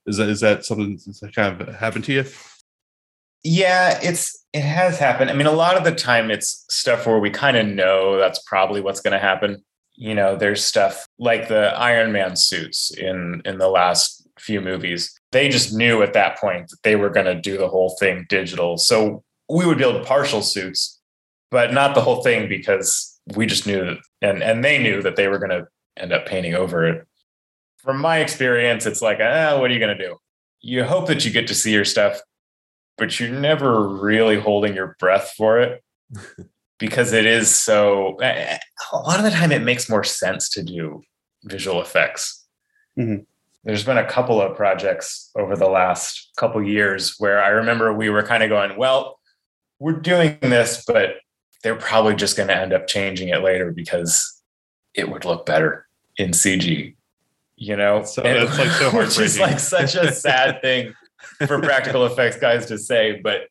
Is 0.05 0.17
that 0.17 0.29
is 0.29 0.39
that 0.41 0.65
something 0.65 0.99
that 1.21 1.35
kind 1.35 1.59
of 1.59 1.75
happened 1.75 2.05
to 2.05 2.13
you? 2.13 2.25
Yeah, 3.43 3.99
it's 4.01 4.45
it 4.53 4.61
has 4.61 4.97
happened. 4.97 5.29
I 5.29 5.33
mean, 5.33 5.47
a 5.47 5.51
lot 5.51 5.77
of 5.77 5.83
the 5.83 5.93
time 5.93 6.31
it's 6.31 6.65
stuff 6.69 7.05
where 7.05 7.19
we 7.19 7.29
kind 7.29 7.57
of 7.57 7.67
know 7.67 8.17
that's 8.17 8.41
probably 8.43 8.81
what's 8.81 9.01
going 9.01 9.13
to 9.13 9.19
happen. 9.19 9.63
You 9.95 10.15
know, 10.15 10.35
there's 10.35 10.63
stuff 10.63 11.07
like 11.19 11.47
the 11.47 11.73
Iron 11.77 12.11
Man 12.11 12.35
suits 12.35 12.91
in 12.91 13.41
in 13.45 13.57
the 13.57 13.69
last 13.69 14.27
few 14.39 14.61
movies. 14.61 15.19
They 15.35 15.49
just 15.49 15.73
knew 15.73 16.01
at 16.01 16.13
that 16.13 16.39
point 16.39 16.69
that 16.69 16.81
they 16.83 16.95
were 16.95 17.09
going 17.09 17.25
to 17.25 17.35
do 17.35 17.57
the 17.57 17.67
whole 17.67 17.97
thing 17.99 18.25
digital. 18.29 18.77
So 18.77 19.21
we 19.49 19.65
would 19.65 19.77
build 19.77 20.05
partial 20.05 20.41
suits, 20.41 20.99
but 21.51 21.73
not 21.73 21.93
the 21.93 22.01
whole 22.01 22.23
thing 22.23 22.47
because 22.47 23.19
we 23.35 23.45
just 23.45 23.67
knew 23.67 23.83
that 23.83 23.97
and 24.21 24.41
and 24.41 24.63
they 24.63 24.77
knew 24.81 25.01
that 25.01 25.17
they 25.17 25.27
were 25.27 25.39
going 25.39 25.49
to 25.49 25.67
end 25.97 26.13
up 26.13 26.25
painting 26.25 26.53
over 26.53 26.87
it. 26.87 27.05
From 27.79 27.99
my 27.99 28.19
experience, 28.19 28.85
it's 28.85 29.01
like, 29.01 29.19
ah, 29.21 29.59
what 29.59 29.69
are 29.69 29.73
you 29.73 29.79
going 29.79 29.97
to 29.97 30.07
do? 30.07 30.15
You 30.61 30.85
hope 30.85 31.07
that 31.07 31.25
you 31.25 31.31
get 31.31 31.47
to 31.47 31.55
see 31.55 31.73
your 31.73 31.85
stuff 31.85 32.21
but 32.97 33.19
you're 33.19 33.29
never 33.29 33.87
really 33.87 34.39
holding 34.39 34.75
your 34.75 34.95
breath 34.99 35.33
for 35.37 35.59
it 35.59 35.83
because 36.79 37.13
it 37.13 37.25
is 37.25 37.53
so 37.53 38.17
a 38.21 38.59
lot 38.93 39.19
of 39.19 39.23
the 39.23 39.31
time 39.31 39.51
it 39.51 39.61
makes 39.61 39.89
more 39.89 40.03
sense 40.03 40.49
to 40.49 40.63
do 40.63 41.01
visual 41.43 41.81
effects 41.81 42.43
Mhm. 42.97 43.25
There's 43.65 43.83
been 43.83 43.97
a 43.97 44.05
couple 44.07 44.39
of 44.41 44.55
projects 44.55 45.31
over 45.35 45.55
the 45.55 45.67
last 45.67 46.31
couple 46.37 46.61
years 46.63 47.15
where 47.17 47.43
i 47.43 47.49
remember 47.49 47.93
we 47.93 48.09
were 48.09 48.23
kind 48.23 48.43
of 48.43 48.49
going 48.49 48.77
well 48.77 49.19
we're 49.79 49.91
doing 49.93 50.37
this 50.41 50.83
but 50.87 51.15
they're 51.63 51.75
probably 51.75 52.15
just 52.15 52.37
going 52.37 52.47
to 52.47 52.55
end 52.55 52.71
up 52.73 52.87
changing 52.87 53.29
it 53.29 53.41
later 53.41 53.71
because 53.71 54.41
it 54.93 55.09
would 55.09 55.25
look 55.25 55.45
better 55.45 55.87
in 56.17 56.29
cg 56.31 56.95
you 57.57 57.75
know 57.75 58.03
So 58.03 58.21
And- 58.21 58.47
that's, 58.47 58.57
like, 58.57 58.69
so 58.69 58.99
is 59.23 59.39
like 59.39 59.59
such 59.59 59.95
a 59.95 60.11
sad 60.13 60.61
thing 60.61 60.93
for 61.47 61.59
practical 61.59 62.05
effects 62.09 62.37
guys 62.37 62.65
to 62.67 62.77
say, 62.77 63.19
but 63.23 63.47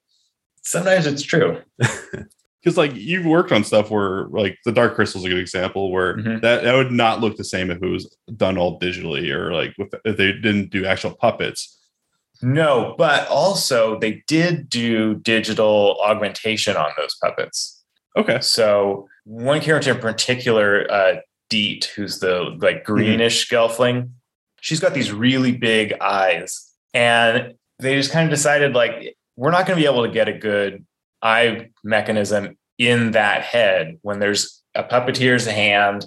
sometimes 0.62 1.06
it's 1.06 1.22
true. 1.22 1.60
because 2.64 2.78
like 2.78 2.94
you've 2.94 3.26
worked 3.26 3.52
on 3.52 3.62
stuff 3.62 3.90
where 3.90 4.24
like 4.28 4.56
the 4.64 4.72
dark 4.72 4.94
crystal 4.94 5.20
is 5.20 5.26
a 5.26 5.28
good 5.28 5.38
example 5.38 5.92
where 5.92 6.16
Mhm. 6.16 6.40
that, 6.40 6.64
that 6.64 6.74
would 6.74 6.90
not 6.92 7.20
look 7.20 7.36
the 7.36 7.44
same 7.44 7.70
if 7.70 7.82
it 7.82 7.86
was 7.86 8.16
done 8.36 8.56
all 8.56 8.80
digitally 8.80 9.30
or 9.30 9.52
like 9.52 9.74
with, 9.76 9.92
if 10.04 10.16
they 10.16 10.32
didn't 10.32 10.70
do 10.70 10.86
actual 10.86 11.14
puppets 11.14 11.78
No, 12.42 12.94
but 12.98 13.28
also 13.28 13.98
they 13.98 14.22
did 14.26 14.68
do 14.70 15.16
digital 15.16 15.98
augmentation 16.02 16.76
on 16.76 16.90
those 16.96 17.14
puppets. 17.22 17.82
okay 18.16 18.38
So 18.40 19.08
one 19.24 19.60
character 19.60 19.90
in 19.92 19.98
particular, 19.98 20.86
uh, 20.90 21.16
Deet, 21.50 21.84
who's 21.94 22.18
the 22.20 22.56
like 22.60 22.84
greenish 22.84 23.48
gelfling, 23.50 24.10
she's 24.60 24.80
got 24.80 24.94
these 24.94 25.12
really 25.12 25.52
big 25.52 25.92
eyes, 26.00 26.70
and 26.94 27.54
they 27.78 27.96
just 27.96 28.10
kind 28.12 28.24
of 28.26 28.30
decided 28.30 28.74
like 28.74 29.14
we're 29.36 29.50
not 29.50 29.66
going 29.66 29.76
to 29.78 29.82
be 29.82 29.86
able 29.90 30.04
to 30.06 30.10
get 30.12 30.28
a 30.28 30.32
good 30.32 30.84
eye 31.24 31.70
mechanism 31.82 32.56
in 32.78 33.12
that 33.12 33.42
head 33.42 33.98
when 34.02 34.20
there's 34.20 34.62
a 34.74 34.84
puppeteer's 34.84 35.46
hand 35.46 36.06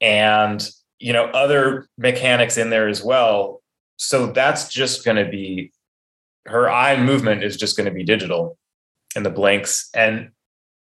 and 0.00 0.68
you 0.98 1.12
know 1.12 1.26
other 1.26 1.88
mechanics 1.96 2.58
in 2.58 2.70
there 2.70 2.88
as 2.88 3.02
well. 3.02 3.62
So 3.96 4.26
that's 4.26 4.68
just 4.68 5.04
going 5.04 5.16
to 5.16 5.30
be 5.30 5.72
her 6.46 6.68
eye 6.70 7.00
movement 7.00 7.42
is 7.42 7.56
just 7.56 7.76
going 7.76 7.88
to 7.88 7.94
be 7.94 8.04
digital 8.04 8.58
and 9.16 9.24
the 9.24 9.30
blinks 9.30 9.88
and 9.94 10.30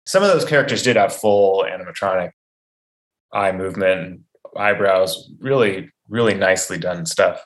some 0.07 0.23
of 0.23 0.29
those 0.29 0.45
characters 0.45 0.83
did 0.83 0.97
have 0.97 1.15
full 1.15 1.65
animatronic 1.65 2.31
eye 3.33 3.53
movement, 3.53 4.21
eyebrows, 4.57 5.31
really, 5.41 5.91
really 6.09 6.35
nicely 6.35 6.79
done 6.79 7.07
stuff. 7.07 7.45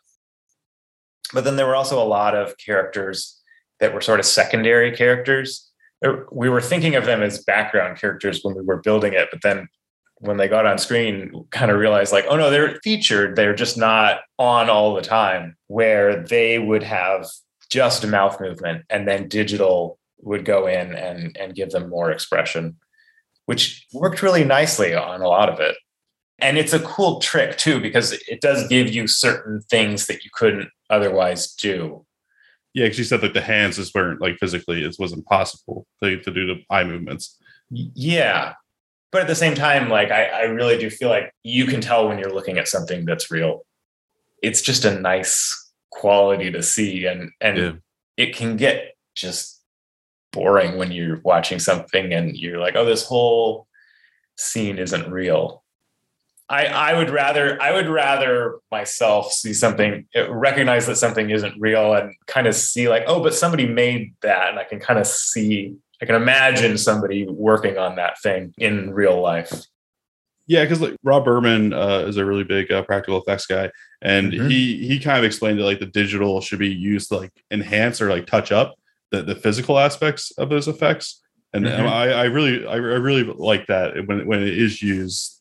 But 1.32 1.44
then 1.44 1.56
there 1.56 1.66
were 1.66 1.76
also 1.76 2.02
a 2.02 2.04
lot 2.06 2.34
of 2.34 2.56
characters 2.58 3.40
that 3.80 3.94
were 3.94 4.00
sort 4.00 4.20
of 4.20 4.26
secondary 4.26 4.94
characters. 4.96 5.67
We 6.30 6.48
were 6.48 6.60
thinking 6.60 6.94
of 6.94 7.06
them 7.06 7.22
as 7.22 7.42
background 7.44 7.98
characters 7.98 8.40
when 8.42 8.54
we 8.54 8.62
were 8.62 8.80
building 8.80 9.14
it, 9.14 9.28
but 9.30 9.42
then 9.42 9.68
when 10.20 10.36
they 10.36 10.48
got 10.48 10.66
on 10.66 10.78
screen, 10.78 11.44
kind 11.50 11.70
of 11.70 11.78
realized 11.78 12.12
like, 12.12 12.26
oh 12.28 12.36
no, 12.36 12.50
they're 12.50 12.78
featured. 12.82 13.36
They're 13.36 13.54
just 13.54 13.76
not 13.76 14.20
on 14.38 14.68
all 14.68 14.94
the 14.94 15.02
time, 15.02 15.56
where 15.66 16.22
they 16.22 16.58
would 16.58 16.82
have 16.82 17.26
just 17.70 18.04
a 18.04 18.06
mouth 18.06 18.40
movement 18.40 18.84
and 18.88 19.06
then 19.06 19.28
digital 19.28 19.98
would 20.20 20.44
go 20.44 20.66
in 20.66 20.94
and 20.94 21.36
and 21.36 21.54
give 21.54 21.70
them 21.70 21.88
more 21.88 22.10
expression 22.10 22.76
which 23.46 23.86
worked 23.92 24.22
really 24.22 24.44
nicely 24.44 24.94
on 24.94 25.20
a 25.20 25.28
lot 25.28 25.48
of 25.48 25.60
it 25.60 25.76
and 26.38 26.58
it's 26.58 26.72
a 26.72 26.80
cool 26.80 27.20
trick 27.20 27.56
too 27.56 27.80
because 27.80 28.12
it 28.28 28.40
does 28.40 28.66
give 28.68 28.88
you 28.88 29.06
certain 29.06 29.60
things 29.70 30.06
that 30.06 30.24
you 30.24 30.30
couldn't 30.32 30.70
otherwise 30.90 31.52
do 31.54 32.04
yeah 32.78 32.84
because 32.86 32.98
you 32.98 33.04
said 33.04 33.22
like 33.22 33.34
the 33.34 33.40
hands 33.40 33.76
just 33.76 33.94
weren't 33.94 34.20
like 34.20 34.38
physically 34.38 34.84
it 34.84 34.94
wasn't 34.98 35.26
possible 35.26 35.86
to, 36.02 36.20
to 36.20 36.30
do 36.30 36.46
the 36.46 36.62
eye 36.70 36.84
movements. 36.84 37.36
Yeah. 37.70 38.54
But 39.10 39.22
at 39.22 39.26
the 39.26 39.34
same 39.34 39.54
time 39.54 39.88
like 39.88 40.10
I, 40.10 40.24
I 40.26 40.42
really 40.42 40.78
do 40.78 40.88
feel 40.88 41.08
like 41.08 41.32
you 41.42 41.66
can 41.66 41.80
tell 41.80 42.06
when 42.08 42.18
you're 42.18 42.32
looking 42.32 42.58
at 42.58 42.68
something 42.68 43.04
that's 43.04 43.30
real. 43.30 43.64
It's 44.42 44.62
just 44.62 44.84
a 44.84 44.98
nice 45.00 45.70
quality 45.90 46.50
to 46.52 46.62
see 46.62 47.06
and 47.06 47.30
and 47.40 47.58
Yeah. 47.58 47.72
it 48.16 48.36
can 48.36 48.56
get 48.56 48.94
just 49.14 49.60
boring 50.32 50.78
when 50.78 50.92
you're 50.92 51.20
watching 51.24 51.58
something 51.58 52.12
and 52.12 52.36
you're 52.36 52.60
like 52.60 52.76
oh 52.76 52.84
this 52.84 53.04
whole 53.04 53.66
scene 54.36 54.78
isn't 54.78 55.10
real 55.10 55.64
I, 56.50 56.66
I 56.66 56.94
would 56.94 57.10
rather 57.10 57.60
I 57.60 57.72
would 57.72 57.88
rather 57.88 58.58
myself 58.70 59.32
see 59.32 59.52
something 59.52 60.06
recognize 60.30 60.86
that 60.86 60.96
something 60.96 61.28
isn't 61.30 61.60
real 61.60 61.94
and 61.94 62.14
kind 62.26 62.46
of 62.46 62.54
see 62.54 62.88
like 62.88 63.04
oh 63.06 63.22
but 63.22 63.34
somebody 63.34 63.66
made 63.66 64.14
that 64.22 64.50
and 64.50 64.58
I 64.58 64.64
can 64.64 64.80
kind 64.80 64.98
of 64.98 65.06
see 65.06 65.76
I 66.00 66.06
can 66.06 66.14
imagine 66.14 66.78
somebody 66.78 67.26
working 67.28 67.76
on 67.76 67.96
that 67.96 68.20
thing 68.22 68.54
in 68.56 68.92
real 68.94 69.20
life. 69.20 69.52
Yeah, 70.46 70.64
because 70.64 70.80
like 70.80 70.96
Rob 71.02 71.24
Berman 71.26 71.74
uh, 71.74 72.04
is 72.06 72.16
a 72.16 72.24
really 72.24 72.44
big 72.44 72.72
uh, 72.72 72.82
practical 72.82 73.20
effects 73.20 73.44
guy, 73.46 73.70
and 74.00 74.32
Mhm. 74.32 74.48
he 74.50 74.86
he 74.88 74.98
kind 74.98 75.18
of 75.18 75.24
explained 75.24 75.58
that 75.58 75.64
like 75.64 75.80
the 75.80 75.86
digital 75.86 76.40
should 76.40 76.60
be 76.60 76.72
used 76.72 77.08
to 77.10 77.18
like 77.18 77.32
enhance 77.50 78.00
or 78.00 78.08
like 78.08 78.26
touch 78.26 78.50
up 78.52 78.74
the, 79.10 79.22
the 79.22 79.34
physical 79.34 79.78
aspects 79.78 80.30
of 80.38 80.48
those 80.48 80.66
effects. 80.68 81.20
And 81.52 81.66
Mhm. 81.66 81.86
I, 81.86 82.12
I 82.12 82.24
really 82.24 82.64
I, 82.66 82.74
I 82.74 82.76
really 82.76 83.24
like 83.24 83.66
that 83.66 84.06
when 84.06 84.26
when 84.26 84.40
it 84.40 84.56
is 84.56 84.80
used 84.82 85.37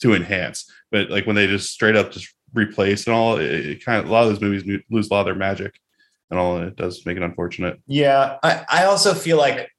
to 0.00 0.14
enhance, 0.14 0.70
but 0.90 1.10
like 1.10 1.26
when 1.26 1.36
they 1.36 1.46
just 1.46 1.70
straight 1.70 1.96
up 1.96 2.10
just 2.10 2.32
replace 2.54 3.06
and 3.06 3.14
all, 3.14 3.36
it, 3.36 3.50
it 3.50 3.84
kind 3.84 3.98
of 3.98 4.08
a 4.08 4.12
lot 4.12 4.24
of 4.24 4.30
those 4.30 4.40
movies 4.40 4.82
lose 4.90 5.10
a 5.10 5.14
lot 5.14 5.20
of 5.20 5.26
their 5.26 5.34
magic 5.34 5.78
and 6.30 6.38
all, 6.38 6.56
and 6.56 6.68
it 6.68 6.76
does 6.76 7.04
make 7.06 7.16
it 7.16 7.22
unfortunate. 7.22 7.80
Yeah, 7.86 8.38
I, 8.42 8.64
I 8.68 8.84
also 8.84 9.14
feel 9.14 9.36
like 9.36 9.70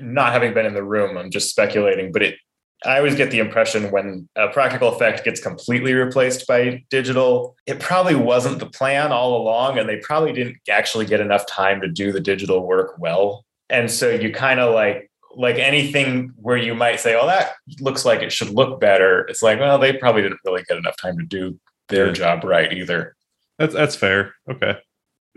not 0.00 0.32
having 0.32 0.52
been 0.54 0.66
in 0.66 0.74
the 0.74 0.84
room, 0.84 1.16
I'm 1.16 1.30
just 1.30 1.50
speculating, 1.50 2.12
but 2.12 2.22
it 2.22 2.36
I 2.84 2.98
always 2.98 3.14
get 3.14 3.30
the 3.30 3.38
impression 3.38 3.90
when 3.90 4.28
a 4.36 4.48
practical 4.48 4.88
effect 4.88 5.24
gets 5.24 5.40
completely 5.40 5.94
replaced 5.94 6.46
by 6.46 6.84
digital, 6.90 7.56
it 7.66 7.78
probably 7.78 8.16
wasn't 8.16 8.58
the 8.58 8.66
plan 8.66 9.12
all 9.12 9.40
along, 9.40 9.78
and 9.78 9.88
they 9.88 9.98
probably 9.98 10.32
didn't 10.32 10.56
actually 10.68 11.06
get 11.06 11.20
enough 11.20 11.46
time 11.46 11.80
to 11.80 11.88
do 11.88 12.10
the 12.10 12.20
digital 12.20 12.66
work 12.66 12.96
well. 12.98 13.44
And 13.70 13.90
so 13.90 14.10
you 14.10 14.32
kind 14.32 14.58
of 14.58 14.74
like 14.74 15.11
like 15.34 15.56
anything 15.56 16.32
where 16.36 16.56
you 16.56 16.74
might 16.74 17.00
say, 17.00 17.14
"Oh, 17.18 17.26
that 17.26 17.52
looks 17.80 18.04
like 18.04 18.20
it 18.22 18.32
should 18.32 18.50
look 18.50 18.80
better." 18.80 19.22
It's 19.28 19.42
like, 19.42 19.58
well, 19.60 19.78
they 19.78 19.92
probably 19.94 20.22
didn't 20.22 20.40
really 20.44 20.62
get 20.68 20.76
enough 20.78 20.96
time 20.96 21.18
to 21.18 21.24
do 21.24 21.58
their 21.88 22.08
Yeah. 22.08 22.12
job 22.12 22.44
right 22.44 22.72
either. 22.72 23.16
That's 23.58 23.74
that's 23.74 23.96
fair. 23.96 24.34
Okay. 24.50 24.78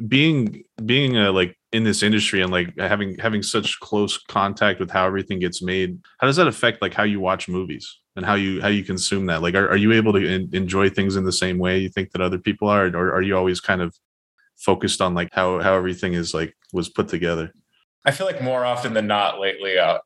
being 0.07 0.63
being 0.85 1.17
uh, 1.17 1.31
like 1.31 1.57
in 1.71 1.83
this 1.83 2.03
industry 2.03 2.41
and 2.41 2.51
like 2.51 2.77
having 2.77 3.17
having 3.17 3.41
such 3.41 3.79
close 3.79 4.17
contact 4.17 4.79
with 4.79 4.91
how 4.91 5.05
everything 5.05 5.39
gets 5.39 5.61
made 5.61 5.97
how 6.19 6.27
does 6.27 6.35
that 6.35 6.47
affect 6.47 6.81
like 6.81 6.93
how 6.93 7.03
you 7.03 7.19
watch 7.21 7.47
movies 7.47 7.99
and 8.17 8.25
how 8.25 8.33
you 8.35 8.61
how 8.61 8.67
you 8.67 8.83
consume 8.83 9.25
that 9.25 9.41
like 9.41 9.55
are, 9.55 9.69
are 9.69 9.77
you 9.77 9.93
able 9.93 10.11
to 10.13 10.25
en- 10.27 10.49
enjoy 10.53 10.89
things 10.89 11.15
in 11.15 11.23
the 11.23 11.31
same 11.31 11.57
way 11.57 11.77
you 11.79 11.87
think 11.89 12.11
that 12.11 12.21
other 12.21 12.37
people 12.37 12.67
are 12.67 12.87
or 12.87 13.13
are 13.13 13.21
you 13.21 13.37
always 13.37 13.61
kind 13.61 13.81
of 13.81 13.95
focused 14.57 15.01
on 15.01 15.13
like 15.13 15.29
how 15.31 15.61
how 15.61 15.73
everything 15.75 16.13
is 16.13 16.33
like 16.33 16.53
was 16.73 16.89
put 16.89 17.07
together 17.07 17.53
I 18.05 18.11
feel 18.11 18.27
like 18.27 18.41
more 18.41 18.63
often 18.63 18.93
than 18.93 19.07
not 19.07 19.39
lately, 19.39 19.77
uh, 19.77 19.99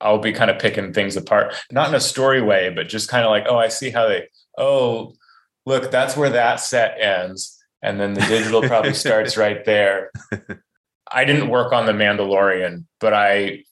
I'll 0.00 0.18
be 0.18 0.32
kind 0.32 0.50
of 0.50 0.58
picking 0.58 0.92
things 0.92 1.16
apart, 1.16 1.54
not 1.70 1.88
in 1.88 1.94
a 1.94 2.00
story 2.00 2.42
way, 2.42 2.70
but 2.70 2.88
just 2.88 3.08
kind 3.08 3.24
of 3.24 3.30
like, 3.30 3.44
oh, 3.48 3.58
I 3.58 3.68
see 3.68 3.90
how 3.90 4.08
they, 4.08 4.28
oh, 4.56 5.14
look, 5.66 5.90
that's 5.90 6.16
where 6.16 6.30
that 6.30 6.56
set 6.56 7.00
ends. 7.00 7.56
And 7.82 8.00
then 8.00 8.14
the 8.14 8.20
digital 8.22 8.62
probably 8.62 8.94
starts 8.94 9.36
right 9.36 9.64
there. 9.64 10.10
I 11.10 11.24
didn't 11.24 11.48
work 11.48 11.72
on 11.72 11.86
The 11.86 11.92
Mandalorian, 11.92 12.84
but 13.00 13.14
I 13.14 13.64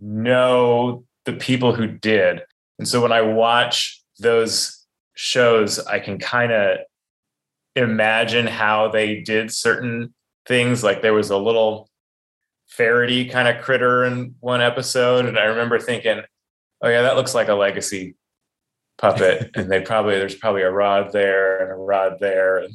know 0.00 1.04
the 1.24 1.34
people 1.34 1.74
who 1.74 1.86
did. 1.86 2.42
And 2.78 2.88
so 2.88 3.00
when 3.00 3.12
I 3.12 3.22
watch 3.22 4.02
those 4.18 4.84
shows, 5.14 5.78
I 5.78 5.98
can 5.98 6.18
kind 6.18 6.52
of 6.52 6.78
imagine 7.76 8.46
how 8.46 8.88
they 8.88 9.20
did 9.20 9.52
certain 9.52 10.14
things. 10.46 10.82
Like 10.82 11.02
there 11.02 11.14
was 11.14 11.30
a 11.30 11.38
little 11.38 11.88
ferrety 12.76 13.26
kind 13.26 13.48
of 13.48 13.62
critter 13.62 14.04
in 14.04 14.34
one 14.40 14.60
episode. 14.60 15.26
And 15.26 15.38
I 15.38 15.44
remember 15.44 15.78
thinking, 15.78 16.20
oh, 16.82 16.88
yeah, 16.88 17.02
that 17.02 17.16
looks 17.16 17.34
like 17.34 17.48
a 17.48 17.54
legacy 17.54 18.16
puppet. 18.98 19.50
and 19.54 19.70
they 19.70 19.80
probably, 19.80 20.14
there's 20.16 20.34
probably 20.34 20.62
a 20.62 20.70
rod 20.70 21.12
there 21.12 21.62
and 21.62 21.70
a 21.70 21.74
rod 21.74 22.18
there 22.20 22.58
and 22.58 22.72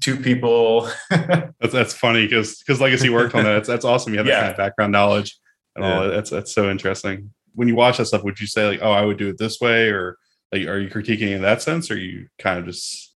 two 0.00 0.16
people. 0.16 0.88
That's 1.10 1.72
that's 1.72 1.94
funny 1.94 2.26
because 2.26 2.58
because 2.58 2.80
Legacy 2.80 3.08
worked 3.08 3.34
on 3.34 3.44
that. 3.44 3.52
That's 3.52 3.68
that's 3.68 3.84
awesome. 3.84 4.12
You 4.12 4.18
have 4.18 4.26
that 4.26 4.32
Yeah. 4.32 4.40
kind 4.40 4.50
of 4.50 4.56
background 4.56 4.92
knowledge 4.92 5.38
and 5.74 5.84
all. 5.84 5.90
Yeah. 6.02 6.08
that. 6.08 6.14
That's 6.16 6.30
that's 6.30 6.54
so 6.54 6.70
interesting. 6.70 7.32
When 7.54 7.68
you 7.68 7.76
watch 7.76 7.98
that 7.98 8.06
stuff, 8.06 8.24
would 8.24 8.40
you 8.40 8.46
say 8.48 8.66
like, 8.68 8.80
oh, 8.82 8.90
I 8.90 9.04
would 9.04 9.16
do 9.16 9.28
it 9.28 9.38
this 9.38 9.60
way, 9.60 9.88
or 9.88 10.18
like, 10.52 10.66
are 10.66 10.78
you 10.78 10.90
critiquing 10.90 11.30
in 11.30 11.42
that 11.42 11.62
sense, 11.62 11.90
or 11.90 11.94
are 11.94 11.98
you 11.98 12.26
kind 12.38 12.58
of 12.58 12.66
just 12.66 13.14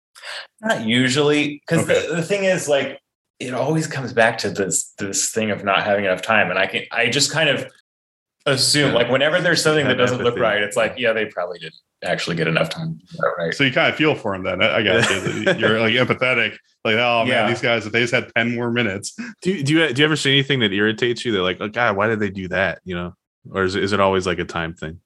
not 0.62 0.86
usually 0.86 1.61
because 1.66 1.88
Okay. 1.90 2.06
the, 2.08 2.16
the 2.16 2.22
thing 2.22 2.44
is 2.44 2.68
like 2.68 2.99
it 3.41 3.55
always 3.55 3.86
comes 3.86 4.12
back 4.12 4.38
to 4.38 4.51
this 4.51 4.93
this 4.99 5.30
thing 5.32 5.51
of 5.51 5.64
not 5.64 5.82
having 5.82 6.05
enough 6.05 6.22
time 6.22 6.51
and 6.51 6.59
i 6.59 6.66
can 6.66 6.82
i 6.93 7.09
just 7.09 7.32
kind 7.32 7.49
of 7.49 7.66
assume 8.47 8.88
Yeah. 8.91 8.95
like 8.95 9.11
whenever 9.11 9.41
there's 9.41 9.62
something 9.62 9.86
that 9.86 9.95
doesn't 9.97 10.22
look 10.22 10.38
right 10.38 10.62
it's 10.62 10.76
like 10.76 10.95
yeah 10.97 11.12
they 11.12 11.26
probably 11.26 11.59
didn't 11.59 11.74
actually 12.03 12.36
get 12.36 12.49
enough 12.49 12.70
time 12.70 12.99
to 12.99 13.07
do 13.07 13.16
that 13.18 13.34
right 13.38 13.53
so 13.55 13.62
you 13.64 13.72
kind 13.72 13.91
of 13.91 13.97
feel 13.97 14.14
for 14.14 14.32
them 14.32 14.43
then? 14.43 14.62
I, 14.62 14.76
I 14.78 14.82
got 14.82 15.11
you. 15.11 15.53
You're 15.59 15.78
like 15.80 15.93
empathetic. 15.93 16.57
Like, 16.82 16.97
oh 16.97 17.24
man, 17.24 17.28
Yeah. 17.28 17.49
these 17.51 17.61
guys 17.61 17.84
if 17.84 17.93
they 17.93 18.01
just 18.01 18.14
had 18.14 18.32
ten 18.34 18.55
more 18.55 18.70
minutes. 18.70 19.14
do 19.43 19.51
you, 19.53 19.62
do 19.62 19.72
you 19.74 19.93
do 19.93 20.01
you 20.01 20.05
ever 20.07 20.16
see 20.16 20.32
anything 20.32 20.61
that 20.61 20.72
irritates 20.72 21.26
you 21.26 21.32
they're 21.32 21.43
like 21.43 21.59
oh 21.61 21.68
god 21.68 21.97
why 21.97 22.07
did 22.09 22.18
they 22.18 22.30
do 22.30 22.49
that 22.49 22.80
you 22.84 22.95
know 22.95 23.12
or 23.53 23.64
is 23.64 23.74
it, 23.74 23.82
is 23.84 23.93
it 23.93 24.01
always 24.01 24.26
like 24.26 24.38
a 24.38 24.45
time 24.47 24.72
thing 24.72 24.99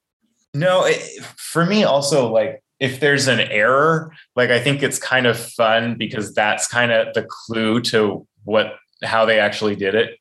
no 0.54 0.84
it, 0.84 1.00
for 1.36 1.66
me 1.66 1.82
also 1.82 2.32
like 2.32 2.62
if 2.80 3.00
there's 3.00 3.28
an 3.28 3.40
error 3.40 4.12
like 4.36 4.50
i 4.50 4.58
think 4.58 4.82
it's 4.82 4.98
kind 4.98 5.26
of 5.26 5.38
fun 5.38 5.96
because 5.96 6.34
that's 6.34 6.66
kind 6.66 6.90
of 6.90 7.14
the 7.14 7.26
clue 7.28 7.80
to 7.80 8.26
what 8.44 8.74
how 9.02 9.24
they 9.24 9.38
actually 9.38 9.76
did 9.76 9.94
it. 9.94 10.18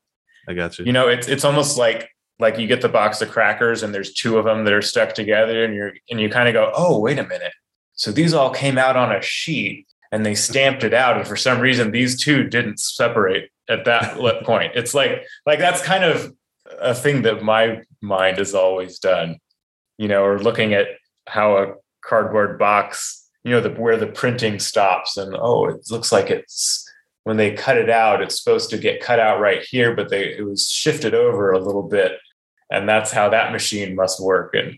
I 0.47 0.53
got 0.53 0.77
you 0.77 0.85
you 0.85 0.91
know 0.91 1.07
it's 1.07 1.27
it's 1.27 1.45
almost 1.45 1.77
like 1.77 2.09
like 2.39 2.57
you 2.57 2.67
get 2.67 2.81
the 2.81 2.89
box 2.89 3.21
of 3.21 3.29
crackers 3.29 3.83
and 3.83 3.93
there's 3.93 4.13
two 4.13 4.37
of 4.37 4.45
them 4.45 4.65
that 4.65 4.73
are 4.73 4.81
stuck 4.81 5.13
together 5.13 5.63
and 5.63 5.73
you're 5.73 5.93
and 6.09 6.19
you 6.19 6.29
kind 6.29 6.47
of 6.47 6.53
go 6.53 6.71
oh 6.75 6.99
wait 6.99 7.19
a 7.19 7.23
minute. 7.23 7.53
So 7.93 8.11
these 8.11 8.33
all 8.33 8.49
came 8.49 8.77
out 8.77 8.97
on 8.97 9.11
a 9.11 9.21
sheet 9.21 9.85
and 10.11 10.25
they 10.25 10.35
stamped 10.35 10.83
it 10.83 10.93
out 10.93 11.17
and 11.17 11.27
for 11.27 11.35
some 11.35 11.59
reason 11.59 11.91
these 11.91 12.21
two 12.21 12.43
didn't 12.43 12.79
separate 12.79 13.49
at 13.69 13.85
that 13.85 14.17
point. 14.43 14.73
It's 14.75 14.93
like 14.93 15.23
like 15.45 15.59
that's 15.59 15.81
kind 15.81 16.03
of 16.03 16.33
a 16.81 16.95
thing 16.95 17.21
that 17.21 17.43
my 17.43 17.81
mind 18.01 18.37
has 18.37 18.53
always 18.53 18.99
done 18.99 19.37
you 19.97 20.07
know 20.07 20.25
or 20.25 20.39
looking 20.39 20.73
at 20.73 20.87
how 21.27 21.57
a 21.57 21.73
cardboard 22.07 22.59
box 22.59 23.29
you 23.43 23.51
know 23.51 23.61
the 23.61 23.69
where 23.69 23.97
the 23.97 24.07
printing 24.07 24.59
stops 24.59 25.17
and 25.17 25.35
oh 25.39 25.67
it 25.67 25.81
looks 25.89 26.11
like 26.11 26.29
it's 26.29 26.83
when 27.23 27.37
they 27.37 27.53
cut 27.53 27.77
it 27.77 27.89
out, 27.89 28.21
it's 28.21 28.41
supposed 28.41 28.69
to 28.69 28.77
get 28.77 29.01
cut 29.01 29.19
out 29.19 29.39
right 29.39 29.61
here, 29.61 29.95
but 29.95 30.09
they 30.09 30.35
it 30.35 30.45
was 30.45 30.69
shifted 30.69 31.13
over 31.13 31.51
a 31.51 31.59
little 31.59 31.83
bit, 31.83 32.19
and 32.69 32.87
that's 32.87 33.11
how 33.11 33.29
that 33.29 33.51
machine 33.51 33.95
must 33.95 34.21
work. 34.21 34.53
And 34.53 34.75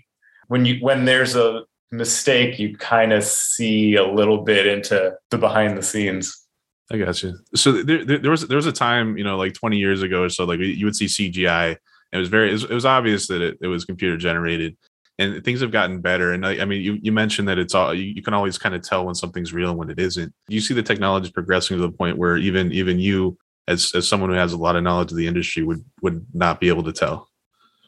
when 0.48 0.66
you 0.66 0.78
when 0.80 1.06
there's 1.06 1.36
a 1.36 1.64
mistake, 1.92 2.60
you 2.60 2.78
kind 2.78 3.14
of 3.14 3.24
see 3.24 3.96
a 3.96 4.06
little 4.06 4.44
bit 4.44 4.68
into 4.68 5.16
the 5.32 5.38
behind 5.38 5.78
the 5.78 5.84
scenes. 5.84 6.44
I 6.92 6.98
got 6.98 7.22
you. 7.24 7.36
So 7.56 7.72
there, 7.72 8.06
there, 8.06 8.20
there 8.20 8.32
was 8.32 8.48
there 8.48 8.58
was 8.58 8.68
a 8.68 8.72
time, 8.72 9.18
you 9.18 9.24
know, 9.24 9.38
like 9.38 9.54
20 9.54 9.78
years 9.78 10.04
ago 10.04 10.24
or 10.24 10.30
so, 10.30 10.46
like 10.46 10.60
you 10.60 10.86
would 10.86 10.96
see 10.96 11.06
CGI. 11.06 11.78
It 12.12 12.18
was 12.18 12.30
very, 12.30 12.50
it 12.50 12.54
was, 12.54 12.64
it 12.64 12.74
was 12.74 12.86
obvious 12.86 13.28
that 13.28 13.42
it, 13.42 13.58
it 13.60 13.68
was 13.68 13.84
computer 13.84 14.16
generated, 14.16 14.78
and 15.18 15.44
things 15.44 15.62
have 15.62 15.72
gotten 15.72 16.02
better. 16.02 16.34
And 16.34 16.46
I, 16.46 16.62
I 16.62 16.66
mean, 16.66 16.82
you, 16.82 16.98
you 17.02 17.12
mentioned 17.12 17.48
that 17.48 17.58
it's 17.58 17.74
all 17.74 17.94
you, 17.94 18.04
you 18.04 18.22
can 18.22 18.34
always 18.34 18.58
kind 18.58 18.76
of 18.76 18.82
tell 18.82 19.06
when 19.06 19.16
something's 19.16 19.54
real 19.54 19.70
and 19.70 19.78
when 19.80 19.90
it 19.90 20.00
isn't. 20.00 20.34
You 20.48 20.62
see 20.62 20.74
the 20.74 20.84
technology 20.84 21.32
progressing 21.32 21.78
to 21.78 21.82
the 21.82 21.92
point 21.92 22.18
where 22.18 22.38
even 22.38 22.72
even 22.72 23.00
you, 23.00 23.38
as 23.68 23.92
as 23.96 24.08
someone 24.08 24.30
who 24.30 24.36
has 24.36 24.54
a 24.54 24.58
lot 24.58 24.76
of 24.76 24.84
knowledge 24.84 25.12
of 25.12 25.18
the 25.18 25.28
industry, 25.28 25.64
would 25.64 25.84
would 26.02 26.26
not 26.34 26.60
be 26.60 26.68
able 26.68 26.84
to 26.84 26.94
tell. 26.94 27.30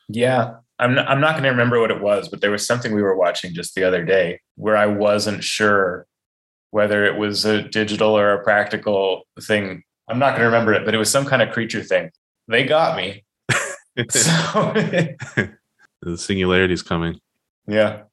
Yeah. 0.07 0.55
I'm 0.79 0.93
not, 0.93 1.09
I'm 1.09 1.19
not 1.19 1.31
going 1.31 1.43
to 1.43 1.49
remember 1.49 1.79
what 1.79 1.89
it 1.89 2.01
was, 2.01 2.29
but 2.29 2.39
there 2.39 2.51
was 2.51 2.65
something 2.65 2.93
we 2.93 3.01
were 3.01 3.15
watching 3.15 3.53
just 3.53 3.73
the 3.73 3.83
other 3.83 4.05
day 4.05 4.41
where 4.55 4.77
I 4.77 4.85
wasn't 4.85 5.43
sure 5.43 6.05
whether 6.69 7.03
it 7.03 7.17
was 7.17 7.45
a 7.45 7.63
digital 7.63 8.15
or 8.15 8.33
a 8.33 8.43
practical 8.43 9.23
thing. 9.41 9.83
I'm 10.07 10.19
not 10.19 10.31
going 10.31 10.41
to 10.41 10.45
remember 10.45 10.73
it, 10.73 10.85
but 10.85 10.93
it 10.93 10.99
was 10.99 11.09
some 11.09 11.25
kind 11.25 11.41
of 11.41 11.51
creature 11.51 11.81
thing. 11.81 12.11
They 12.47 12.63
got 12.63 12.95
me. 12.95 13.23
So, 14.11 14.73
the 16.01 16.17
singularity 16.17 16.73
is 16.73 16.81
coming. 16.81 17.19
yeah. 17.67 18.03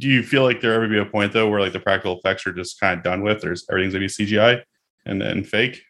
Do 0.00 0.08
you 0.08 0.22
feel 0.22 0.44
like 0.44 0.62
there 0.62 0.72
ever 0.72 0.88
be 0.88 0.98
a 0.98 1.04
point 1.04 1.34
though 1.34 1.46
where 1.50 1.60
like 1.60 1.74
the 1.74 1.78
practical 1.80 2.18
effects 2.18 2.46
are 2.46 2.54
just 2.54 2.80
kind 2.80 2.96
of 2.96 3.04
done 3.04 3.22
with? 3.22 3.42
There's 3.42 3.66
everything's 3.68 3.92
gonna 3.92 4.06
be 4.06 4.08
CGI 4.08 4.62
and 5.04 5.22
and 5.22 5.46
fake. 5.46 5.82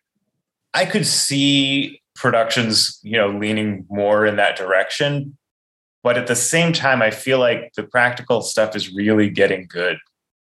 I 0.74 0.84
could 0.84 1.06
see 1.06 2.02
productions, 2.16 2.98
you 3.04 3.16
know, 3.16 3.28
leaning 3.30 3.86
more 3.88 4.26
in 4.26 4.34
that 4.36 4.56
direction. 4.56 5.36
But 6.02 6.18
at 6.18 6.26
the 6.26 6.34
same 6.34 6.72
time, 6.72 7.02
I 7.02 7.10
feel 7.10 7.38
like 7.38 7.72
the 7.76 7.84
practical 7.84 8.42
stuff 8.42 8.74
is 8.74 8.92
really 8.92 9.30
getting 9.30 9.66
good. 9.68 9.98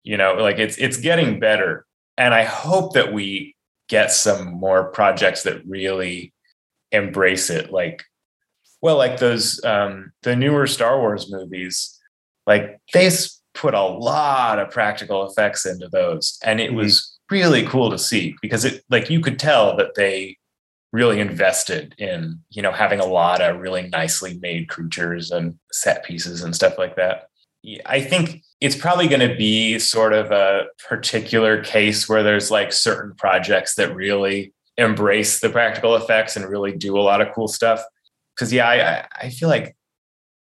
You 0.05 0.17
know, 0.17 0.35
like 0.35 0.59
it's 0.59 0.79
it's 0.79 0.97
getting 0.99 1.41
better. 1.41 1.87
And 2.17 2.35
I 2.35 2.45
hope 2.45 2.93
that 2.95 3.13
we 3.13 3.57
get 3.89 4.13
some 4.13 4.47
more 4.47 4.85
projects 4.85 5.43
that 5.43 5.67
really 5.67 6.33
embrace 6.93 7.51
it. 7.51 7.73
Like, 7.73 8.05
well, 8.83 8.97
like 8.97 9.19
those 9.19 9.63
um 9.65 10.13
the 10.23 10.37
newer 10.37 10.67
Star 10.67 10.99
Wars 10.99 11.31
movies, 11.31 11.99
like 12.47 12.79
they 12.93 13.11
put 13.55 13.75
a 13.75 13.83
lot 13.83 14.59
of 14.59 14.71
practical 14.71 15.27
effects 15.29 15.67
into 15.67 15.89
those. 15.89 16.39
And 16.45 16.61
it 16.61 16.71
Mhm. 16.71 16.77
was 16.77 17.19
really 17.31 17.65
cool 17.67 17.91
to 17.91 17.99
see 17.99 18.35
because 18.43 18.65
it 18.65 18.83
like 18.91 19.11
you 19.11 19.21
could 19.21 19.39
tell 19.39 19.77
that 19.77 19.95
they 19.97 20.37
really 20.93 21.21
invested 21.21 21.95
in 21.99 22.41
you 22.51 22.61
know 22.63 22.73
having 22.73 22.99
a 23.01 23.07
lot 23.07 23.41
of 23.41 23.61
really 23.61 23.89
nicely 23.89 24.37
made 24.41 24.69
creatures 24.69 25.31
and 25.31 25.55
set 25.71 26.05
pieces 26.05 26.43
and 26.43 26.53
stuff 26.57 26.77
like 26.79 26.97
that 26.97 27.29
i 27.87 28.01
think 28.01 28.43
it's 28.61 28.75
probably 28.75 29.07
going 29.07 29.21
to 29.31 29.37
be 29.37 29.79
sort 29.79 30.13
of 30.13 30.33
a 30.33 30.65
particular 30.89 31.63
case 31.63 32.09
where 32.09 32.25
there's 32.25 32.51
like 32.51 32.73
certain 32.73 33.15
projects 33.15 33.77
that 33.77 33.95
really 33.95 34.53
embrace 34.79 35.39
the 35.39 35.49
practical 35.49 35.95
effects 35.95 36.35
and 36.37 36.45
really 36.49 36.73
do 36.73 36.99
a 36.99 37.03
lot 37.03 37.21
of 37.21 37.33
cool 37.35 37.47
stuff. 37.49 37.81
Because 38.41 38.55
yeah, 38.55 38.67
I, 39.21 39.27
I 39.27 39.29
feel 39.29 39.51
like 39.51 39.77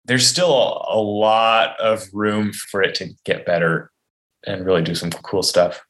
there's 0.05 0.25
still 0.25 0.85
a 0.89 0.97
lot 0.97 1.77
of 1.81 2.07
room 2.13 2.53
for 2.53 2.81
it 2.81 2.95
to 2.95 3.09
get 3.25 3.45
better 3.45 3.91
and 4.47 4.65
really 4.65 4.81
do 4.81 4.95
some 4.95 5.09
cool 5.09 5.43
stuff. 5.43 5.81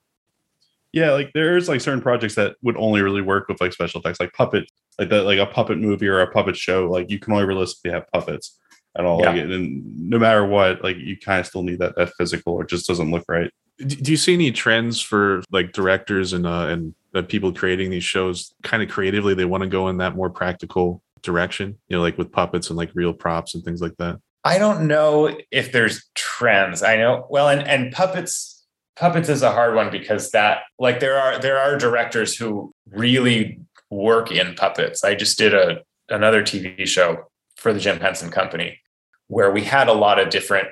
Yeah, 0.91 1.11
like 1.11 1.29
there's 1.35 1.69
like 1.69 1.81
certain 1.81 2.01
projects 2.01 2.33
that 2.33 2.55
would 2.63 2.77
only 2.77 3.03
really 3.03 3.21
work 3.21 3.47
with 3.47 3.61
like 3.61 3.73
special 3.73 3.99
effects, 3.99 4.19
like 4.19 4.33
puppet, 4.33 4.65
like 4.97 5.09
that, 5.09 5.25
like 5.25 5.37
a 5.37 5.45
puppet 5.45 5.77
movie 5.77 6.07
or 6.07 6.19
a 6.19 6.31
puppet 6.31 6.57
show. 6.57 6.89
Like 6.89 7.11
you 7.11 7.19
can 7.19 7.31
only 7.31 7.45
realistically 7.45 7.91
have 7.91 8.11
puppets 8.11 8.59
at 8.97 9.05
all. 9.05 9.21
Yeah. 9.21 9.29
Like, 9.29 9.41
and 9.43 10.09
no 10.09 10.17
matter 10.17 10.43
what, 10.43 10.83
like 10.83 10.97
you 10.97 11.15
kind 11.15 11.39
of 11.39 11.45
still 11.45 11.61
need 11.61 11.77
that 11.77 11.95
that 11.95 12.13
physical, 12.17 12.53
or 12.53 12.63
it 12.63 12.69
just 12.69 12.87
doesn't 12.87 13.11
look 13.11 13.25
right. 13.27 13.51
Do 13.77 13.85
do 13.85 14.09
you 14.09 14.17
see 14.17 14.33
any 14.33 14.51
trends 14.51 14.99
for 14.99 15.43
like 15.51 15.73
directors 15.73 16.33
and 16.33 16.47
uh, 16.47 16.69
and 16.69 16.95
uh, 17.13 17.21
people 17.21 17.53
creating 17.53 17.91
these 17.91 18.03
shows? 18.03 18.51
Kind 18.63 18.81
of 18.81 18.89
creatively, 18.89 19.35
they 19.35 19.45
want 19.45 19.61
to 19.61 19.69
go 19.69 19.89
in 19.89 19.97
that 19.97 20.15
more 20.15 20.31
practical 20.31 21.02
direction. 21.23 21.77
You 21.87 21.97
know, 21.97 22.03
like 22.03 22.17
with 22.17 22.31
puppets 22.31 22.69
and 22.69 22.77
like 22.77 22.91
real 22.93 23.13
props 23.13 23.55
and 23.55 23.63
things 23.63 23.81
like 23.81 23.97
that. 23.97 24.19
I 24.43 24.57
don't 24.57 24.87
know 24.87 25.35
if 25.51 25.71
there's 25.71 26.03
trends. 26.15 26.83
I 26.83 26.97
know 26.97 27.25
well, 27.29 27.49
and 27.49 27.67
and 27.67 27.91
puppets 27.91 28.63
puppets 28.95 29.29
is 29.29 29.41
a 29.41 29.51
hard 29.51 29.75
one 29.75 29.89
because 29.89 30.31
that 30.31 30.59
like 30.79 30.99
there 30.99 31.17
are 31.17 31.39
there 31.39 31.57
are 31.57 31.77
directors 31.77 32.35
who 32.35 32.73
really 32.89 33.59
work 33.89 34.31
in 34.31 34.55
puppets. 34.55 35.03
I 35.03 35.15
just 35.15 35.37
did 35.37 35.53
a 35.53 35.81
another 36.09 36.43
TV 36.43 36.85
show 36.85 37.25
for 37.55 37.73
the 37.73 37.79
Jim 37.79 37.99
Henson 37.99 38.29
Company 38.29 38.79
where 39.27 39.51
we 39.51 39.63
had 39.63 39.87
a 39.87 39.93
lot 39.93 40.19
of 40.19 40.29
different 40.29 40.67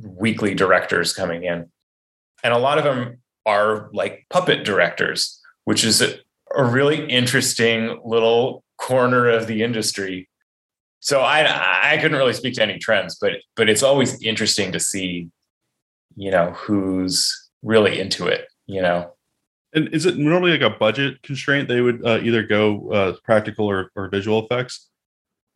weekly 0.00 0.54
directors 0.54 1.12
coming 1.12 1.44
in, 1.44 1.66
and 2.44 2.54
a 2.54 2.58
lot 2.58 2.78
of 2.78 2.84
them 2.84 3.18
are 3.44 3.90
like 3.92 4.26
puppet 4.30 4.64
directors, 4.64 5.40
which 5.64 5.84
is 5.84 6.00
a, 6.00 6.14
a 6.54 6.64
really 6.64 7.08
interesting 7.08 8.00
little 8.04 8.62
corner 8.78 9.28
of 9.28 9.46
the 9.46 9.62
industry 9.62 10.28
so 11.06 11.20
I 11.20 11.92
I 11.92 11.98
couldn't 11.98 12.16
really 12.16 12.32
speak 12.32 12.54
to 12.54 12.62
any 12.62 12.78
trends, 12.78 13.16
but 13.20 13.34
but 13.54 13.68
it's 13.68 13.84
always 13.84 14.20
interesting 14.22 14.72
to 14.72 14.80
see, 14.80 15.28
you 16.16 16.32
know, 16.32 16.50
who's 16.50 17.48
really 17.62 18.00
into 18.00 18.26
it. 18.26 18.46
You 18.66 18.82
know, 18.82 19.12
And 19.72 19.88
is 19.94 20.04
it 20.06 20.16
normally 20.16 20.50
like 20.50 20.62
a 20.62 20.76
budget 20.76 21.22
constraint? 21.22 21.68
They 21.68 21.80
would 21.80 22.04
uh, 22.04 22.18
either 22.22 22.42
go 22.42 22.90
uh, 22.90 23.12
practical 23.22 23.70
or, 23.70 23.92
or 23.94 24.08
visual 24.08 24.44
effects. 24.44 24.88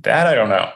that 0.05 0.29
I 0.29 0.37
don't 0.37 0.51
know. 0.51 0.71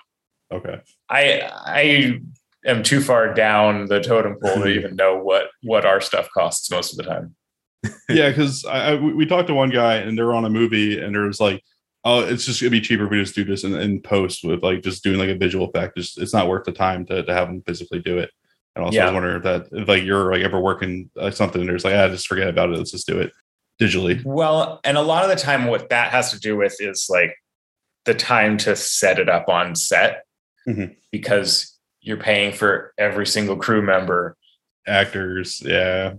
Okay. 0.51 0.81
I 1.09 1.41
I 1.55 2.21
am 2.67 2.83
too 2.83 3.01
far 3.01 3.33
down 3.33 3.87
the 3.87 4.01
totem 4.01 4.39
pole 4.43 4.57
to 4.57 4.67
even 4.69 4.97
know 4.97 5.17
what 5.17 5.51
what 5.63 5.87
our 5.87 6.01
stuff 6.01 6.29
costs 6.35 6.69
most 6.69 6.91
of 6.91 6.97
the 6.97 7.05
time. 7.05 7.37
yeah, 8.09 8.31
because 8.31 8.65
I, 8.65 8.97
we 8.97 9.25
talked 9.27 9.49
to 9.49 9.55
one 9.55 9.71
guy 9.71 9.97
and 9.97 10.19
they're 10.19 10.35
on 10.35 10.47
a 10.47 10.51
movie 10.51 10.99
and 10.99 11.15
there 11.15 11.27
was 11.27 11.39
like, 11.39 11.63
oh, 12.05 12.21
it's 12.21 12.45
just 12.45 12.61
gonna 12.61 12.71
be 12.71 12.81
cheaper 12.81 13.05
if 13.05 13.11
we 13.11 13.21
just 13.21 13.35
do 13.35 13.45
this 13.45 13.65
in, 13.65 13.75
in 13.75 14.01
post 14.01 14.45
with 14.45 14.63
like 14.63 14.83
just 14.83 15.03
doing 15.03 15.19
like 15.19 15.31
a 15.31 15.35
visual 15.35 15.69
effect. 15.69 15.97
Just 15.97 16.19
it's 16.19 16.35
not 16.35 16.49
worth 16.49 16.65
the 16.65 16.73
time 16.73 17.07
to, 17.07 17.23
to 17.23 17.33
have 17.35 17.49
them 17.49 17.63
physically 17.67 17.99
do 18.01 18.19
it. 18.19 18.31
And 18.77 18.85
also, 18.85 18.99
I 18.99 19.01
Yeah. 19.01 19.05
was 19.07 19.15
wondering 19.15 19.37
if 19.37 19.43
that 19.45 19.69
if 19.73 19.89
like 19.89 20.03
you're 20.03 20.33
like 20.33 20.43
ever 20.43 20.61
working 20.61 21.11
uh, 21.19 21.31
something 21.31 21.61
and 21.61 21.69
there's 21.71 21.85
like, 21.85 21.95
ah, 21.95 22.09
just 22.09 22.27
forget 22.27 22.49
about 22.49 22.71
it. 22.71 22.77
Let's 22.77 22.91
just 22.91 23.07
do 23.07 23.19
it 23.21 23.33
digitally. 23.81 24.23
Well, 24.25 24.81
and 24.85 24.97
a 24.97 25.03
lot 25.03 25.25
of 25.25 25.31
the 25.31 25.37
time, 25.37 25.67
what 25.67 25.89
that 25.91 26.11
has 26.13 26.31
to 26.33 26.39
do 26.41 26.57
with 26.57 26.77
is 26.81 27.07
like 27.09 27.35
the 28.05 28.15
time 28.15 28.59
to 28.59 28.77
set 28.77 29.19
it 29.19 29.29
up 29.29 29.49
on 29.49 29.75
set 29.75 30.25
Mhm. 30.69 30.95
because 31.11 31.79
you're 32.01 32.19
paying 32.19 32.53
for 32.53 32.93
every 32.99 33.27
single 33.27 33.57
crew 33.57 33.81
member 33.83 34.37
Actors, 34.87 35.63
yeah, 35.65 36.13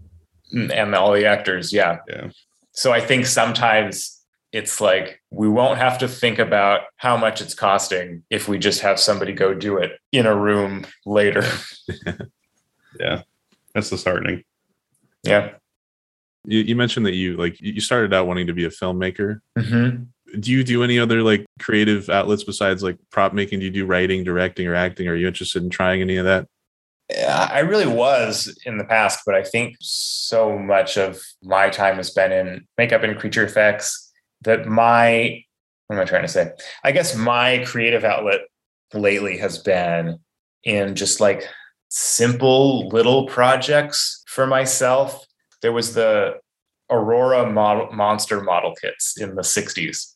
and 0.52 0.96
all 0.96 1.12
the 1.12 1.26
actors. 1.28 1.72
Yeah. 1.72 2.00
Yeah. 2.10 2.30
So 2.72 2.92
I 2.92 3.00
think 3.00 3.28
sometimes 3.28 4.15
it's 4.52 4.80
like 4.80 5.22
we 5.32 5.50
won't 5.50 5.78
have 5.78 5.98
to 6.00 6.08
think 6.08 6.40
about 6.40 6.82
how 6.98 7.18
much 7.18 7.42
it's 7.42 7.54
costing 7.54 8.24
if 8.30 8.48
we 8.48 8.58
just 8.58 8.82
have 8.82 9.00
somebody 9.00 9.34
go 9.34 9.54
do 9.54 9.78
it 9.78 10.00
in 10.12 10.26
a 10.26 10.36
room 10.36 10.86
later. 11.06 11.44
Yeah, 13.00 13.24
that's 13.74 13.90
disheartening. 13.90 14.44
yeah. 15.24 15.56
You, 16.46 16.60
you 16.60 16.76
mentioned 16.76 17.06
that 17.08 17.14
you 17.16 17.36
like 17.38 17.60
you 17.60 17.82
started 17.82 18.14
out 18.14 18.28
wanting 18.28 18.48
to 18.48 18.54
be 18.54 18.64
a 18.66 18.70
filmmaker. 18.70 19.42
hmm 19.58 20.04
Do 20.40 20.52
you 20.52 20.64
do 20.64 20.84
any 20.84 21.00
other 21.00 21.22
like 21.24 21.46
creative 21.60 22.10
outlets 22.10 22.44
besides 22.44 22.84
like 22.84 22.98
prop 23.12 23.34
making? 23.34 23.60
Do 23.60 23.66
you 23.66 23.72
do 23.72 23.86
writing, 23.86 24.24
directing, 24.24 24.68
or 24.68 24.76
acting? 24.76 25.08
Are 25.08 25.16
you 25.16 25.28
interested 25.28 25.64
in 25.64 25.70
trying 25.70 26.02
any 26.02 26.16
of 26.18 26.26
that? 26.26 26.48
I 27.28 27.60
really 27.60 27.86
was 27.86 28.58
in 28.66 28.78
the 28.78 28.86
past, 28.86 29.20
but 29.26 29.36
I 29.36 29.44
think 29.44 29.76
so 29.82 30.58
much 30.58 30.98
of 30.98 31.22
my 31.44 31.70
time 31.70 31.98
has 31.98 32.12
been 32.12 32.32
in 32.32 32.66
makeup 32.78 33.04
and 33.04 33.20
creature 33.20 33.44
effects 33.44 34.05
that 34.46 34.66
my, 34.66 35.44
what 35.88 35.98
am 35.98 36.02
I 36.02 36.06
trying 36.06 36.24
to 36.24 36.28
say? 36.28 36.52
I 36.84 36.92
guess 36.92 37.16
my 37.16 37.64
creative 37.66 38.04
outlet 38.04 38.42
lately 38.94 39.38
has 39.38 39.58
been 39.60 40.20
in 40.64 40.96
just 40.96 41.20
like 41.20 41.44
simple 41.90 42.88
little 42.90 43.28
projects 43.28 44.24
for 44.28 44.48
myself. 44.48 45.26
There 45.62 45.72
was 45.74 45.94
the 45.94 46.36
Aurora 46.90 47.50
model, 47.52 47.92
monster 47.92 48.42
model 48.42 48.74
kits 48.80 49.20
in 49.20 49.36
the 49.36 49.42
60s 49.42 50.14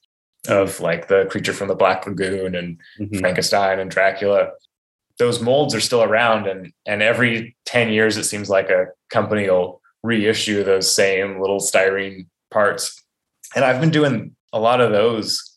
of 0.47 0.79
like 0.79 1.07
the 1.07 1.25
creature 1.29 1.53
from 1.53 1.67
the 1.67 1.75
Black 1.75 2.05
Lagoon 2.05 2.55
and 2.55 2.79
Mhm. 2.99 3.19
Frankenstein 3.19 3.79
and 3.79 3.91
Dracula. 3.91 4.51
Those 5.17 5.41
molds 5.41 5.75
are 5.75 5.81
still 5.81 6.01
around, 6.03 6.47
and 6.47 6.71
and 6.85 7.01
every 7.03 7.57
ten 7.65 7.89
years 7.91 8.15
it 8.15 8.23
seems 8.23 8.49
like 8.49 8.69
a 8.69 8.85
company 9.09 9.49
will 9.49 9.81
reissue 10.01 10.63
those 10.63 10.93
same 10.95 11.41
little 11.41 11.59
styrene 11.59 12.27
parts. 12.51 13.03
And 13.55 13.65
I've 13.65 13.81
been 13.81 13.91
doing 13.91 14.35
a 14.53 14.59
lot 14.59 14.81
of 14.81 14.91
those 14.91 15.55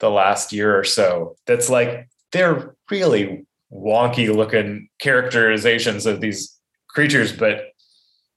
the 0.00 0.10
last 0.10 0.52
year 0.52 0.78
or 0.78 0.84
so. 0.84 1.36
That's 1.46 1.70
like 1.70 2.08
they're 2.32 2.74
really 2.90 3.46
wonky 3.72 4.34
looking 4.34 4.88
characterizations 5.00 6.06
of 6.06 6.20
these 6.20 6.58
creatures, 6.88 7.32
but 7.32 7.66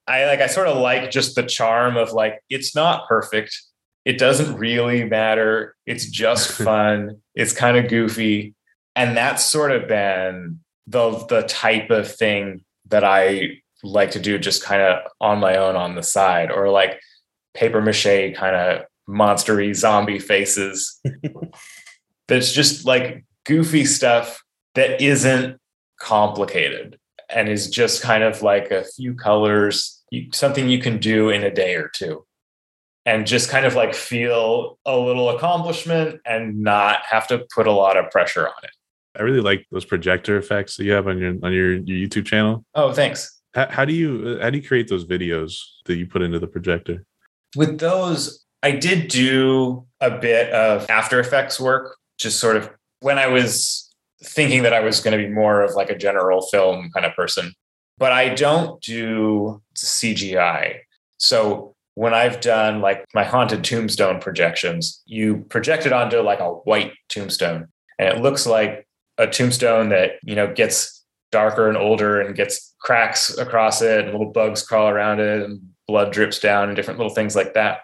I 0.06 0.26
like 0.26 0.40
I 0.40 0.46
sort 0.46 0.68
of 0.68 0.76
like 0.76 1.10
just 1.10 1.34
the 1.34 1.42
charm 1.42 1.96
of 1.96 2.12
like 2.12 2.40
it's 2.50 2.74
not 2.74 3.08
perfect. 3.08 3.58
It 4.04 4.18
doesn't 4.18 4.56
really 4.56 5.04
matter. 5.04 5.74
It's 5.86 6.06
just 6.06 6.52
fun. 6.64 7.20
it's 7.34 7.52
kind 7.52 7.76
of 7.76 7.88
goofy. 7.88 8.54
And 8.96 9.16
that's 9.16 9.44
sort 9.44 9.72
of 9.72 9.88
been 9.88 10.60
the 10.86 11.24
the 11.28 11.42
type 11.42 11.90
of 11.90 12.14
thing 12.14 12.64
that 12.88 13.04
I 13.04 13.58
like 13.82 14.12
to 14.12 14.20
do 14.20 14.38
just 14.38 14.62
kind 14.62 14.82
of 14.82 15.02
on 15.20 15.40
my 15.40 15.56
own 15.56 15.76
on 15.76 15.94
the 15.94 16.02
side 16.02 16.50
or 16.50 16.70
like 16.70 17.00
paper 17.54 17.80
mache 17.80 18.34
kind 18.34 18.56
of 18.56 18.84
monstery 19.08 19.74
zombie 19.74 20.18
faces. 20.18 21.00
that's 22.28 22.52
just 22.52 22.86
like 22.86 23.24
goofy 23.44 23.84
stuff 23.84 24.42
that 24.74 25.00
isn't 25.00 25.58
complicated 26.00 26.98
and 27.28 27.48
is 27.48 27.68
just 27.68 28.02
kind 28.02 28.22
of 28.22 28.42
like 28.42 28.70
a 28.70 28.84
few 28.84 29.14
colors, 29.14 30.02
something 30.32 30.68
you 30.68 30.78
can 30.78 30.98
do 30.98 31.30
in 31.30 31.42
a 31.42 31.52
day 31.52 31.74
or 31.74 31.88
two. 31.88 32.24
And 33.06 33.26
just 33.26 33.50
kind 33.50 33.66
of 33.66 33.74
like 33.74 33.94
feel 33.94 34.78
a 34.86 34.96
little 34.96 35.28
accomplishment 35.28 36.22
and 36.24 36.62
not 36.62 37.00
have 37.04 37.26
to 37.28 37.46
put 37.54 37.66
a 37.66 37.72
lot 37.72 37.98
of 37.98 38.10
pressure 38.10 38.46
on 38.46 38.54
it. 38.62 38.70
I 39.16 39.22
really 39.22 39.42
like 39.42 39.66
those 39.70 39.84
projector 39.84 40.38
effects 40.38 40.76
that 40.76 40.84
you 40.84 40.92
have 40.92 41.06
on 41.06 41.18
your 41.18 41.34
on 41.42 41.52
your, 41.52 41.74
your 41.74 42.08
YouTube 42.08 42.24
channel. 42.26 42.64
Oh, 42.74 42.92
thanks. 42.92 43.42
How, 43.54 43.68
how 43.70 43.84
do 43.84 43.92
you 43.92 44.38
uh, 44.38 44.42
how 44.42 44.50
do 44.50 44.58
you 44.58 44.66
create 44.66 44.88
those 44.88 45.04
videos 45.04 45.58
that 45.84 45.96
you 45.96 46.06
put 46.06 46.22
into 46.22 46.38
the 46.38 46.46
projector? 46.46 47.04
With 47.56 47.78
those, 47.78 48.43
I 48.64 48.70
did 48.70 49.08
do 49.08 49.84
a 50.00 50.10
bit 50.10 50.50
of 50.50 50.88
After 50.88 51.20
Effects 51.20 51.60
work, 51.60 51.98
just 52.16 52.40
sort 52.40 52.56
of 52.56 52.70
when 53.00 53.18
I 53.18 53.26
was 53.26 53.94
thinking 54.24 54.62
that 54.62 54.72
I 54.72 54.80
was 54.80 55.00
going 55.00 55.16
to 55.16 55.22
be 55.22 55.30
more 55.30 55.60
of 55.60 55.74
like 55.74 55.90
a 55.90 55.98
general 55.98 56.40
film 56.50 56.90
kind 56.94 57.04
of 57.04 57.14
person. 57.14 57.52
But 57.98 58.12
I 58.12 58.30
don't 58.34 58.80
do 58.80 59.62
CGI. 59.76 60.78
So 61.18 61.74
when 61.94 62.14
I've 62.14 62.40
done 62.40 62.80
like 62.80 63.04
my 63.14 63.22
haunted 63.22 63.64
tombstone 63.64 64.18
projections, 64.18 65.02
you 65.04 65.44
project 65.50 65.84
it 65.84 65.92
onto 65.92 66.20
like 66.20 66.40
a 66.40 66.48
white 66.48 66.94
tombstone 67.10 67.68
and 67.98 68.08
it 68.08 68.22
looks 68.22 68.46
like 68.46 68.88
a 69.18 69.26
tombstone 69.26 69.90
that, 69.90 70.12
you 70.22 70.34
know, 70.34 70.52
gets 70.52 71.04
darker 71.30 71.68
and 71.68 71.76
older 71.76 72.18
and 72.22 72.34
gets 72.34 72.74
cracks 72.80 73.36
across 73.36 73.82
it 73.82 74.06
and 74.06 74.12
little 74.12 74.32
bugs 74.32 74.62
crawl 74.62 74.88
around 74.88 75.20
it 75.20 75.42
and 75.42 75.60
blood 75.86 76.12
drips 76.12 76.38
down 76.38 76.68
and 76.68 76.76
different 76.76 76.98
little 76.98 77.14
things 77.14 77.36
like 77.36 77.52
that. 77.52 77.80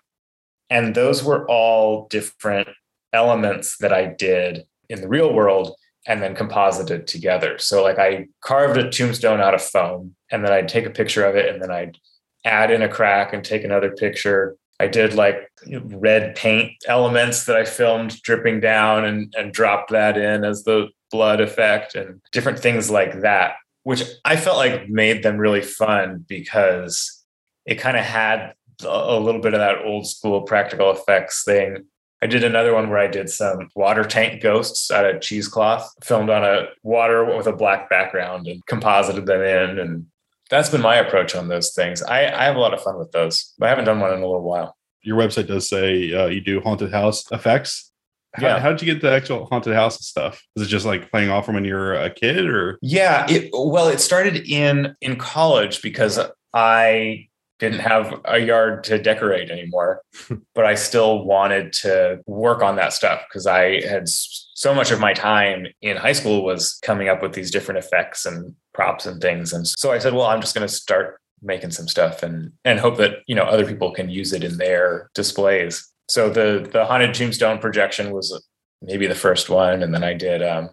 And 0.71 0.95
those 0.95 1.23
were 1.25 1.47
all 1.49 2.07
different 2.09 2.69
elements 3.13 3.77
that 3.79 3.93
I 3.93 4.07
did 4.07 4.65
in 4.89 5.01
the 5.01 5.09
real 5.09 5.33
world 5.33 5.75
and 6.07 6.23
then 6.23 6.35
composited 6.35 7.07
together. 7.07 7.59
So 7.59 7.83
like 7.83 7.99
I 7.99 8.29
carved 8.41 8.79
a 8.79 8.89
tombstone 8.89 9.41
out 9.41 9.55
of 9.55 9.63
foam 9.63 10.15
and 10.31 10.45
then 10.45 10.53
I'd 10.53 10.69
take 10.69 10.87
a 10.87 10.91
picture 10.91 11.25
of 11.25 11.37
it 11.37 11.53
and 11.53 11.63
then 11.63 11.71
I'd 11.71 11.99
add 12.45 12.71
in 12.71 12.83
a 12.83 12.89
crack 12.89 13.33
and 13.33 13.45
take 13.45 13.65
another 13.65 13.91
picture. 13.91 14.57
I 14.79 14.87
did 14.87 15.13
like 15.13 15.51
red 15.67 16.37
paint 16.37 16.73
elements 16.87 17.45
that 17.45 17.57
I 17.57 17.65
filmed 17.65 18.21
dripping 18.23 18.61
down 18.61 19.05
and, 19.05 19.35
and 19.37 19.53
dropped 19.53 19.91
that 19.91 20.17
in 20.17 20.45
as 20.45 20.65
the 20.65 20.89
blood 21.11 21.41
effect 21.41 21.95
and 21.95 22.21
different 22.33 22.61
things 22.61 22.91
like 22.91 23.21
that. 23.21 23.57
which 23.83 24.05
I 24.25 24.37
felt 24.37 24.57
like 24.57 24.89
made 24.89 25.23
them 25.23 25.37
really 25.37 25.63
fun 25.63 26.25
because 26.29 27.25
it 27.67 27.77
kind 27.77 27.97
of 27.97 28.05
had 28.05 28.55
a 28.85 29.19
little 29.19 29.41
bit 29.41 29.55
of 29.55 29.61
that 29.61 29.85
old 29.85 30.07
school 30.07 30.43
practical 30.43 30.91
effects 30.91 31.45
thing. 31.45 31.85
I 32.23 32.27
did 32.27 32.45
another 32.45 32.75
one 32.75 32.91
where 32.91 32.99
I 32.99 33.07
did 33.07 33.31
some 33.31 33.71
water 33.75 34.05
tank 34.05 34.43
ghosts 34.43 34.91
out 34.91 35.07
of 35.07 35.23
cheesecloth, 35.23 35.91
filmed 36.05 36.29
on 36.29 36.45
a 36.45 36.67
water 36.83 37.25
with 37.37 37.47
a 37.47 37.53
black 37.53 37.89
background 37.89 38.47
and 38.47 38.65
composited 38.67 39.25
them 39.25 39.41
in. 39.41 39.79
And 39.79 40.07
that's 40.51 40.69
been 40.69 40.83
my 40.83 40.97
approach 40.97 41.35
on 41.35 41.49
those 41.49 41.73
things. 41.73 42.03
I, 42.03 42.27
I 42.27 42.45
have 42.45 42.57
a 42.57 42.61
lot 42.61 42.75
of 42.75 42.83
fun 42.83 42.99
with 42.99 43.11
those, 43.13 43.55
but 43.59 43.67
I 43.67 43.69
haven't 43.71 43.87
done 43.87 44.01
one 44.01 44.13
in 44.13 44.19
a 44.19 44.27
little 44.27 44.43
while. 44.43 44.77
Your 45.03 45.17
website 45.17 45.47
does 45.47 45.67
say 45.67 46.13
uh, 46.13 46.27
you 46.27 46.43
do 46.43 46.61
haunted 46.61 46.93
house 46.93 47.25
effects. 47.33 47.91
How, 48.35 48.47
Yeah. 48.47 48.59
how 48.61 48.69
did 48.69 48.83
you 48.83 48.93
get 48.93 49.01
the 49.01 49.11
actual 49.11 49.47
haunted 49.47 49.73
house 49.75 50.05
stuff? 50.07 50.43
Is 50.57 50.65
it 50.65 50.67
just 50.67 50.85
like 50.85 51.11
playing 51.11 51.31
off 51.31 51.47
from 51.47 51.55
when 51.55 51.65
you 51.65 51.75
were 51.75 51.95
a 51.95 52.11
kid 52.11 52.45
or? 52.47 52.79
Yeah, 52.83 53.27
it 53.31 53.49
well, 53.55 53.89
it 53.89 53.99
started 53.99 54.47
in 54.47 54.95
in 55.01 55.17
college 55.17 55.81
because 55.81 56.19
I 56.53 57.30
didn't 57.61 57.81
have 57.81 58.21
a 58.25 58.39
yard 58.39 58.85
to 58.85 58.99
decorate 58.99 59.51
anymore, 59.51 60.03
but 60.55 60.65
I 60.65 60.75
still 60.75 61.25
wanted 61.25 61.73
to 61.75 62.21
work 62.27 62.63
on 62.63 62.77
that 62.77 62.93
stuff 62.93 63.23
because 63.29 63.47
I 63.47 63.87
had 63.87 64.09
so 64.09 64.75
much 64.75 64.91
of 64.91 65.01
my 65.01 65.13
time 65.13 65.67
in 65.81 65.97
high 65.97 66.13
school 66.13 66.45
was 66.45 66.79
coming 66.83 67.09
up 67.09 67.23
with 67.23 67.35
these 67.35 67.51
different 67.51 67.79
effects 67.79 68.27
and 68.27 68.55
props 68.75 69.07
and 69.07 69.21
things, 69.21 69.53
and 69.53 69.67
so 69.67 69.93
I 69.93 69.99
said, 69.99 70.15
well, 70.15 70.27
I'm 70.27 70.41
just 70.41 70.55
going 70.55 70.67
to 70.67 70.73
start 70.73 71.21
making 71.43 71.71
some 71.71 71.89
stuff 71.89 72.23
and 72.23 72.53
and 72.65 72.79
hope 72.79 72.99
that 72.99 73.19
you 73.27 73.35
know 73.35 73.45
other 73.45 73.67
people 73.67 73.93
can 73.93 74.11
use 74.11 74.33
it 74.33 74.45
in 74.45 74.59
their 74.59 75.11
displays. 75.15 75.87
So 76.09 76.29
the 76.29 76.69
the 76.73 76.85
haunted 76.85 77.15
tombstone 77.15 77.59
projection 77.59 78.11
was 78.11 78.43
maybe 78.83 79.07
the 79.07 79.15
first 79.15 79.49
one, 79.49 79.83
and 79.83 79.95
then 79.95 80.03
I 80.03 80.15
did 80.15 80.43
um, 80.43 80.71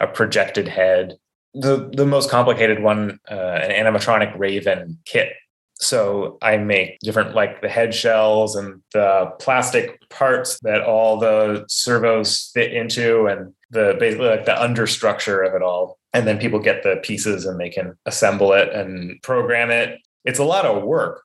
a 0.00 0.06
projected 0.06 0.68
head 0.68 1.18
the 1.54 1.90
the 1.92 2.06
most 2.06 2.30
complicated 2.30 2.82
one, 2.82 3.18
uh, 3.30 3.34
an 3.34 3.70
animatronic 3.70 4.38
raven 4.38 4.98
kit. 5.04 5.32
So 5.80 6.36
I 6.42 6.58
make 6.58 6.98
different 7.00 7.34
like 7.34 7.62
the 7.62 7.68
head 7.68 7.94
shells 7.94 8.54
and 8.54 8.82
the 8.92 9.32
plastic 9.40 9.98
parts 10.10 10.60
that 10.60 10.82
all 10.82 11.18
the 11.18 11.64
servos 11.68 12.50
fit 12.52 12.72
into, 12.72 13.26
and 13.26 13.54
the 13.70 13.96
basically 13.98 14.28
like 14.28 14.44
the 14.44 14.52
understructure 14.52 15.46
of 15.46 15.54
it 15.54 15.62
all. 15.62 15.98
And 16.12 16.26
then 16.26 16.38
people 16.38 16.58
get 16.58 16.82
the 16.82 16.96
pieces 17.02 17.46
and 17.46 17.58
they 17.58 17.70
can 17.70 17.96
assemble 18.04 18.52
it 18.52 18.68
and 18.72 19.22
program 19.22 19.70
it. 19.70 19.98
It's 20.24 20.38
a 20.38 20.44
lot 20.44 20.66
of 20.66 20.82
work 20.82 21.22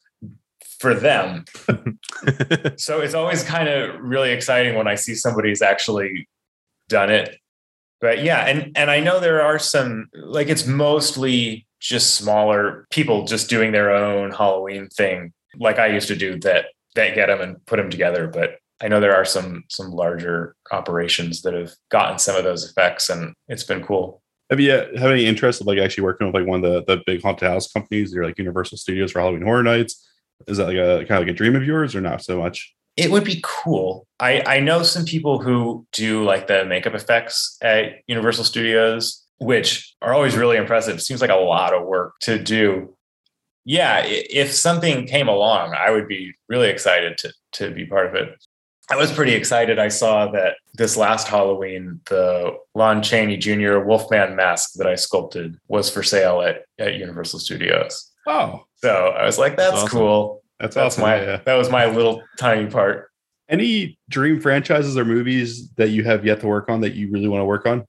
for 0.80 0.94
them. 0.94 1.46
So 2.78 3.02
it's 3.02 3.14
always 3.14 3.44
kind 3.44 3.68
of 3.70 4.00
really 4.02 4.32
exciting 4.32 4.76
when 4.76 4.88
I 4.88 4.96
see 4.96 5.14
somebody's 5.14 5.62
actually 5.62 6.28
done 6.90 7.12
it. 7.12 7.38
But 8.02 8.24
yeah, 8.24 8.46
and 8.46 8.76
and 8.76 8.90
I 8.90 9.00
know 9.00 9.20
there 9.20 9.42
are 9.42 9.60
some 9.60 10.08
like 10.14 10.48
it's 10.48 10.66
mostly 10.66 11.68
just 11.88 12.16
smaller 12.16 12.88
people 12.90 13.26
just 13.26 13.50
doing 13.50 13.72
their 13.72 13.92
own 13.92 14.32
Halloween 14.32 14.88
thing, 14.88 15.32
like 15.60 15.78
I 15.78 15.88
used 15.88 16.08
to 16.08 16.16
do 16.16 16.40
that 16.40 16.66
that 16.96 17.14
get 17.14 17.28
them 17.28 17.42
and 17.42 17.64
put 17.66 17.78
them 17.78 17.90
together. 17.90 18.28
But 18.28 18.58
I 18.82 18.88
know 18.88 19.00
there 19.00 19.16
are 19.16 19.26
some 19.26 19.64
some 19.70 19.92
larger 19.92 20.56
operations 20.72 21.44
that 21.44 21.54
have 21.54 21.74
gotten 21.92 22.18
some 22.18 22.36
of 22.36 22.44
those 22.44 22.70
effects, 22.70 23.10
and 23.10 23.34
it's 23.48 23.64
been 23.64 23.84
cool. 23.84 24.22
Have 24.50 24.60
you 24.60 24.72
have 24.72 25.12
any 25.12 25.26
interest 25.26 25.62
of 25.62 25.68
like 25.68 25.78
actually 25.78 26.04
working 26.04 26.28
with 26.28 26.36
like 26.36 26.48
one 26.48 26.64
of 26.64 26.72
the, 26.72 26.96
the 26.96 27.04
big 27.06 27.22
haunted 27.22 27.48
house 27.48 27.72
companies 27.72 28.16
or 28.16 28.26
like 28.26 28.38
Universal 28.38 28.78
Studios 28.78 29.12
for 29.12 29.20
Halloween 29.20 29.44
Horror 29.44 29.64
Nights? 29.64 30.08
Is 30.48 30.58
that 30.58 30.68
like 30.68 30.78
a 30.78 31.06
kind 31.06 31.12
of 31.12 31.28
like 31.28 31.30
a 31.30 31.34
dream 31.34 31.56
of 31.56 31.64
yours 31.64 31.96
or 31.96 32.02
not 32.02 32.24
so 32.24 32.40
much? 32.40 32.74
It 32.98 33.12
would 33.12 33.24
be 33.24 33.42
cool. 33.44 34.08
I 34.20 34.42
I 34.46 34.60
know 34.60 34.82
some 34.82 35.06
people 35.06 35.40
who 35.40 35.86
do 35.92 36.24
like 36.24 36.48
the 36.48 36.66
makeup 36.66 36.96
effects 36.96 37.58
at 37.62 38.02
Universal 38.08 38.46
Studios, 38.46 39.25
which 39.40 39.96
are 40.02 40.14
always 40.14 40.36
really 40.36 40.58
impressive. 40.58 41.02
Seems 41.02 41.22
like 41.22 41.30
a 41.30 41.36
lot 41.36 41.74
of 41.74 41.86
work 41.86 42.14
to 42.22 42.42
do. 42.42 42.96
Yeah, 43.66 44.04
if 44.06 44.54
something 44.54 45.08
came 45.08 45.28
along, 45.28 45.74
I 45.76 45.90
would 45.92 46.08
be 46.08 46.34
really 46.48 46.70
excited 46.70 47.18
to 47.20 47.34
to 47.54 47.72
be 47.72 47.86
part 47.86 48.08
of 48.08 48.16
it. 48.16 48.30
I 48.92 48.96
was 48.98 49.12
pretty 49.12 49.34
excited. 49.34 49.80
I 49.80 49.88
saw 49.88 50.30
that 50.32 50.58
this 50.76 50.96
last 50.96 51.28
Halloween, 51.28 52.02
the 52.06 52.56
Lon 52.76 53.02
Chaney 53.02 53.36
Jr. 53.38 53.80
Wolfman 53.80 54.36
mask 54.36 54.74
that 54.76 54.86
I 54.86 54.94
sculpted 54.94 55.58
was 55.68 55.90
for 55.90 56.04
sale 56.04 56.42
at, 56.42 56.66
at 56.78 56.94
Universal 56.94 57.40
Studios. 57.40 58.12
Oh, 58.28 58.66
So 58.76 59.08
I 59.10 59.26
was 59.26 59.40
like, 59.40 59.58
that's 59.58 59.74
awesome. 59.78 59.88
cool. 59.90 60.44
that's, 60.60 60.76
That's 60.76 60.96
awesome. 60.96 61.02
my 61.02 61.16
yeah. 61.20 61.42
that 61.46 61.56
was 61.56 61.72
my 61.72 61.88
little 61.88 62.22
tiny 62.38 62.70
part. 62.70 63.10
Any 63.50 63.98
dream 64.10 64.40
franchises 64.40 64.98
or 64.98 65.06
movies 65.06 65.70
that 65.78 65.90
you 65.90 66.04
have 66.04 66.24
yet 66.24 66.40
to 66.42 66.48
work 66.48 66.70
on 66.70 66.82
that 66.82 66.94
you 66.94 67.10
really 67.12 67.28
want 67.28 67.42
to 67.42 67.46
work 67.46 67.66
on? 67.66 67.86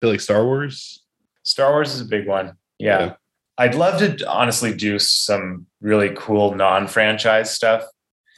Feel 0.00 0.10
like 0.10 0.20
Star 0.20 0.44
Wars. 0.44 1.02
Star 1.42 1.72
Wars 1.72 1.94
is 1.94 2.00
a 2.00 2.04
big 2.04 2.26
one. 2.26 2.54
Yeah. 2.78 2.98
Yeah. 3.00 3.14
I'd 3.58 3.74
love 3.74 3.98
to 4.00 4.28
honestly 4.28 4.74
do 4.74 4.98
some 4.98 5.66
really 5.80 6.10
cool 6.16 6.54
non-franchise 6.54 7.50
stuff. 7.50 7.84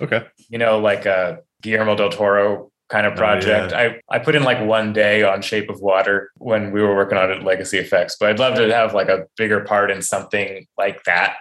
Okay. 0.01 0.25
You 0.49 0.59
know, 0.59 0.79
like 0.79 1.07
a 1.07 1.41
Guillermo 1.63 1.97
del 1.97 2.11
Toro 2.11 2.71
kind 2.89 3.05
of 3.07 3.15
Oh, 3.15 3.17
project. 3.17 3.73
I, 3.73 4.01
I 4.09 4.21
put 4.21 4.37
in 4.37 4.45
like 4.45 4.65
one 4.65 4.93
day 4.93 5.25
on 5.25 5.43
Shape 5.43 5.69
of 5.71 5.81
Water 5.81 6.31
when 6.37 6.71
we 6.71 6.81
were 6.81 6.95
working 6.95 7.19
on 7.19 7.31
it 7.31 7.39
at 7.39 7.43
Legacy 7.43 7.79
Effects, 7.79 8.17
but 8.19 8.31
I'd 8.31 8.39
love 8.39 8.55
to 8.57 8.73
have 8.73 8.95
like 8.95 9.09
a 9.09 9.27
bigger 9.37 9.61
part 9.65 9.91
in 9.91 10.01
something 10.03 10.67
like 10.79 11.03
that. 11.05 11.37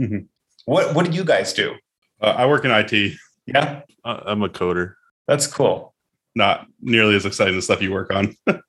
Mhm. 0.00 0.26
What 0.66 0.94
what 0.94 1.04
do 1.04 1.10
you 1.12 1.24
guys 1.24 1.52
do? 1.52 1.74
Uh, 2.20 2.34
I 2.36 2.46
work 2.46 2.64
in 2.64 2.70
IT. 2.70 3.16
Yeah, 3.46 3.80
Uh, 4.04 4.20
I'm 4.26 4.42
a 4.42 4.48
coder. 4.48 4.94
that's 5.26 5.46
cool. 5.48 5.94
Not 6.36 6.66
nearly 6.80 7.16
as 7.16 7.26
exciting 7.26 7.56
as 7.56 7.64
stuff 7.64 7.82
you 7.82 7.90
work 7.92 8.12
on. 8.14 8.36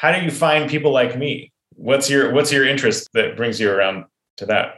How 0.00 0.12
do 0.18 0.24
you 0.24 0.30
find 0.30 0.70
people 0.70 0.92
like 0.92 1.18
me? 1.18 1.52
What's 1.74 2.08
your 2.08 2.32
what's 2.32 2.50
your 2.50 2.66
interest 2.66 3.06
that 3.12 3.36
brings 3.36 3.60
you 3.60 3.70
around 3.70 4.06
to 4.38 4.46
that? 4.46 4.76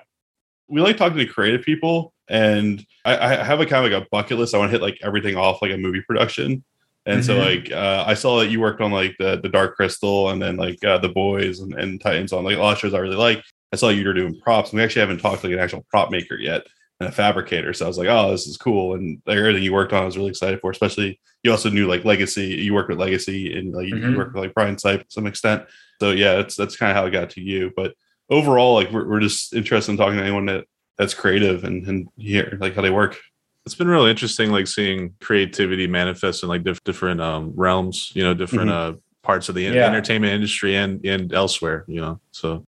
we 0.69 0.81
like 0.81 0.97
talking 0.97 1.19
to 1.19 1.27
creative 1.27 1.61
people 1.63 2.15
and 2.31 2.83
I, 3.05 3.19
I 3.19 3.45
have 3.45 3.61
a 3.61 3.67
kind 3.67 3.85
of 3.85 3.93
like 3.93 4.03
a 4.03 4.09
bucket 4.11 4.39
list. 4.39 4.55
I 4.55 4.59
want 4.59 4.71
to 4.71 4.73
hit 4.73 4.81
like 4.83 4.99
everything 5.03 5.37
off 5.37 5.61
like 5.61 5.71
a 5.71 5.77
movie 5.77 6.01
production. 6.01 6.65
And 7.05 7.23
so 7.23 7.37
Mhm. 7.37 7.45
like 7.45 7.73
uh, 7.73 8.05
I 8.07 8.15
saw 8.15 8.39
that 8.41 8.49
you 8.49 8.59
worked 8.61 8.81
on 8.81 8.91
like 8.91 9.15
the 9.19 9.39
the 9.41 9.49
Dark 9.49 9.77
Crystal 9.77 10.31
and 10.31 10.41
then 10.43 10.57
like 10.57 10.83
uh, 10.85 10.99
the 10.99 11.11
Boys 11.11 11.61
and, 11.61 11.75
and 11.75 12.01
Titans 12.01 12.33
on 12.33 12.43
like 12.45 12.57
a 12.57 12.61
lot 12.61 12.73
of 12.73 12.79
shows 12.79 12.95
I 12.95 12.99
really 12.99 13.17
like. 13.17 13.43
I 13.73 13.77
saw 13.77 13.91
you 13.91 14.05
were 14.07 14.15
doing 14.15 14.41
props. 14.41 14.71
And 14.71 14.79
we 14.79 14.83
actually 14.85 15.01
haven't 15.01 15.19
talked 15.19 15.43
to 15.43 15.47
like 15.49 15.55
an 15.55 15.61
actual 15.63 15.85
prop 15.91 16.11
maker 16.11 16.37
yet 16.37 16.63
and 17.03 17.13
a 17.13 17.15
fabricator. 17.15 17.73
So 17.73 17.85
I 17.85 17.89
was 17.89 17.99
like, 17.99 18.09
oh, 18.09 18.31
this 18.31 18.47
is 18.47 18.57
cool. 18.57 18.95
And 18.95 19.21
like, 19.27 19.37
everything 19.37 19.63
you 19.63 19.73
worked 19.73 19.93
on, 19.93 20.03
I 20.03 20.07
was 20.07 20.17
really 20.17 20.31
excited 20.31 20.61
for. 20.61 20.71
Especially 20.71 21.21
you 21.43 21.51
also 21.51 21.71
knew 21.71 21.87
like 21.87 22.05
Legacy. 22.05 22.47
You 22.47 22.75
worked 22.75 22.89
with 22.89 22.99
Legacy 22.99 23.57
and 23.59 23.73
like 23.75 23.89
you- 23.89 23.97
you 23.97 24.17
worked 24.17 24.35
with 24.35 24.43
like 24.45 24.55
Brian 24.55 24.77
Sipe 24.77 25.01
to 25.01 25.07
some 25.11 25.27
extent. 25.27 25.65
So 26.01 26.11
yeah, 26.11 26.35
that's 26.37 26.55
that's 26.57 26.77
kind 26.77 26.91
of 26.91 26.97
how 26.97 27.07
it 27.07 27.11
got 27.11 27.31
to 27.31 27.41
you. 27.41 27.73
But 27.77 27.95
overall, 28.31 28.75
like 28.75 28.91
we're, 28.93 29.07
we're 29.09 29.21
just 29.21 29.53
interested 29.55 29.93
in 29.93 29.99
talking 29.99 30.17
to 30.19 30.23
anyone 30.25 30.47
that 30.47 30.65
that's 30.99 31.15
creative 31.15 31.65
and 31.65 31.87
and 31.89 32.09
hear 32.17 32.57
like 32.61 32.75
how 32.75 32.83
they 32.83 32.91
work. 32.91 33.19
It's 33.67 33.75
been 33.77 33.89
really 33.89 34.11
interesting, 34.11 34.51
like 34.51 34.67
seeing 34.67 35.15
creativity 35.21 35.87
manifest 35.87 36.43
in 36.43 36.49
like 36.49 36.65
diff- 36.65 36.83
different 36.85 37.21
um, 37.21 37.53
realms. 37.55 38.11
You 38.15 38.25
know, 38.25 38.35
different 38.35 38.71
uh, 38.71 38.95
parts 39.23 39.49
of 39.49 39.55
the 39.55 39.63
Yeah. 39.63 39.87
entertainment 39.87 40.33
industry 40.33 40.77
and 40.77 41.05
and 41.07 41.33
elsewhere. 41.33 41.85
You 41.89 42.01
know, 42.01 42.21
so 42.33 42.65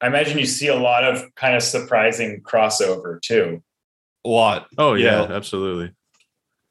I 0.00 0.06
imagine 0.08 0.38
you 0.38 0.46
see 0.46 0.68
a 0.68 0.76
lot 0.76 1.02
of 1.04 1.34
kind 1.34 1.56
of 1.56 1.62
surprising 1.62 2.42
crossover 2.42 3.20
too. 3.20 3.62
A 4.26 4.28
lot. 4.28 4.66
oh 4.78 4.94
yeah, 4.94 5.22
Yeah. 5.28 5.34
absolutely. 5.36 5.92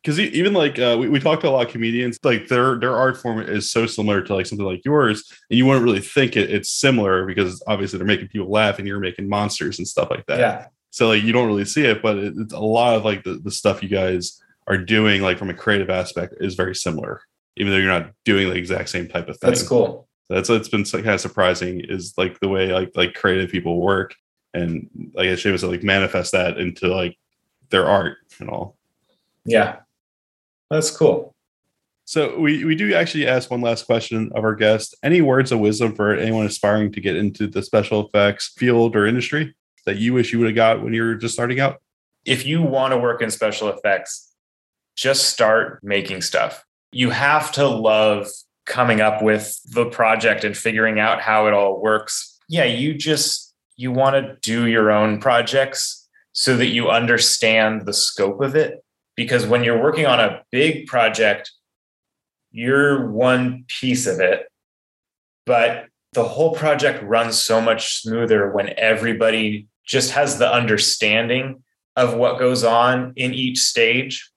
because 0.03 0.19
even 0.19 0.53
like 0.53 0.77
uh, 0.77 0.97
we, 0.99 1.09
we 1.09 1.19
talked 1.19 1.41
to 1.43 1.49
a 1.49 1.51
lot 1.51 1.65
of 1.65 1.71
comedians 1.71 2.19
like 2.23 2.47
their 2.47 2.77
their 2.79 2.95
art 2.95 3.17
form 3.17 3.39
is 3.41 3.71
so 3.71 3.85
similar 3.87 4.21
to 4.21 4.35
like 4.35 4.45
something 4.45 4.65
like 4.65 4.83
yours 4.85 5.23
and 5.49 5.57
you 5.57 5.65
wouldn't 5.65 5.83
really 5.85 6.01
think 6.01 6.35
it, 6.35 6.51
it's 6.51 6.71
similar 6.71 7.25
because 7.25 7.63
obviously 7.67 7.97
they're 7.97 8.05
making 8.07 8.27
people 8.27 8.49
laugh 8.51 8.77
and 8.77 8.87
you're 8.87 8.99
making 8.99 9.27
monsters 9.29 9.79
and 9.79 9.87
stuff 9.87 10.09
like 10.11 10.25
that 10.27 10.39
Yeah. 10.39 10.67
so 10.91 11.07
like 11.07 11.23
you 11.23 11.31
don't 11.31 11.47
really 11.47 11.65
see 11.65 11.85
it 11.85 12.01
but 12.03 12.17
it, 12.17 12.33
it's 12.37 12.53
a 12.53 12.59
lot 12.59 12.95
of 12.95 13.03
like 13.05 13.23
the, 13.23 13.35
the 13.43 13.51
stuff 13.51 13.81
you 13.81 13.89
guys 13.89 14.39
are 14.67 14.77
doing 14.77 15.21
like 15.21 15.37
from 15.39 15.49
a 15.49 15.53
creative 15.55 15.89
aspect 15.89 16.35
is 16.39 16.55
very 16.55 16.75
similar 16.75 17.21
even 17.57 17.71
though 17.71 17.79
you're 17.79 17.87
not 17.99 18.11
doing 18.25 18.49
the 18.49 18.55
exact 18.55 18.89
same 18.89 19.07
type 19.07 19.27
of 19.29 19.37
thing 19.39 19.49
That's 19.49 19.67
cool. 19.67 20.07
that's 20.29 20.49
what's 20.49 20.69
been 20.69 20.83
kind 20.83 21.07
of 21.09 21.21
surprising 21.21 21.79
is 21.81 22.13
like 22.17 22.39
the 22.41 22.49
way 22.49 22.71
like 22.73 22.91
like 22.95 23.13
creative 23.15 23.49
people 23.49 23.79
work 23.81 24.13
and 24.53 24.87
like 25.15 25.27
as 25.27 25.39
Seamus 25.41 25.61
said 25.61 25.69
like 25.71 25.83
manifest 25.83 26.31
that 26.33 26.57
into 26.57 26.87
like 26.93 27.17
their 27.69 27.85
art 27.85 28.17
and 28.39 28.49
all 28.49 28.75
Yeah. 29.45 29.77
That's 30.69 30.91
cool. 30.91 31.33
So 32.05 32.37
we, 32.37 32.63
we 32.65 32.75
do 32.75 32.93
actually 32.93 33.27
ask 33.27 33.49
one 33.49 33.61
last 33.61 33.85
question 33.85 34.31
of 34.35 34.43
our 34.43 34.55
guest. 34.55 34.95
Any 35.03 35.21
words 35.21 35.51
of 35.51 35.59
wisdom 35.59 35.95
for 35.95 36.13
anyone 36.13 36.45
aspiring 36.45 36.91
to 36.91 37.01
get 37.01 37.15
into 37.15 37.47
the 37.47 37.63
special 37.63 38.05
effects 38.05 38.53
field 38.57 38.95
or 38.95 39.07
industry 39.07 39.55
that 39.85 39.97
you 39.97 40.13
wish 40.13 40.31
you 40.31 40.39
would 40.39 40.47
have 40.47 40.55
got 40.55 40.83
when 40.83 40.93
you 40.93 41.03
were 41.03 41.15
just 41.15 41.33
starting 41.33 41.59
out? 41.59 41.81
If 42.23 42.45
you 42.45 42.61
want 42.61 42.93
to 42.93 42.97
work 42.97 43.21
in 43.21 43.31
special 43.31 43.69
effects, 43.69 44.33
just 44.95 45.29
start 45.29 45.79
making 45.83 46.21
stuff. 46.21 46.63
You 46.91 47.09
have 47.09 47.51
to 47.53 47.67
love 47.67 48.27
coming 48.65 49.01
up 49.01 49.21
with 49.21 49.59
the 49.71 49.85
project 49.85 50.43
and 50.43 50.55
figuring 50.55 50.99
out 50.99 51.21
how 51.21 51.47
it 51.47 51.53
all 51.53 51.81
works. 51.81 52.39
Yeah, 52.47 52.63
you 52.63 52.93
just 52.93 53.53
you 53.77 53.91
want 53.91 54.15
to 54.15 54.37
do 54.41 54.67
your 54.67 54.91
own 54.91 55.19
projects 55.19 56.04
so 56.35 56.57
that 56.57 56.67
you 56.67 56.89
understand 56.89 57.85
the 57.85 57.93
scope 57.93 58.41
of 58.41 58.55
it 58.55 58.83
because 59.15 59.47
when 59.47 59.63
you're 59.63 59.81
working 59.81 60.05
on 60.05 60.19
a 60.19 60.43
big 60.51 60.85
project, 60.85 61.49
you're 62.51 63.09
one 63.09 63.63
piece 63.79 64.05
of 64.05 64.19
it, 64.19 64.47
but 65.45 65.85
the 66.11 66.25
whole 66.25 66.53
project 66.53 67.01
runs 67.03 67.39
so 67.39 67.61
much 67.61 68.01
smoother 68.01 68.51
when 68.51 68.73
everybody 68.77 69.67
just 69.85 70.11
has 70.11 70.37
the 70.37 70.51
understanding 70.51 71.63
of 71.95 72.15
what 72.15 72.37
goes 72.37 72.65
on 72.65 73.13
in 73.15 73.33
each 73.33 73.59
stage. 73.59 74.29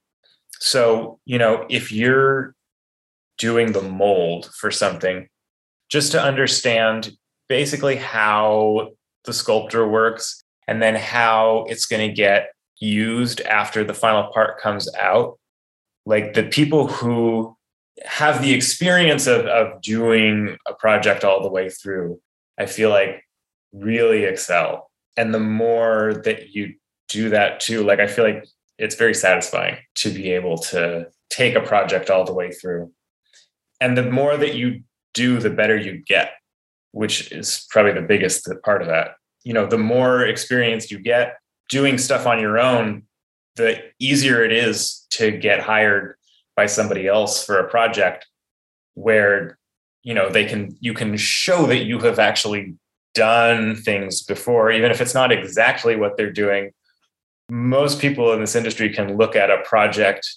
So, 0.60 1.18
you 1.24 1.38
know, 1.38 1.66
if 1.68 1.90
you're 1.90 2.54
doing 3.38 3.72
the 3.72 3.82
mold 3.82 4.50
for 4.56 4.70
something, 4.70 5.28
just 5.88 6.12
to 6.12 6.22
understand 6.22 7.10
basically 7.48 7.96
how 7.96 8.90
the 9.24 9.32
sculptor 9.32 9.86
works 9.88 10.44
and 10.68 10.82
then 10.82 10.94
how 10.94 11.64
it's 11.68 11.86
going 11.86 12.06
to 12.06 12.14
get 12.14 12.50
used 12.78 13.40
after 13.40 13.82
the 13.82 13.94
final 13.94 14.30
part 14.32 14.60
comes 14.60 14.88
out. 14.94 15.38
Like 16.06 16.34
the 16.34 16.44
people 16.44 16.86
who 16.86 17.56
have 18.04 18.42
the 18.42 18.52
experience 18.52 19.26
of, 19.26 19.46
of 19.46 19.80
doing 19.82 20.56
a 20.66 20.74
project 20.74 21.24
all 21.24 21.42
the 21.42 21.50
way 21.50 21.70
through, 21.70 22.20
I 22.58 22.66
feel 22.66 22.90
like 22.90 23.24
really 23.72 24.24
excel. 24.24 24.90
And 25.16 25.34
the 25.34 25.40
more 25.40 26.20
that 26.24 26.54
you 26.54 26.74
do 27.08 27.30
that 27.30 27.60
too, 27.60 27.82
like 27.82 27.98
I 27.98 28.06
feel 28.06 28.24
like 28.24 28.46
it's 28.78 28.94
very 28.94 29.14
satisfying 29.14 29.78
to 29.96 30.10
be 30.10 30.30
able 30.32 30.58
to 30.58 31.08
take 31.30 31.54
a 31.56 31.60
project 31.60 32.10
all 32.10 32.24
the 32.24 32.34
way 32.34 32.52
through. 32.52 32.92
And 33.80 33.96
the 33.96 34.08
more 34.08 34.36
that 34.36 34.54
you 34.54 34.82
do, 35.14 35.40
the 35.40 35.50
better 35.50 35.76
you 35.76 36.02
get, 36.06 36.32
which 36.92 37.32
is 37.32 37.66
probably 37.70 37.92
the 37.92 38.02
biggest 38.02 38.48
part 38.64 38.82
of 38.82 38.88
that. 38.88 39.12
You 39.48 39.54
know, 39.54 39.66
the 39.66 39.78
more 39.78 40.26
experience 40.26 40.90
you 40.90 40.98
get 40.98 41.38
doing 41.70 41.96
stuff 41.96 42.26
on 42.26 42.38
your 42.38 42.58
own, 42.58 43.04
the 43.56 43.82
easier 43.98 44.44
it 44.44 44.52
is 44.52 45.06
to 45.12 45.30
get 45.30 45.58
hired 45.58 46.16
by 46.54 46.66
somebody 46.66 47.06
else 47.06 47.42
for 47.42 47.58
a 47.58 47.66
project 47.66 48.26
where 48.92 49.56
you 50.02 50.12
know 50.12 50.28
they 50.28 50.44
can 50.44 50.76
you 50.80 50.92
can 50.92 51.16
show 51.16 51.64
that 51.64 51.84
you 51.84 51.98
have 52.00 52.18
actually 52.18 52.74
done 53.14 53.74
things 53.74 54.22
before 54.22 54.70
even 54.70 54.90
if 54.90 55.00
it's 55.00 55.14
not 55.14 55.32
exactly 55.32 55.96
what 55.96 56.18
they're 56.18 56.30
doing. 56.30 56.70
Most 57.48 58.02
people 58.02 58.34
in 58.34 58.40
this 58.40 58.54
industry 58.54 58.92
can 58.92 59.16
look 59.16 59.34
at 59.34 59.50
a 59.50 59.62
project 59.64 60.28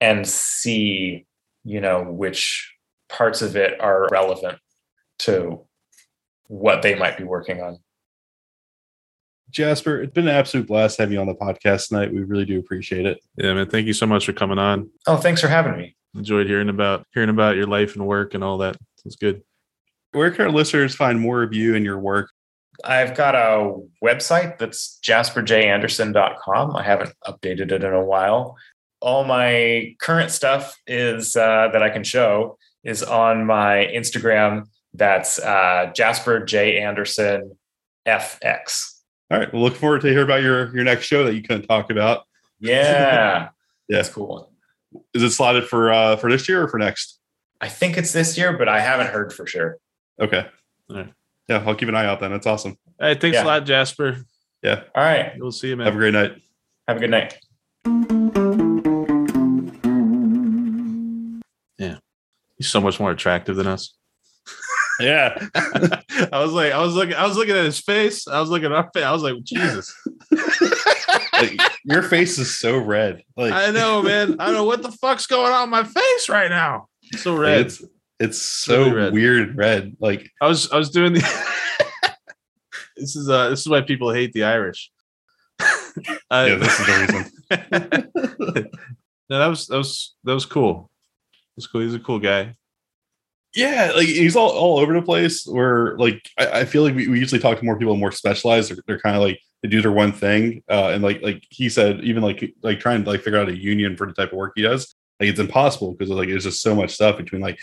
and 0.00 0.26
see 0.26 1.24
you 1.62 1.80
know 1.80 2.02
which 2.02 2.74
parts 3.08 3.42
of 3.42 3.54
it 3.54 3.80
are 3.80 4.08
relevant 4.10 4.58
to 5.20 5.60
what 6.48 6.82
they 6.82 6.96
might 6.96 7.16
be 7.16 7.22
working 7.22 7.62
on 7.62 7.78
Jasper, 9.50 10.02
it's 10.02 10.12
been 10.12 10.28
an 10.28 10.34
absolute 10.34 10.66
blast 10.66 10.98
having 10.98 11.14
you 11.14 11.20
on 11.20 11.26
the 11.26 11.34
podcast 11.34 11.88
tonight. 11.88 12.12
We 12.12 12.22
really 12.22 12.44
do 12.44 12.58
appreciate 12.58 13.06
it. 13.06 13.20
Yeah, 13.36 13.54
man. 13.54 13.68
Thank 13.68 13.86
you 13.86 13.92
so 13.92 14.06
much 14.06 14.26
for 14.26 14.32
coming 14.32 14.58
on. 14.58 14.90
Oh, 15.06 15.16
thanks 15.16 15.40
for 15.40 15.48
having 15.48 15.76
me. 15.76 15.96
Enjoyed 16.14 16.46
hearing 16.46 16.68
about 16.68 17.06
hearing 17.14 17.30
about 17.30 17.56
your 17.56 17.66
life 17.66 17.94
and 17.94 18.06
work 18.06 18.34
and 18.34 18.42
all 18.42 18.58
that. 18.58 18.76
It's 19.04 19.16
good. 19.16 19.42
Where 20.12 20.30
can 20.30 20.46
our 20.46 20.50
listeners 20.50 20.94
find 20.94 21.20
more 21.20 21.42
of 21.42 21.54
you 21.54 21.74
and 21.76 21.84
your 21.84 21.98
work? 21.98 22.30
I've 22.84 23.16
got 23.16 23.34
a 23.34 23.74
website 24.04 24.58
that's 24.58 24.98
jasperjanderson.com. 25.04 26.76
I 26.76 26.82
haven't 26.82 27.12
updated 27.26 27.72
it 27.72 27.84
in 27.84 27.92
a 27.92 28.04
while. 28.04 28.56
All 29.00 29.24
my 29.24 29.94
current 30.00 30.30
stuff 30.30 30.76
is 30.86 31.36
uh, 31.36 31.68
that 31.72 31.82
I 31.82 31.90
can 31.90 32.04
show 32.04 32.58
is 32.82 33.02
on 33.02 33.46
my 33.46 33.90
Instagram. 33.94 34.68
That's 34.94 35.38
uh, 35.38 35.92
Jasper 35.94 36.44
J 36.44 36.80
Anderson 36.80 37.56
FX. 38.06 38.95
All 39.30 39.38
right. 39.38 39.52
We'll 39.52 39.62
look 39.62 39.74
forward 39.76 40.02
to 40.02 40.08
hear 40.08 40.22
about 40.22 40.42
your 40.42 40.74
your 40.74 40.84
next 40.84 41.06
show 41.06 41.24
that 41.24 41.34
you 41.34 41.42
couldn't 41.42 41.66
talk 41.66 41.90
about. 41.90 42.24
Yeah. 42.60 43.48
yeah. 43.88 43.96
That's 43.96 44.08
cool. 44.08 44.52
Is 45.14 45.22
it 45.22 45.30
slotted 45.30 45.64
for 45.66 45.92
uh 45.92 46.16
for 46.16 46.30
this 46.30 46.48
year 46.48 46.62
or 46.62 46.68
for 46.68 46.78
next? 46.78 47.18
I 47.60 47.68
think 47.68 47.96
it's 47.96 48.12
this 48.12 48.36
year, 48.38 48.56
but 48.56 48.68
I 48.68 48.80
haven't 48.80 49.08
heard 49.08 49.32
for 49.32 49.46
sure. 49.46 49.78
Okay. 50.20 50.46
All 50.90 50.96
right. 50.96 51.12
Yeah, 51.48 51.62
I'll 51.66 51.74
keep 51.74 51.88
an 51.88 51.94
eye 51.94 52.06
out 52.06 52.20
then. 52.20 52.30
That's 52.32 52.46
awesome. 52.46 52.76
Hey, 53.00 53.14
thanks 53.14 53.36
Yeah. 53.36 53.44
a 53.44 53.46
lot, 53.46 53.64
Jasper. 53.66 54.18
Yeah. 54.62 54.82
All 54.94 55.02
right. 55.02 55.32
We'll 55.38 55.52
see 55.52 55.68
you, 55.68 55.76
man. 55.76 55.86
Have 55.86 55.94
a 55.94 55.98
great 55.98 56.12
night. 56.14 56.42
Have 56.88 56.96
a 56.96 57.00
good 57.00 57.10
night. 57.10 57.38
Yeah. 61.78 61.98
He's 62.56 62.68
so 62.68 62.80
much 62.80 62.98
more 62.98 63.10
attractive 63.10 63.56
than 63.56 63.66
us. 63.66 63.94
Yeah. 65.00 65.36
I 65.54 66.40
was 66.42 66.52
like, 66.52 66.72
I 66.72 66.80
was 66.80 66.94
looking, 66.94 67.14
I 67.14 67.26
was 67.26 67.36
looking 67.36 67.56
at 67.56 67.64
his 67.64 67.78
face. 67.80 68.26
I 68.26 68.40
was 68.40 68.48
looking 68.50 68.66
at 68.66 68.72
our 68.72 68.90
face. 68.94 69.04
I 69.04 69.12
was 69.12 69.22
like, 69.22 69.42
Jesus. 69.42 69.94
like, 71.32 71.60
your 71.84 72.02
face 72.02 72.38
is 72.38 72.58
so 72.58 72.78
red. 72.78 73.22
Like 73.36 73.52
I 73.52 73.70
know, 73.70 74.02
man. 74.02 74.36
I 74.40 74.46
don't 74.46 74.54
know 74.54 74.64
what 74.64 74.82
the 74.82 74.92
fuck's 74.92 75.26
going 75.26 75.52
on 75.52 75.64
in 75.64 75.70
my 75.70 75.84
face 75.84 76.28
right 76.28 76.50
now. 76.50 76.88
It's 77.12 77.22
so 77.22 77.36
red. 77.36 77.66
It's 77.66 77.84
it's 78.18 78.40
so 78.40 78.84
Really 78.84 78.92
red. 78.96 79.12
weird 79.12 79.56
red. 79.56 79.96
Like 80.00 80.30
I 80.40 80.46
was 80.46 80.70
I 80.72 80.76
was 80.76 80.90
doing 80.90 81.12
the 81.12 81.20
This 82.96 83.14
is 83.14 83.28
uh 83.28 83.50
this 83.50 83.60
is 83.60 83.68
why 83.68 83.82
people 83.82 84.10
hate 84.12 84.32
the 84.32 84.44
Irish. 84.44 84.90
Uh, 86.30 86.46
yeah, 86.46 86.54
this 86.56 86.78
is 86.78 86.86
the 86.86 86.92
reason. 88.52 88.70
no, 89.30 89.38
that 89.38 89.46
was 89.46 89.66
that 89.68 89.78
was 89.78 90.14
that 90.24 90.34
was 90.34 90.44
cool. 90.44 90.90
That's 91.56 91.66
cool. 91.66 91.80
He's 91.80 91.94
a 91.94 91.98
cool 91.98 92.18
guy. 92.18 92.54
Yeah, 93.56 93.92
like 93.96 94.06
he's 94.06 94.36
all, 94.36 94.50
all 94.50 94.78
over 94.78 94.92
the 94.92 95.02
place. 95.02 95.46
Where 95.46 95.96
like 95.98 96.28
I, 96.38 96.60
I 96.60 96.64
feel 96.66 96.82
like 96.82 96.94
we, 96.94 97.08
we 97.08 97.18
usually 97.18 97.40
talk 97.40 97.58
to 97.58 97.64
more 97.64 97.78
people 97.78 97.96
more 97.96 98.12
specialized. 98.12 98.70
They're, 98.70 98.82
they're 98.86 99.00
kind 99.00 99.16
of 99.16 99.22
like 99.22 99.40
they 99.62 99.68
do 99.68 99.80
their 99.82 99.90
one 99.92 100.12
thing. 100.12 100.62
Uh, 100.70 100.90
and 100.92 101.02
like 101.02 101.22
like 101.22 101.42
he 101.50 101.68
said, 101.70 102.00
even 102.04 102.22
like 102.22 102.54
like 102.62 102.80
trying 102.80 103.02
to 103.02 103.10
like 103.10 103.22
figure 103.22 103.38
out 103.40 103.48
a 103.48 103.56
union 103.56 103.96
for 103.96 104.06
the 104.06 104.12
type 104.12 104.30
of 104.32 104.36
work 104.38 104.52
he 104.56 104.62
does, 104.62 104.94
like 105.18 105.30
it's 105.30 105.40
impossible 105.40 105.94
because 105.94 106.10
like 106.10 106.28
there's 106.28 106.44
just 106.44 106.60
so 106.60 106.74
much 106.74 106.90
stuff 106.90 107.16
between 107.16 107.40
like 107.40 107.58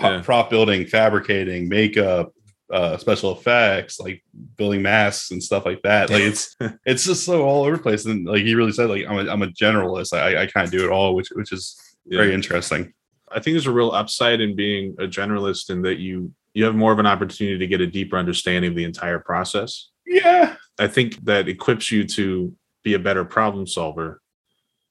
Yeah. 0.00 0.22
prop 0.22 0.48
building, 0.48 0.86
fabricating, 0.86 1.68
makeup, 1.68 2.32
uh, 2.72 2.96
special 2.96 3.32
effects, 3.36 3.98
like 4.00 4.22
building 4.56 4.80
masks 4.80 5.32
and 5.32 5.42
stuff 5.42 5.66
like 5.66 5.82
that. 5.82 6.08
Like 6.08 6.22
it's 6.22 6.56
it's 6.86 7.04
just 7.04 7.24
so 7.24 7.42
all 7.42 7.64
over 7.64 7.76
the 7.78 7.82
place. 7.82 8.06
And 8.06 8.26
like 8.26 8.42
he 8.42 8.54
really 8.54 8.72
said, 8.72 8.88
like 8.88 9.04
I'm 9.08 9.26
a, 9.26 9.30
I'm 9.30 9.42
a 9.42 9.48
generalist. 9.48 10.16
I 10.16 10.42
I 10.42 10.46
kind 10.46 10.64
of 10.66 10.70
do 10.70 10.84
it 10.84 10.90
all, 10.90 11.16
which 11.16 11.30
which 11.32 11.50
is 11.52 11.76
very 12.06 12.32
interesting. 12.32 12.92
I 13.34 13.40
think 13.40 13.54
there's 13.54 13.66
a 13.66 13.72
real 13.72 13.90
upside 13.90 14.40
in 14.40 14.56
being 14.56 14.94
a 14.98 15.04
generalist 15.04 15.70
in 15.70 15.82
that 15.82 15.98
you 15.98 16.32
you 16.54 16.64
have 16.64 16.74
more 16.74 16.92
of 16.92 16.98
an 16.98 17.06
opportunity 17.06 17.58
to 17.58 17.66
get 17.66 17.80
a 17.80 17.86
deeper 17.86 18.16
understanding 18.16 18.70
of 18.70 18.76
the 18.76 18.84
entire 18.84 19.18
process. 19.18 19.88
Yeah, 20.06 20.56
I 20.78 20.86
think 20.88 21.24
that 21.24 21.48
equips 21.48 21.90
you 21.90 22.04
to 22.08 22.54
be 22.84 22.94
a 22.94 22.98
better 22.98 23.24
problem 23.24 23.66
solver 23.66 24.20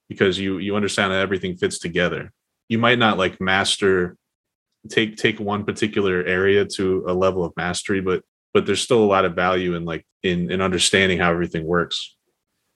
because 0.08 0.38
you 0.38 0.58
you 0.58 0.76
understand 0.76 1.12
that 1.12 1.20
everything 1.20 1.56
fits 1.56 1.78
together. 1.78 2.32
You 2.68 2.78
might 2.78 2.98
not 2.98 3.18
like 3.18 3.40
master 3.40 4.16
take 4.88 5.16
take 5.16 5.38
one 5.38 5.64
particular 5.64 6.24
area 6.24 6.64
to 6.64 7.04
a 7.06 7.14
level 7.14 7.44
of 7.44 7.52
mastery, 7.56 8.00
but 8.00 8.22
but 8.52 8.66
there's 8.66 8.82
still 8.82 9.02
a 9.02 9.06
lot 9.06 9.24
of 9.24 9.34
value 9.34 9.74
in 9.74 9.84
like 9.84 10.04
in 10.22 10.50
in 10.50 10.60
understanding 10.60 11.18
how 11.18 11.30
everything 11.30 11.64
works. 11.64 12.16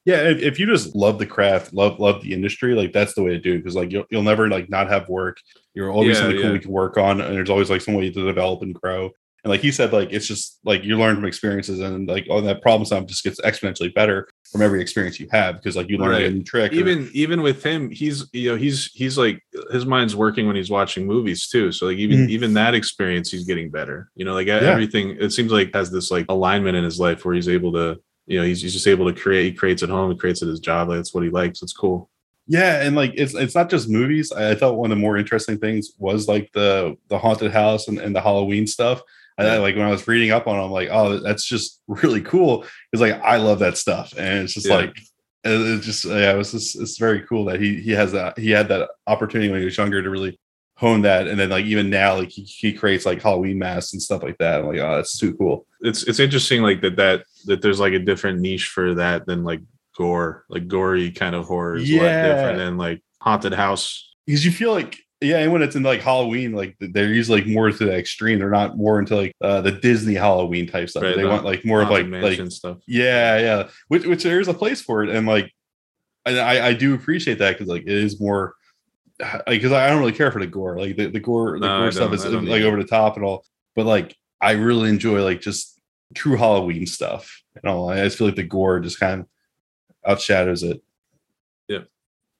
Yeah. 0.06 0.22
If, 0.22 0.38
if 0.40 0.58
you 0.58 0.64
just 0.66 0.94
love 0.96 1.18
the 1.18 1.26
craft, 1.26 1.74
love 1.74 2.00
love 2.00 2.22
the 2.22 2.32
industry, 2.32 2.74
like 2.74 2.92
that's 2.94 3.12
the 3.14 3.22
way 3.22 3.30
to 3.32 3.38
do 3.38 3.54
it. 3.54 3.58
Because 3.58 3.74
like 3.76 3.92
you'll 3.92 4.06
you'll 4.10 4.22
never 4.22 4.48
like 4.48 4.70
not 4.70 4.88
have 4.88 5.08
work. 5.10 5.36
You're 5.74 5.90
always 5.90 6.16
Yeah, 6.16 6.22
something 6.22 6.36
cool 6.38 6.46
yeah. 6.46 6.52
we 6.52 6.58
can 6.60 6.70
work 6.72 6.96
on, 6.96 7.20
and 7.20 7.34
there's 7.36 7.50
always 7.50 7.68
like 7.68 7.82
some 7.82 7.92
way 7.94 8.10
to 8.10 8.24
develop 8.24 8.62
and 8.62 8.74
grow. 8.74 9.10
And 9.44 9.50
like 9.52 9.60
he 9.60 9.70
said, 9.70 9.92
like 9.92 10.08
it's 10.12 10.26
just 10.26 10.58
like 10.64 10.82
you 10.82 10.98
learn 10.98 11.14
from 11.14 11.24
experiences, 11.26 11.78
and 11.80 12.08
like 12.08 12.26
all 12.30 12.40
that 12.42 12.62
problem 12.62 12.84
sum 12.86 13.06
just 13.06 13.22
gets 13.22 13.40
exponentially 13.42 13.94
better 13.94 14.26
from 14.50 14.60
every 14.62 14.80
experience 14.80 15.20
you 15.20 15.28
have 15.30 15.56
because 15.56 15.76
like 15.76 15.88
you 15.88 15.98
learn 15.98 16.10
Right. 16.10 16.24
a 16.26 16.30
new 16.30 16.42
trick. 16.42 16.72
or- 16.72 16.76
Even 16.76 17.08
even 17.12 17.42
with 17.42 17.62
him, 17.62 17.90
he's 17.90 18.28
you 18.32 18.50
know 18.50 18.56
he's 18.56 18.86
he's 18.94 19.16
like 19.18 19.40
his 19.70 19.86
mind's 19.86 20.16
working 20.16 20.46
when 20.48 20.56
he's 20.56 20.70
watching 20.70 21.06
movies 21.06 21.48
too. 21.48 21.70
So 21.70 21.86
like 21.86 21.98
even 21.98 22.26
Mhm. 22.26 22.30
even 22.30 22.54
that 22.54 22.74
experience, 22.74 23.30
he's 23.30 23.44
getting 23.44 23.70
better. 23.70 24.10
You 24.16 24.24
know, 24.24 24.34
like 24.34 24.48
everything. 24.48 25.16
It 25.20 25.30
seems 25.32 25.52
like 25.52 25.72
has 25.74 25.90
this 25.92 26.10
like 26.10 26.26
alignment 26.28 26.76
in 26.76 26.82
his 26.82 26.98
life 26.98 27.24
where 27.24 27.34
he's 27.34 27.48
able 27.48 27.72
to 27.74 28.00
you 28.26 28.38
know 28.38 28.44
he's, 28.44 28.62
he's 28.62 28.72
just 28.72 28.86
able 28.86 29.12
to 29.12 29.18
create. 29.18 29.44
He 29.44 29.52
creates 29.52 29.82
at 29.82 29.88
home. 29.88 30.10
He 30.10 30.16
creates 30.18 30.42
at 30.42 30.48
his 30.48 30.60
job. 30.60 30.88
Like, 30.88 30.98
that's 30.98 31.14
what 31.14 31.24
he 31.24 31.30
likes. 31.30 31.62
It's 31.62 31.72
cool. 31.72 32.10
Yeah, 32.48 32.82
and 32.82 32.94
like 32.94 33.12
it's 33.14 33.34
it's 33.34 33.54
not 33.54 33.70
just 33.70 33.88
movies. 33.88 34.32
I 34.32 34.50
I 34.50 34.54
thought 34.54 34.76
one 34.76 34.92
of 34.92 34.96
the 34.96 35.00
more 35.02 35.16
interesting 35.16 35.58
things 35.58 35.92
was 35.98 36.28
like 36.28 36.50
the 36.52 36.96
the 37.08 37.18
haunted 37.18 37.52
house 37.52 37.88
and, 37.88 37.98
and 37.98 38.14
the 38.14 38.20
Halloween 38.20 38.66
stuff. 38.66 39.02
And 39.38 39.46
I, 39.46 39.58
like 39.58 39.76
when 39.76 39.84
I 39.84 39.90
was 39.90 40.08
reading 40.08 40.30
up 40.30 40.46
on, 40.46 40.58
it, 40.58 40.64
I'm 40.64 40.70
like, 40.70 40.88
oh, 40.90 41.18
that's 41.18 41.44
just 41.44 41.82
really 41.88 42.22
cool. 42.22 42.64
It's 42.92 43.02
like 43.02 43.20
I 43.22 43.36
love 43.36 43.58
that 43.58 43.76
stuff, 43.76 44.14
and 44.16 44.44
it's 44.44 44.54
just 44.54 44.66
Yeah. 44.66 44.76
like 44.76 44.96
it's 45.44 45.84
just 45.86 46.04
yeah, 46.04 46.32
it 46.32 46.36
was 46.36 46.52
just 46.52 46.80
it's 46.80 46.98
very 46.98 47.20
cool 47.22 47.44
that 47.46 47.60
he 47.60 47.80
he 47.80 47.90
has 47.92 48.12
that 48.12 48.38
he 48.38 48.50
had 48.50 48.68
that 48.68 48.88
opportunity 49.06 49.50
when 49.50 49.60
he 49.60 49.64
was 49.64 49.76
younger 49.76 50.02
to 50.02 50.10
really 50.10 50.38
hone 50.76 51.02
that, 51.02 51.26
and 51.26 51.38
then 51.40 51.48
like 51.50 51.64
even 51.64 51.88
now, 51.90 52.16
like 52.16 52.28
he, 52.30 52.42
he 52.42 52.72
creates 52.72 53.06
like 53.06 53.22
Halloween 53.22 53.58
masks 53.58 53.92
and 53.92 54.02
stuff 54.02 54.22
like 54.22 54.38
that. 54.38 54.60
I'm 54.60 54.66
like, 54.66 54.78
oh, 54.78 54.96
that's 54.96 55.18
too 55.18 55.34
cool. 55.36 55.66
It's 55.80 56.02
it's 56.04 56.20
interesting 56.20 56.62
like 56.62 56.80
that 56.82 56.96
that 56.96 57.24
that 57.46 57.62
there's 57.62 57.80
like 57.80 57.92
a 57.94 57.98
different 57.98 58.40
niche 58.40 58.68
for 58.68 58.94
that 58.94 59.26
than 59.26 59.42
like 59.44 59.60
gore, 59.96 60.44
like 60.48 60.68
gory 60.68 61.10
kind 61.10 61.34
of 61.34 61.46
horror 61.46 61.76
is 61.76 61.90
a 61.90 61.96
lot 61.96 62.02
Yeah. 62.04 62.28
different 62.34 62.58
than 62.58 62.76
like 62.76 63.02
haunted 63.20 63.54
house. 63.54 64.14
because 64.26 64.44
you 64.44 64.50
feel 64.52 64.72
like 64.72 64.98
yeah, 65.22 65.38
and 65.38 65.50
when 65.50 65.62
it's 65.62 65.74
in 65.74 65.82
like 65.82 66.02
Halloween, 66.02 66.52
like 66.52 66.76
they're 66.78 67.08
usually 67.08 67.40
like 67.40 67.48
more 67.48 67.70
to 67.70 67.84
the 67.86 67.96
extreme. 67.96 68.38
They're 68.38 68.50
not 68.50 68.76
more 68.76 68.98
into 68.98 69.16
like 69.16 69.32
uh, 69.40 69.62
the 69.62 69.72
Disney 69.72 70.12
Halloween 70.14 70.66
type 70.66 70.90
stuff. 70.90 71.04
Right, 71.04 71.16
they 71.16 71.22
the 71.22 71.28
want 71.28 71.42
like 71.42 71.64
more 71.64 71.80
of 71.80 71.88
like 71.88 72.06
like 72.08 72.38
stuff. 72.52 72.78
yeah, 72.86 73.38
yeah. 73.38 73.68
Which 73.88 74.04
which 74.04 74.22
there's 74.24 74.46
a 74.48 74.52
place 74.52 74.82
for 74.82 75.02
it, 75.02 75.08
and 75.08 75.26
like, 75.26 75.50
and 76.26 76.38
I 76.38 76.66
I 76.68 76.72
do 76.74 76.92
appreciate 76.92 77.38
that 77.38 77.52
because 77.56 77.66
like 77.66 77.84
it 77.84 77.88
is 77.88 78.20
more 78.20 78.55
because 79.46 79.72
I 79.72 79.88
don't 79.88 80.00
really 80.00 80.12
care 80.12 80.30
for 80.30 80.40
the 80.40 80.46
gore. 80.46 80.78
Like 80.78 80.96
the, 80.96 81.06
the 81.06 81.20
gore 81.20 81.58
the 81.58 81.66
No, 81.66 81.80
gore 81.80 81.92
stuff 81.92 82.12
is 82.12 82.24
like 82.24 82.62
over 82.62 82.82
the 82.82 82.88
top 82.88 83.16
and 83.16 83.24
all, 83.24 83.44
but 83.74 83.86
like 83.86 84.16
I 84.40 84.52
really 84.52 84.88
enjoy 84.88 85.22
like 85.22 85.40
just 85.40 85.80
true 86.14 86.36
Halloween 86.36 86.86
stuff. 86.86 87.42
and 87.54 87.64
know, 87.64 87.88
I 87.88 88.04
just 88.04 88.18
feel 88.18 88.28
like 88.28 88.36
the 88.36 88.42
gore 88.42 88.80
just 88.80 89.00
kind 89.00 89.22
of 89.22 90.18
outshadows 90.18 90.62
it. 90.62 90.82
Yeah. 91.68 91.80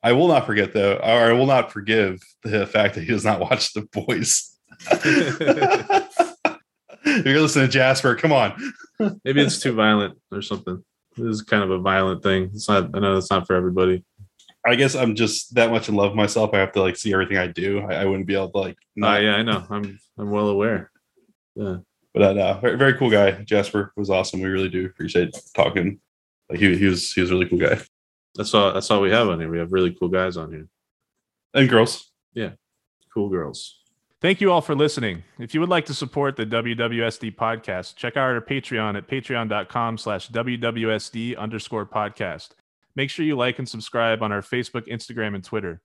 I 0.02 0.12
will 0.12 0.28
not 0.28 0.46
forget 0.46 0.72
though, 0.72 0.96
or 0.96 1.02
I 1.02 1.32
will 1.32 1.46
not 1.46 1.72
forgive 1.72 2.20
the 2.42 2.66
fact 2.66 2.94
that 2.94 3.02
he 3.02 3.08
does 3.08 3.24
not 3.24 3.40
watch 3.40 3.72
The 3.72 3.82
Boys. 3.82 4.56
if 4.90 6.14
you're 7.24 7.40
listening 7.40 7.66
to 7.66 7.72
Jasper, 7.72 8.14
come 8.14 8.32
on. 8.32 8.54
Maybe 9.24 9.40
it's 9.40 9.60
too 9.60 9.72
violent 9.72 10.18
or 10.30 10.42
something. 10.42 10.84
This 11.16 11.26
is 11.26 11.42
kind 11.42 11.62
of 11.62 11.70
a 11.70 11.78
violent 11.78 12.22
thing. 12.22 12.50
It's 12.54 12.68
not. 12.68 12.90
I 12.94 12.98
know 12.98 13.16
it's 13.16 13.30
not 13.30 13.46
for 13.46 13.56
everybody. 13.56 14.04
I 14.66 14.74
guess 14.74 14.94
I'm 14.94 15.14
just 15.14 15.54
that 15.54 15.70
much 15.70 15.88
in 15.88 15.94
love 15.94 16.10
with 16.10 16.16
myself. 16.16 16.50
I 16.52 16.58
have 16.58 16.72
to 16.72 16.82
like 16.82 16.96
see 16.96 17.12
everything 17.12 17.38
I 17.38 17.46
do. 17.46 17.80
I, 17.80 18.02
I 18.02 18.04
wouldn't 18.04 18.26
be 18.26 18.34
able 18.34 18.50
to 18.50 18.58
like. 18.58 18.76
Uh, 19.00 19.18
yeah, 19.18 19.36
I 19.36 19.42
know. 19.42 19.64
I'm. 19.70 19.98
I'm 20.18 20.30
well 20.30 20.48
aware. 20.48 20.90
Yeah. 21.54 21.76
But 22.14 22.22
uh, 22.22 22.32
no, 22.32 22.58
very, 22.60 22.78
very 22.78 22.94
cool 22.94 23.10
guy. 23.10 23.32
Jasper 23.42 23.92
was 23.96 24.08
awesome. 24.08 24.40
We 24.40 24.48
really 24.48 24.70
do 24.70 24.86
appreciate 24.86 25.38
talking. 25.54 26.00
Like 26.48 26.58
he, 26.58 26.76
he 26.76 26.86
was 26.86 27.12
he 27.12 27.20
was 27.20 27.30
a 27.30 27.34
really 27.34 27.48
cool 27.48 27.58
guy. 27.58 27.78
That's 28.34 28.54
all. 28.54 28.72
That's 28.72 28.90
all 28.90 29.00
we 29.00 29.10
have 29.10 29.28
on 29.28 29.40
here. 29.40 29.50
We 29.50 29.58
have 29.58 29.72
really 29.72 29.94
cool 29.94 30.08
guys 30.08 30.36
on 30.36 30.50
here. 30.50 30.68
And 31.54 31.68
girls. 31.68 32.10
Yeah, 32.34 32.52
cool 33.12 33.28
girls. 33.28 33.80
Thank 34.22 34.40
you 34.40 34.50
all 34.50 34.62
for 34.62 34.74
listening. 34.74 35.24
If 35.38 35.52
you 35.52 35.60
would 35.60 35.68
like 35.68 35.84
to 35.86 35.94
support 35.94 36.36
the 36.36 36.46
WWSD 36.46 37.36
podcast, 37.36 37.96
check 37.96 38.16
out 38.16 38.32
our 38.32 38.40
Patreon 38.40 38.96
at 38.96 39.06
patreon.com 39.06 39.98
slash 39.98 40.30
WWSD 40.30 41.36
underscore 41.36 41.84
podcast. 41.84 42.50
Make 42.96 43.10
sure 43.10 43.26
you 43.26 43.36
like 43.36 43.58
and 43.58 43.68
subscribe 43.68 44.22
on 44.22 44.32
our 44.32 44.40
Facebook, 44.40 44.88
Instagram, 44.88 45.34
and 45.34 45.44
Twitter. 45.44 45.82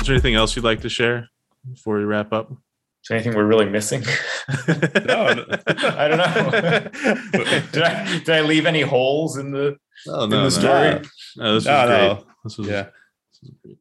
Is 0.00 0.06
there 0.06 0.14
anything 0.14 0.34
else 0.34 0.56
you'd 0.56 0.64
like 0.64 0.80
to 0.82 0.88
share 0.88 1.28
before 1.70 1.98
we 1.98 2.04
wrap 2.04 2.32
up? 2.32 2.50
Is 2.50 2.56
there 3.08 3.16
anything 3.18 3.34
we're 3.36 3.44
really 3.46 3.68
missing? 3.68 4.02
No, 5.06 5.32
no. 5.34 5.44
I 5.66 6.08
don't 6.08 6.18
know. 6.18 6.90
did 7.72 7.82
I 7.82 8.18
did 8.18 8.30
I 8.30 8.40
leave 8.42 8.64
any 8.66 8.80
holes 8.82 9.36
in 9.36 9.50
the 9.50 9.76
Oh, 10.06 10.24
in 10.24 10.30
the 10.30 10.50
story? 10.50 11.02
No, 11.36 11.54
this 11.54 11.64
was 11.64 11.66
No, 11.66 11.86
great. 11.86 11.98
no. 11.98 12.24
This 12.44 12.58
was 12.58 12.68
Yeah. 12.68 12.82
This 12.84 13.40
was 13.42 13.50
great. 13.64 13.78